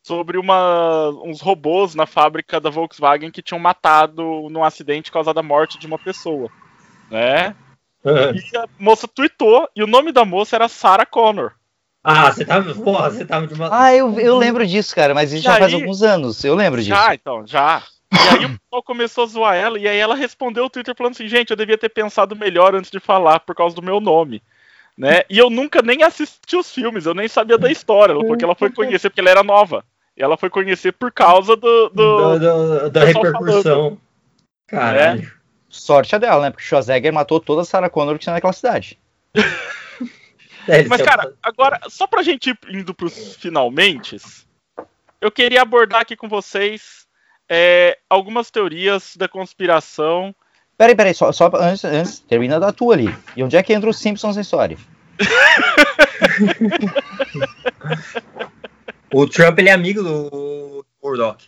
[0.03, 5.43] sobre uma, uns robôs na fábrica da Volkswagen que tinham matado num acidente causado a
[5.43, 6.49] morte de uma pessoa,
[7.09, 7.55] né?
[8.05, 11.51] E a moça tweetou e o nome da moça era Sarah Connor.
[12.03, 12.73] Ah, você tava.
[12.75, 13.69] Porra, você tava de uma.
[13.69, 16.41] Ah, eu, eu lembro disso, cara, mas isso E já faz aí- alguns anos.
[16.45, 16.95] Eu lembro disso.
[16.95, 17.83] Já, então, já.
[18.13, 21.13] E aí o pessoal começou a zoar ela, e aí ela respondeu o Twitter falando
[21.13, 24.41] assim, gente, eu devia ter pensado melhor antes de falar por causa do meu nome.
[24.97, 25.21] Né?
[25.29, 28.71] E eu nunca nem assisti os filmes, eu nem sabia da história, porque ela foi
[28.71, 29.83] conhecer, porque ela era nova.
[30.15, 31.89] E ela foi conhecer por causa do.
[31.89, 33.99] do- Do- do- da repercussão.
[34.65, 35.31] Caralho.
[35.69, 36.49] Sorte a dela, né?
[36.49, 38.97] Porque Schwarzenegger matou toda a Sarah Connor que tinha naquela cidade.
[40.69, 44.17] É, Mas, cara, agora, só pra gente ir indo pros finalmente,
[45.21, 47.06] eu queria abordar aqui com vocês
[47.49, 50.35] é, algumas teorias da conspiração.
[50.77, 53.13] Peraí, peraí, só, só pra- antes, antes, termina da tua ali.
[53.35, 54.77] E onde é que entra os Simpsons na história?
[59.13, 61.45] O Trump ele é amigo do Murdoch.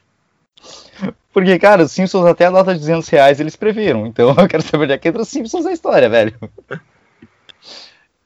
[1.33, 4.07] Porque, cara, os Simpsons até a nota de 200 reais eles previram.
[4.07, 6.35] Então eu quero saber onde é que entra os Simpsons na história, velho.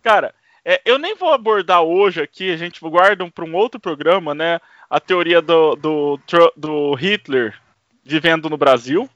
[0.01, 0.33] Cara,
[0.63, 4.59] é, eu nem vou abordar hoje aqui, a gente guarda para um outro programa, né?
[4.93, 6.19] A teoria do, do,
[6.55, 7.59] do Hitler
[8.03, 9.09] vivendo no Brasil,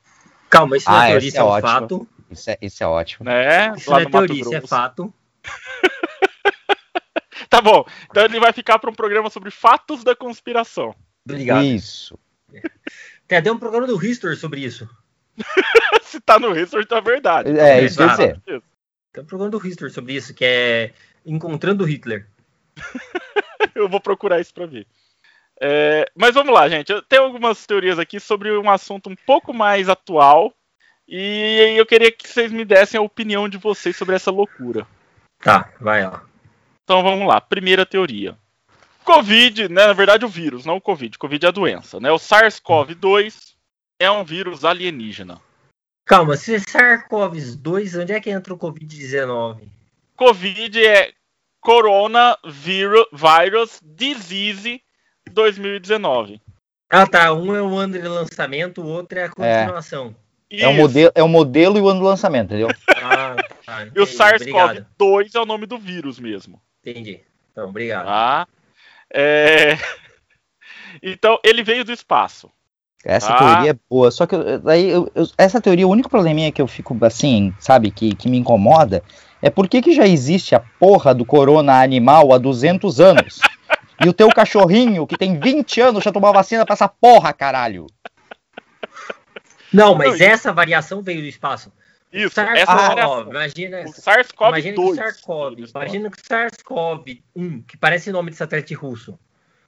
[0.49, 1.69] Calma, isso não Ah, é teoria, isso é um é ótima.
[1.71, 2.07] fato.
[2.31, 3.25] Isso é, isso é ótimo.
[3.25, 3.73] né?
[3.77, 5.13] Isso não é teoria, isso é fato.
[7.49, 10.93] Tá bom, então ele vai ficar para um programa sobre fatos da conspiração.
[11.23, 11.63] Obrigado.
[11.63, 12.17] Isso.
[13.27, 14.89] Tem até um programa do History sobre isso.
[16.03, 17.57] Se tá no History, tá verdade.
[17.57, 18.41] É, isso quer dizer.
[19.13, 20.93] Tem um programa do History sobre isso, que é
[21.25, 22.27] Encontrando Hitler.
[23.73, 24.85] Eu vou procurar isso pra ver.
[25.59, 26.91] É, mas vamos lá, gente.
[26.91, 30.53] Eu tenho algumas teorias aqui sobre um assunto um pouco mais atual.
[31.07, 34.85] E eu queria que vocês me dessem a opinião de vocês sobre essa loucura.
[35.39, 36.23] Tá, vai lá.
[36.83, 37.39] Então vamos lá.
[37.39, 38.37] Primeira teoria.
[39.03, 39.87] Covid, né?
[39.87, 41.17] Na verdade, o vírus, não o Covid.
[41.17, 42.11] Covid é a doença, né?
[42.11, 43.53] O SARS-CoV-2
[43.99, 45.39] é um vírus alienígena.
[46.05, 49.69] Calma, se é SARS-CoV-2, onde é que entra o Covid-19?
[50.15, 51.13] Covid é
[51.61, 54.81] Coronavirus Disease
[55.41, 56.41] 2019.
[56.89, 57.31] Ah, tá.
[57.33, 60.15] Um é o ano de lançamento, o outro é a continuação.
[60.49, 60.79] É o, Isso.
[60.79, 62.69] modelo, é o modelo e o ano do lançamento, entendeu?
[63.09, 63.35] Ah,
[63.65, 63.83] tá.
[63.85, 64.85] E o entendi, obrigado.
[64.99, 66.59] SARS-CoV-2 é o nome do vírus mesmo.
[66.85, 67.21] Entendi.
[67.51, 68.05] Então, obrigado.
[68.05, 68.47] Tá?
[69.13, 69.77] É...
[71.03, 72.49] Então, ele veio do espaço.
[73.05, 73.37] Essa Ah.
[73.37, 74.09] teoria é boa.
[74.09, 77.91] Só que daí eu- eu- essa teoria, o único probleminha que eu fico assim, sabe,
[77.91, 79.03] que, que me incomoda,
[79.41, 83.39] é por que, que já existe a porra do corona animal há 200 anos?
[84.03, 87.87] E o teu cachorrinho, que tem 20 anos, já tomou vacina pra essa porra, caralho.
[89.73, 91.71] Não, mas essa variação veio do espaço.
[92.13, 92.95] Isso, essa variação.
[92.95, 94.95] SARS-CoV, imagina, O imagina que o SARS-CoV-2.
[94.95, 99.19] SARS-CoV, imagina que o SARS-CoV-1, que parece nome de satélite russo,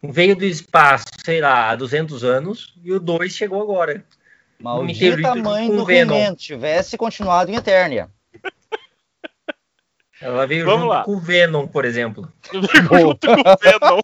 [0.01, 4.05] veio do espaço, sei lá, há 200 anos, e o 2 chegou agora.
[4.59, 4.95] Mãe
[5.67, 6.15] com do Venom.
[6.15, 8.09] He-Man, tivesse continuado em Eternia.
[10.21, 11.03] Ela veio Vamos junto lá.
[11.03, 12.31] com o Venom, por exemplo.
[12.51, 12.67] junto
[13.27, 13.99] com o Venom.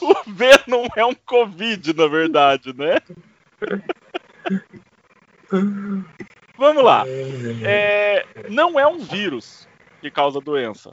[0.00, 2.96] O Venom é um Covid, na verdade, né?
[6.56, 7.04] Vamos lá.
[7.64, 9.68] É, não é um vírus
[10.00, 10.90] que causa doença.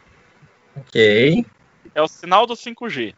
[0.75, 1.45] Ok.
[1.93, 3.13] É o sinal do 5G.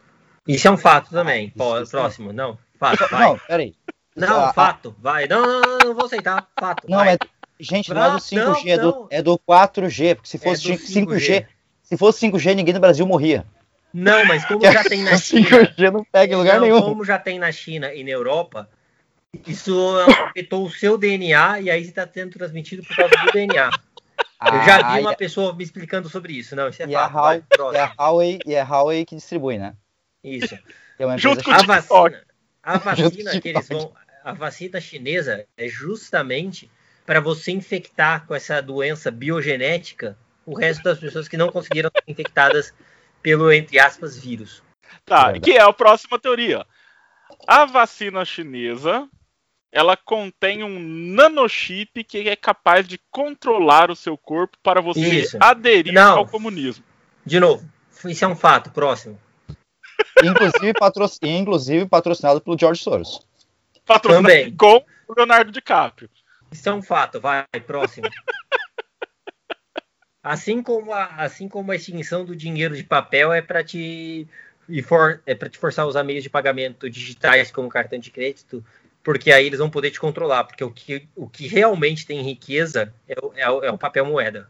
[0.47, 1.47] Isso é um fato também.
[1.47, 2.31] Isso, Pô, próximo.
[2.31, 3.25] Não, fato, vai.
[3.25, 3.75] Não, peraí.
[4.17, 5.27] Não, Ah, fato, vai.
[5.27, 6.47] Não, não, não, não vou aceitar.
[6.59, 6.89] Fato.
[6.89, 7.13] Não, vai.
[7.13, 7.17] é.
[7.59, 8.91] Gente, não é do Não, 5G, é, não.
[8.91, 10.15] do, é do 4G.
[10.15, 11.45] Porque se É fosse do 5G,
[11.83, 13.45] se fosse 5G, ninguém no Brasil morria.
[13.93, 15.47] Não, mas como já tem na China.
[15.49, 16.81] 5G não pega em lugar não, nenhum.
[16.81, 18.69] Como já tem na China e na Europa,
[19.47, 23.69] isso afetou o seu DNA e aí está sendo transmitido por causa do DNA.
[24.45, 26.55] Eu já Ah, vi uma e- pessoa me explicando sobre isso.
[26.55, 27.15] Não, isso é E a fato.
[27.15, 29.73] Huawei, e a Huawei, e a Huawei que distribui, né?
[30.23, 30.55] Isso.
[30.99, 32.23] É uma A vacina,
[32.61, 33.91] a vacina que eles vão,
[34.27, 36.69] a vacina chinesa é justamente
[37.05, 42.03] para você infectar com essa doença biogenética o resto das pessoas que não conseguiram ser
[42.05, 42.73] infectadas
[43.21, 44.61] pelo entre aspas vírus.
[45.05, 45.39] Tá, Verdade.
[45.39, 46.65] que é a próxima teoria.
[47.47, 49.07] A vacina chinesa,
[49.71, 55.37] ela contém um nanochip que é capaz de controlar o seu corpo para você Isso.
[55.39, 56.17] aderir Não.
[56.17, 56.83] ao comunismo.
[57.25, 57.65] De novo,
[58.03, 58.71] isso é um fato.
[58.71, 59.17] Próximo.
[60.21, 61.05] Inclusive, patro...
[61.23, 63.25] inclusive patrocinado pelo George Soros.
[63.87, 64.55] Patrocinado Também.
[64.55, 66.09] com o Leonardo DiCaprio.
[66.51, 68.07] Isso é um fato, vai, próximo.
[70.21, 74.27] Assim como a, assim como a extinção do dinheiro de papel é para te
[74.67, 78.11] e for, é para te forçar a usar meios de pagamento digitais como cartão de
[78.11, 78.61] crédito
[79.07, 82.93] porque aí eles vão poder te controlar, porque o que, o que realmente tem riqueza
[83.07, 84.49] é o, é o, é o papel moeda.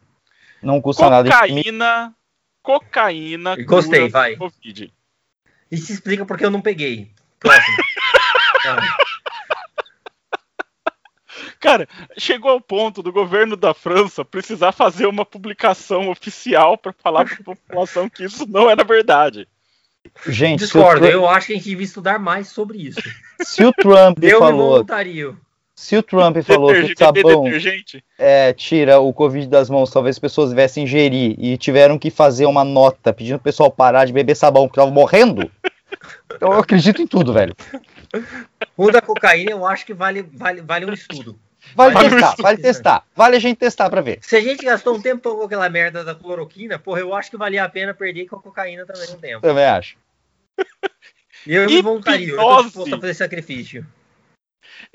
[0.63, 1.29] Não custa nada.
[1.29, 2.15] Cocaína.
[2.63, 3.55] Cocaína.
[3.63, 4.35] Gostei, vai.
[4.35, 4.91] Covid.
[5.69, 7.11] E se explica porque eu não peguei.
[7.39, 7.77] Próximo.
[11.59, 17.25] Cara, chegou ao ponto do governo da França precisar fazer uma publicação oficial para falar
[17.25, 19.47] para a população que isso não era verdade.
[20.27, 23.01] Gente, o, discordo, Trump, eu acho que a gente devia estudar mais sobre isso.
[23.41, 25.37] se o Trump Eu me falou, voluntario.
[25.75, 29.91] se o Trump falou que o Detergente, beber sabão é, tira o Covid das mãos,
[29.91, 34.05] talvez as pessoas viessem ingerir e tiveram que fazer uma nota pedindo o pessoal parar
[34.05, 35.49] de beber sabão porque estavam morrendo.
[36.33, 37.55] Então eu acredito em tudo, velho.
[38.75, 41.37] O da cocaína eu acho que vale, vale, vale um estudo.
[41.75, 42.41] Vale Vale testar, isso.
[42.43, 43.03] vale testar.
[43.15, 44.19] Vale a gente testar pra ver.
[44.21, 47.37] Se a gente gastou um tempo com aquela merda da cloroquina, porra, eu acho que
[47.37, 49.41] valia a pena perder com a cocaína também um tempo.
[49.41, 49.97] Também acho.
[51.45, 51.81] E eu me Hipnose.
[51.81, 53.85] voluntario, eu tô disposto a fazer sacrifício.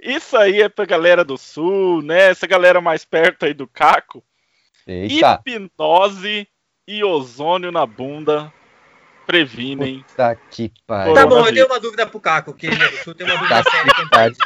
[0.03, 2.31] Isso aí é pra galera do sul, né?
[2.31, 4.23] Essa galera mais perto aí do Caco.
[4.87, 6.47] Eita, Hipnose
[6.89, 8.53] e ozônio na bunda
[9.27, 10.05] previnem.
[10.09, 11.15] puta que pariu.
[11.15, 13.37] Tá bom, eu tenho uma dúvida pro Caco, que ele é do sul, tem uma
[13.37, 14.41] dúvida Tá séria quanto a isso.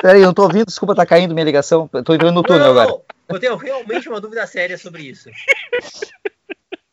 [0.00, 1.88] Peraí, eu não tô ouvindo, desculpa, tá caindo minha ligação.
[1.92, 2.88] Eu Tô entrando no túnel Não, agora.
[2.88, 3.02] não.
[3.28, 5.30] Eu tenho realmente uma dúvida séria sobre isso.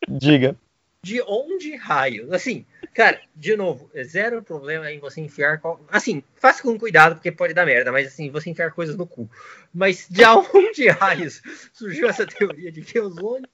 [0.07, 0.55] Diga.
[1.03, 2.33] De onde raio?
[2.33, 5.59] Assim, cara, de novo, é zero problema em você enfiar.
[5.59, 9.07] qual- Assim, faça com cuidado, porque pode dar merda, mas assim, você enfiar coisas no
[9.07, 9.29] cu.
[9.73, 10.23] Mas de
[10.53, 11.41] onde raios
[11.73, 13.47] surgiu essa teoria de que ozônio.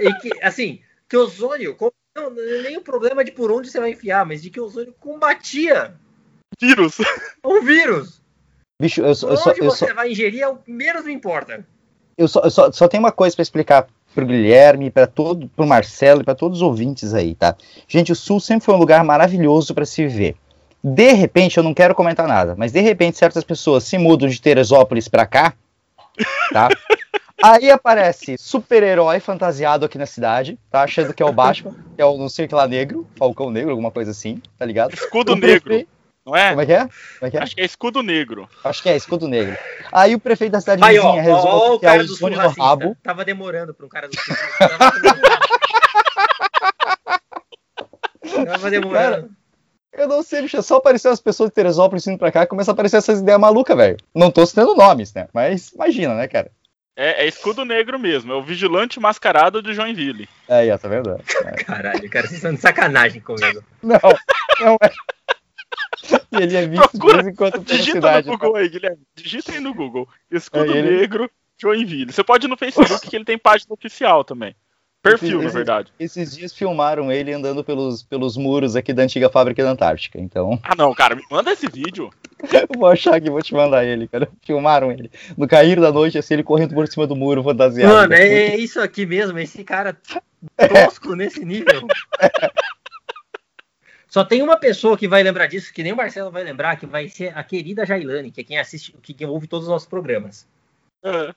[0.00, 1.76] E que, assim, que ozônio.
[2.14, 4.94] Não, é nem o problema de por onde você vai enfiar, mas de que ozônio
[5.00, 5.94] combatia
[6.62, 6.96] Vírus.
[7.42, 8.22] o vírus.
[8.80, 11.64] Bicho, eu, eu, só, onde eu, você só, vai ingerir é o menos me importa.
[12.16, 15.66] eu, só, eu só, só tenho uma coisa pra explicar pro Guilherme, para todo, pro
[15.66, 17.56] Marcelo e pra todos os ouvintes aí, tá?
[17.88, 20.36] Gente, o Sul sempre foi um lugar maravilhoso pra se viver.
[20.84, 24.40] De repente, eu não quero comentar nada, mas de repente certas pessoas se mudam de
[24.40, 25.54] Teresópolis pra cá,
[26.52, 26.68] tá?
[27.42, 30.82] Aí aparece super-herói fantasiado aqui na cidade, tá?
[30.82, 33.50] Achando que é o Batman, que é o não sei o que lá negro, Falcão
[33.50, 34.94] Negro, alguma coisa assim, tá ligado?
[34.94, 35.88] Escudo O negro, prefe-
[36.24, 36.50] não é?
[36.50, 36.78] Como é que é?
[36.78, 36.92] Como
[37.22, 37.42] é que é?
[37.42, 38.48] Acho que é escudo negro.
[38.64, 39.56] Acho que é, escudo negro.
[39.90, 42.02] Aí o prefeito da cidade Aí, ó, vizinha ó, resolve ó o que é cara
[42.02, 42.96] o do sul no rabo.
[43.02, 44.34] Tava demorando pra um cara do sul.
[44.58, 45.42] Tava demorando.
[48.46, 49.30] Tava demorando.
[49.92, 52.46] Eu não sei, bicho, é só aparecer as pessoas de Teresópolis indo pra cá e
[52.46, 53.98] começa a aparecer essas ideias malucas, velho.
[54.14, 55.28] Não tô citando nomes, né?
[55.34, 56.50] Mas imagina, né, cara?
[56.96, 58.32] É, é escudo negro mesmo.
[58.32, 60.28] É o vigilante mascarado de Joinville.
[60.48, 61.20] Ó, tá vendo?
[61.66, 63.62] Caralho, cara, vocês estão de sacanagem comigo.
[63.82, 63.98] Não,
[64.60, 64.90] não é.
[66.32, 68.26] E ele é visto de Procura, vez em quando pela Digita cidade.
[68.28, 68.98] no Google aí, Guilherme.
[69.14, 70.08] Digita aí no Google.
[70.30, 70.98] Escudo É ele?
[70.98, 71.30] negro
[71.60, 72.12] Joinville.
[72.12, 74.54] Você pode ir no Facebook que ele tem página oficial também.
[75.02, 75.92] Perfil, Esse- na verdade.
[75.98, 80.16] Esses dias filmaram ele andando pelos, pelos muros aqui da antiga fábrica da Antártica.
[80.18, 82.08] Então, Ah, não, cara, me manda esse vídeo.
[82.40, 82.48] eu
[82.78, 84.28] vou achar que vou te mandar ele, cara.
[84.46, 85.10] Filmaram ele.
[85.36, 87.92] No cair da noite, assim, ele correndo por cima do muro fantasiado.
[87.92, 89.96] Mano, Muito- é, é isso aqui mesmo, esse cara
[90.56, 91.82] tosco nesse nível.
[94.12, 96.84] Só tem uma pessoa que vai lembrar disso, que nem o Marcelo vai lembrar, que
[96.84, 99.88] vai ser a querida Jailane, que é quem assiste, que, que ouve todos os nossos
[99.88, 100.46] programas.
[101.02, 101.34] É.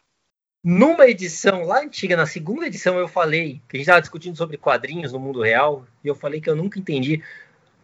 [0.62, 4.58] Numa edição lá antiga, na segunda edição, eu falei que a gente estava discutindo sobre
[4.58, 7.24] quadrinhos no mundo real, e eu falei que eu nunca entendi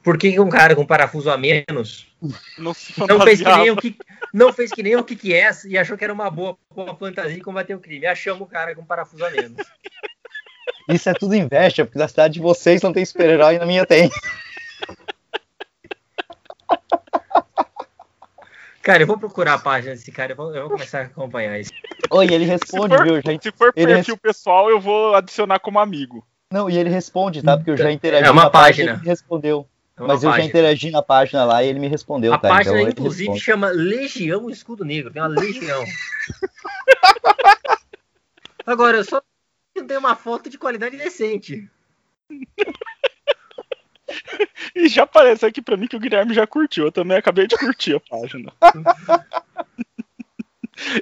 [0.03, 2.07] por que que um cara com parafuso a menos
[2.57, 2.73] Não
[3.07, 3.97] não fez que nem o que
[4.33, 7.37] não fez que nem o que é e achou que era uma boa, boa fantasia
[7.37, 8.07] e combater o crime.
[8.07, 9.65] Achamos o cara com parafuso a menos.
[10.89, 13.85] Isso é tudo inveja, porque na cidade de vocês não tem super-herói e na minha
[13.85, 14.11] tem.
[18.81, 21.59] Cara, eu vou procurar a página desse cara, eu vou, eu vou começar a acompanhar
[21.59, 21.71] isso.
[22.09, 23.43] Oi, ele responde, for, viu, gente?
[23.43, 26.25] se for Ele perfil pessoal, eu vou adicionar como amigo.
[26.51, 27.55] Não, e ele responde, tá?
[27.55, 28.91] Porque eu já interagi É uma na página.
[28.93, 29.67] ele me respondeu.
[29.95, 30.49] É uma Mas eu já página.
[30.49, 32.49] interagi na página lá e ele me respondeu, A tá?
[32.49, 33.39] página, então inclusive, responde.
[33.39, 35.11] chama Legião Escudo Negro.
[35.13, 35.83] Tem uma legião.
[38.65, 39.21] Agora, eu só
[39.75, 41.69] não tenho uma foto de qualidade decente.
[44.75, 46.85] E já aparece aqui pra mim que o Guilherme já curtiu.
[46.85, 48.51] Eu também acabei de curtir a página.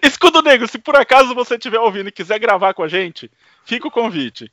[0.03, 3.31] Escudo Negro, se por acaso você estiver ouvindo e quiser gravar com a gente,
[3.63, 4.51] fica o convite.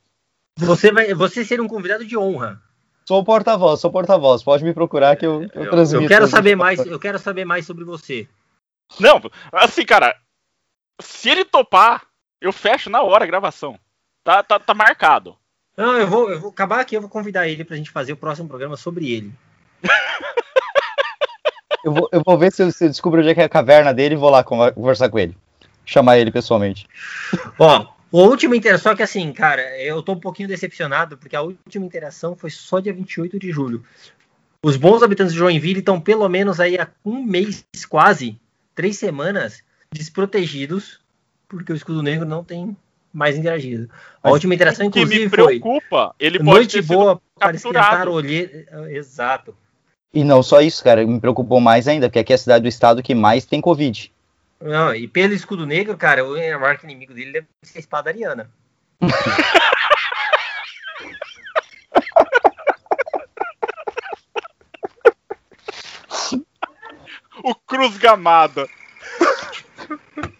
[0.56, 2.60] Você vai, você ser um convidado de honra.
[3.06, 4.42] Sou o porta-voz, sou o porta-voz.
[4.42, 6.04] Pode me procurar que eu, eu, Eu, transmito.
[6.04, 8.28] eu quero saber mais, eu quero saber mais sobre você.
[9.00, 9.20] Não,
[9.52, 10.16] assim, cara,
[11.00, 12.02] se ele topar,
[12.40, 13.78] eu fecho na hora a gravação.
[14.24, 15.36] Tá, tá, tá marcado.
[15.76, 18.16] Não, eu vou, eu vou acabar aqui, eu vou convidar ele pra gente fazer o
[18.16, 19.32] próximo programa sobre ele.
[21.84, 23.48] Eu vou, eu vou ver se eu, se eu descubro onde é que é a
[23.48, 25.36] caverna dele e vou lá conver- conversar com ele.
[25.84, 26.84] Chamar ele pessoalmente.
[27.56, 31.42] Ó, a última interação, só que assim, cara, eu tô um pouquinho decepcionado, porque a
[31.42, 33.84] última interação foi só dia 28 de julho.
[34.60, 38.36] Os bons habitantes de Joinville estão pelo menos aí há um mês, quase,
[38.74, 39.62] três semanas,
[39.92, 40.98] desprotegidos,
[41.48, 42.76] porque o escudo negro não tem
[43.16, 43.88] mais interagido.
[44.22, 46.94] A Mas última interação, O que me inclusive, foi preocupa, ele pode noite ter sido
[46.94, 48.10] boa para esquentar capturado.
[48.10, 48.66] o olhe...
[48.90, 49.56] Exato.
[50.12, 52.68] E não só isso, cara, me preocupou mais ainda, porque aqui é a cidade do
[52.68, 54.12] estado que mais tem Covid.
[54.60, 58.50] Não, e pelo escudo negro, cara, o marco inimigo dele deve ser a espada ariana.
[67.44, 68.66] O Cruz Gamada.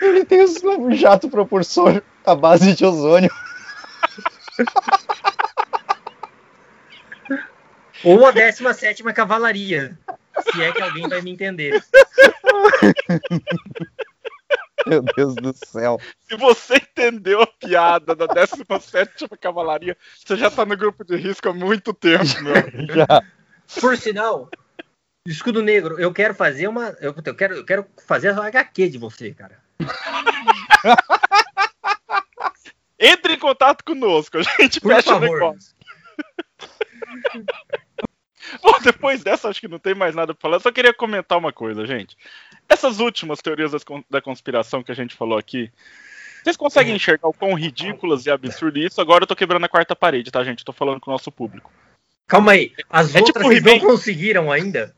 [0.00, 3.30] Ele tem um jato propulsor à base de ozônio.
[8.04, 9.98] Ou a 17 Cavalaria.
[10.52, 11.82] Se é que alguém vai me entender.
[14.86, 16.00] Meu Deus do céu.
[16.28, 21.48] Se você entendeu a piada da 17ª Cavalaria, você já tá no grupo de risco
[21.48, 22.54] há muito tempo, meu.
[22.94, 23.22] Já.
[23.80, 24.48] Por sinal,
[25.30, 26.96] escudo negro, eu quero fazer uma.
[27.00, 29.58] Eu, eu quero, eu quero fazer a HQ de você, cara.
[32.98, 35.38] Entre em contato conosco, a gente Por fecha o favor.
[35.38, 35.74] negócio.
[38.62, 40.56] Bom, depois dessa, acho que não tem mais nada pra falar.
[40.56, 42.16] Eu só queria comentar uma coisa, gente.
[42.68, 43.72] Essas últimas teorias
[44.10, 45.70] da conspiração que a gente falou aqui,
[46.42, 49.00] vocês conseguem enxergar o quão ridículas e absurdo isso?
[49.00, 50.64] Agora eu tô quebrando a quarta parede, tá, gente?
[50.64, 51.70] Tô falando com o nosso público.
[52.26, 54.94] Calma aí, as É outras tipo vocês não conseguiram ainda?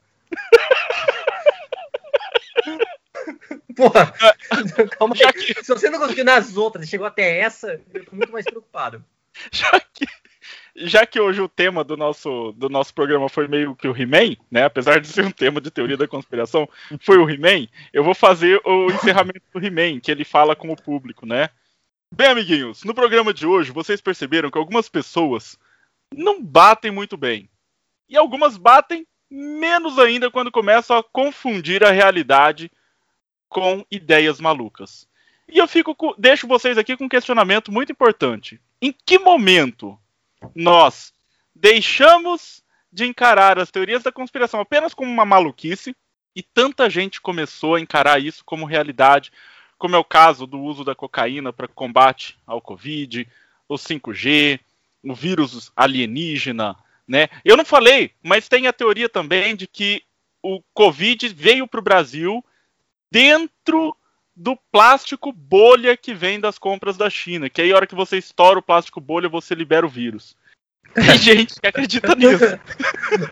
[3.76, 4.12] Porra,
[4.98, 5.32] calma aí.
[5.32, 9.04] que, Se você não conseguiu nas outras, chegou até essa, eu tô muito mais preocupado.
[9.50, 10.06] já que,
[10.76, 14.36] já que hoje o tema do nosso, do nosso programa foi meio que o He-Man,
[14.50, 14.64] né?
[14.64, 16.68] Apesar de ser um tema de teoria da conspiração,
[17.00, 20.76] foi o He-Man, eu vou fazer o encerramento do He-Man, que ele fala com o
[20.76, 21.48] público, né?
[22.12, 25.56] Bem, amiguinhos, no programa de hoje vocês perceberam que algumas pessoas
[26.12, 27.48] não batem muito bem.
[28.08, 32.70] E algumas batem menos ainda quando começam a confundir a realidade
[33.48, 35.06] com ideias malucas.
[35.48, 38.60] E eu fico com- deixo vocês aqui com um questionamento muito importante.
[38.80, 39.98] Em que momento
[40.54, 41.12] nós
[41.54, 42.62] deixamos
[42.92, 45.94] de encarar as teorias da conspiração apenas como uma maluquice
[46.34, 49.32] e tanta gente começou a encarar isso como realidade,
[49.78, 53.26] como é o caso do uso da cocaína para combate ao Covid,
[53.68, 54.60] o 5G,
[55.02, 56.76] o vírus alienígena,
[57.10, 57.26] né?
[57.44, 60.00] Eu não falei, mas tem a teoria também de que
[60.40, 62.44] o Covid veio para o Brasil
[63.10, 63.96] dentro
[64.34, 67.50] do plástico bolha que vem das compras da China.
[67.50, 70.36] Que aí, a hora que você estoura o plástico bolha, você libera o vírus.
[70.94, 72.44] Tem gente que acredita nisso.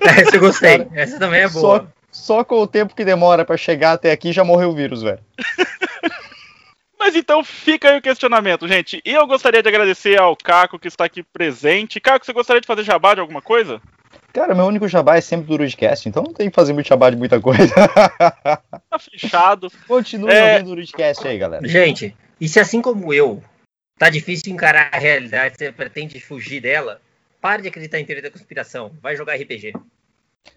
[0.01, 1.89] Essa eu gostei, essa também é boa.
[2.11, 5.03] Só, só com o tempo que demora pra chegar até aqui já morreu o vírus,
[5.03, 5.21] velho.
[7.09, 9.01] Mas então fica aí o questionamento, gente.
[9.03, 11.99] E eu gostaria de agradecer ao Caco que está aqui presente.
[11.99, 13.81] Caco, você gostaria de fazer jabá de alguma coisa?
[14.31, 17.09] Cara, meu único jabá é sempre do Rudcast, então não tem que fazer muito jabá
[17.09, 17.73] de muita coisa.
[18.91, 19.73] Tá fechado.
[19.87, 20.53] Continue É.
[20.53, 21.67] ouvindo o Rudcast aí, galera.
[21.67, 23.43] Gente, e se assim como eu,
[23.99, 27.01] tá difícil encarar a realidade, você pretende fugir dela,
[27.41, 29.73] pare de acreditar em teoria da conspiração, vai jogar RPG.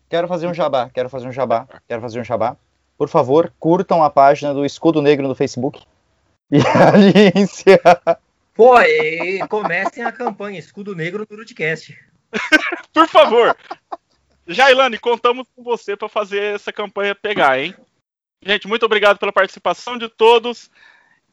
[0.10, 2.58] Quero fazer um jabá, quero fazer um jabá, quero fazer um jabá.
[2.98, 5.82] Por favor, curtam a página do Escudo Negro no Facebook.
[6.54, 7.80] E aliem-se.
[8.54, 11.98] Pô, e comecem a campanha Escudo Negro no Rudcast.
[12.94, 13.56] Por favor.
[14.46, 17.74] Jailane, contamos com você para fazer essa campanha pegar, hein?
[18.44, 20.70] Gente, muito obrigado pela participação de todos.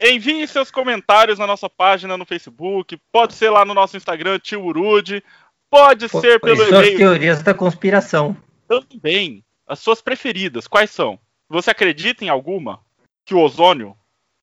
[0.01, 4.63] Enviem seus comentários na nossa página no Facebook, pode ser lá no nosso Instagram, Tio
[4.63, 5.25] Urude,
[5.69, 8.37] pode Pô, ser pelo e suas e-mail teorias da conspiração.
[8.69, 9.45] também.
[9.67, 11.19] As suas preferidas, quais são?
[11.49, 12.81] Você acredita em alguma?
[13.27, 13.97] Que o ozônio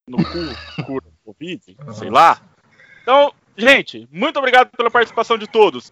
[0.07, 1.75] no cu cura Covid?
[1.93, 2.41] Sei lá.
[3.01, 5.91] Então, gente, muito obrigado pela participação de todos.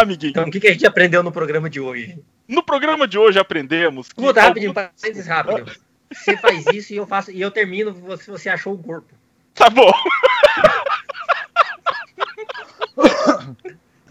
[0.00, 0.30] Amiguinho.
[0.30, 2.18] Então, o que, que a gente aprendeu no programa de hoje?
[2.48, 5.72] No programa de hoje aprendemos que Muda rapidinho, alguns- parênteses rápido.
[6.12, 9.14] Você faz isso e eu faço e eu termino se você achou o corpo.
[9.54, 9.92] Tá bom.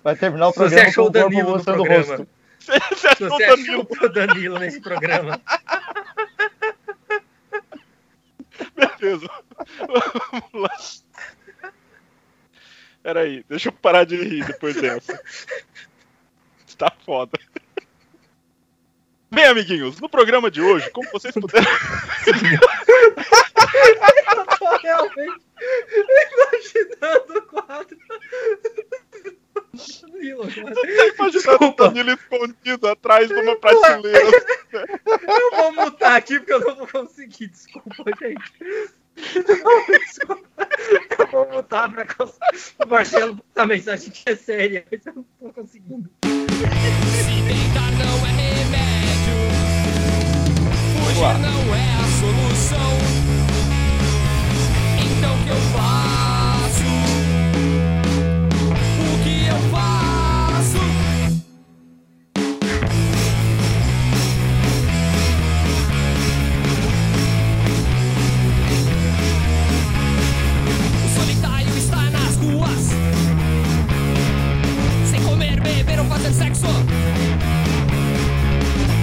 [0.04, 2.06] Vai terminar o Se você programa achou o Danilo no programa.
[2.16, 2.28] rosto.
[2.60, 3.88] Você, achou você o Danilo?
[3.92, 5.42] achou o Danilo nesse programa.
[8.78, 9.30] certeza.
[9.80, 10.70] Vamos lá.
[13.02, 15.20] Peraí, deixa eu parar de rir depois dessa.
[16.80, 17.38] Tá foda.
[19.30, 21.68] Bem, amiguinhos, no programa de hoje, como vocês puderam.
[24.38, 25.42] Eu tô realmente
[26.32, 27.98] imaginando o quadro.
[30.02, 30.56] Danilo, agora.
[30.56, 31.90] imaginando o Desculpa.
[31.90, 34.32] Danilo escondido atrás de uma prateleira.
[34.72, 37.48] Eu vou mutar aqui porque eu não vou conseguir.
[37.48, 38.54] Desculpa, gente.
[39.18, 40.70] Desculpa.
[41.20, 42.06] Eu vou mutar pra
[42.86, 46.10] o Marcelo botar mensagem que é séria, mas eu não tô conseguindo.
[46.60, 49.38] Se deitar não é remédio,
[51.06, 53.09] fugir não é a solução.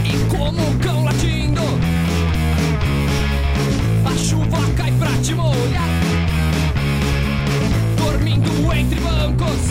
[0.04, 1.62] E como um cão latindo
[4.04, 5.88] A chuva cai pra te molhar.
[7.96, 9.70] Dormindo entre bancos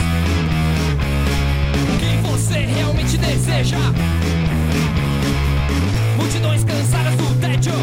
[1.99, 3.77] que você realmente deseja.
[6.17, 7.73] Multidões cansadas do tédio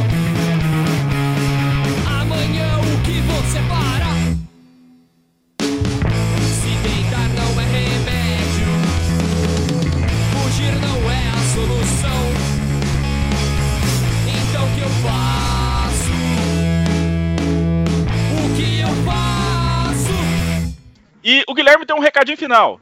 [21.52, 22.80] O Guilherme tem um recadinho final.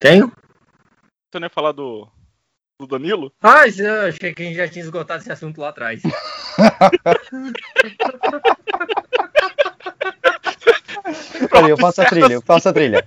[0.00, 0.32] Tenho?
[1.30, 2.08] Você não ia falar do,
[2.80, 3.30] do Danilo?
[3.42, 6.00] Ah, eu achei que a gente já tinha esgotado esse assunto lá atrás.
[11.50, 13.06] Peraí, eu faço a trilha, eu faço a trilha.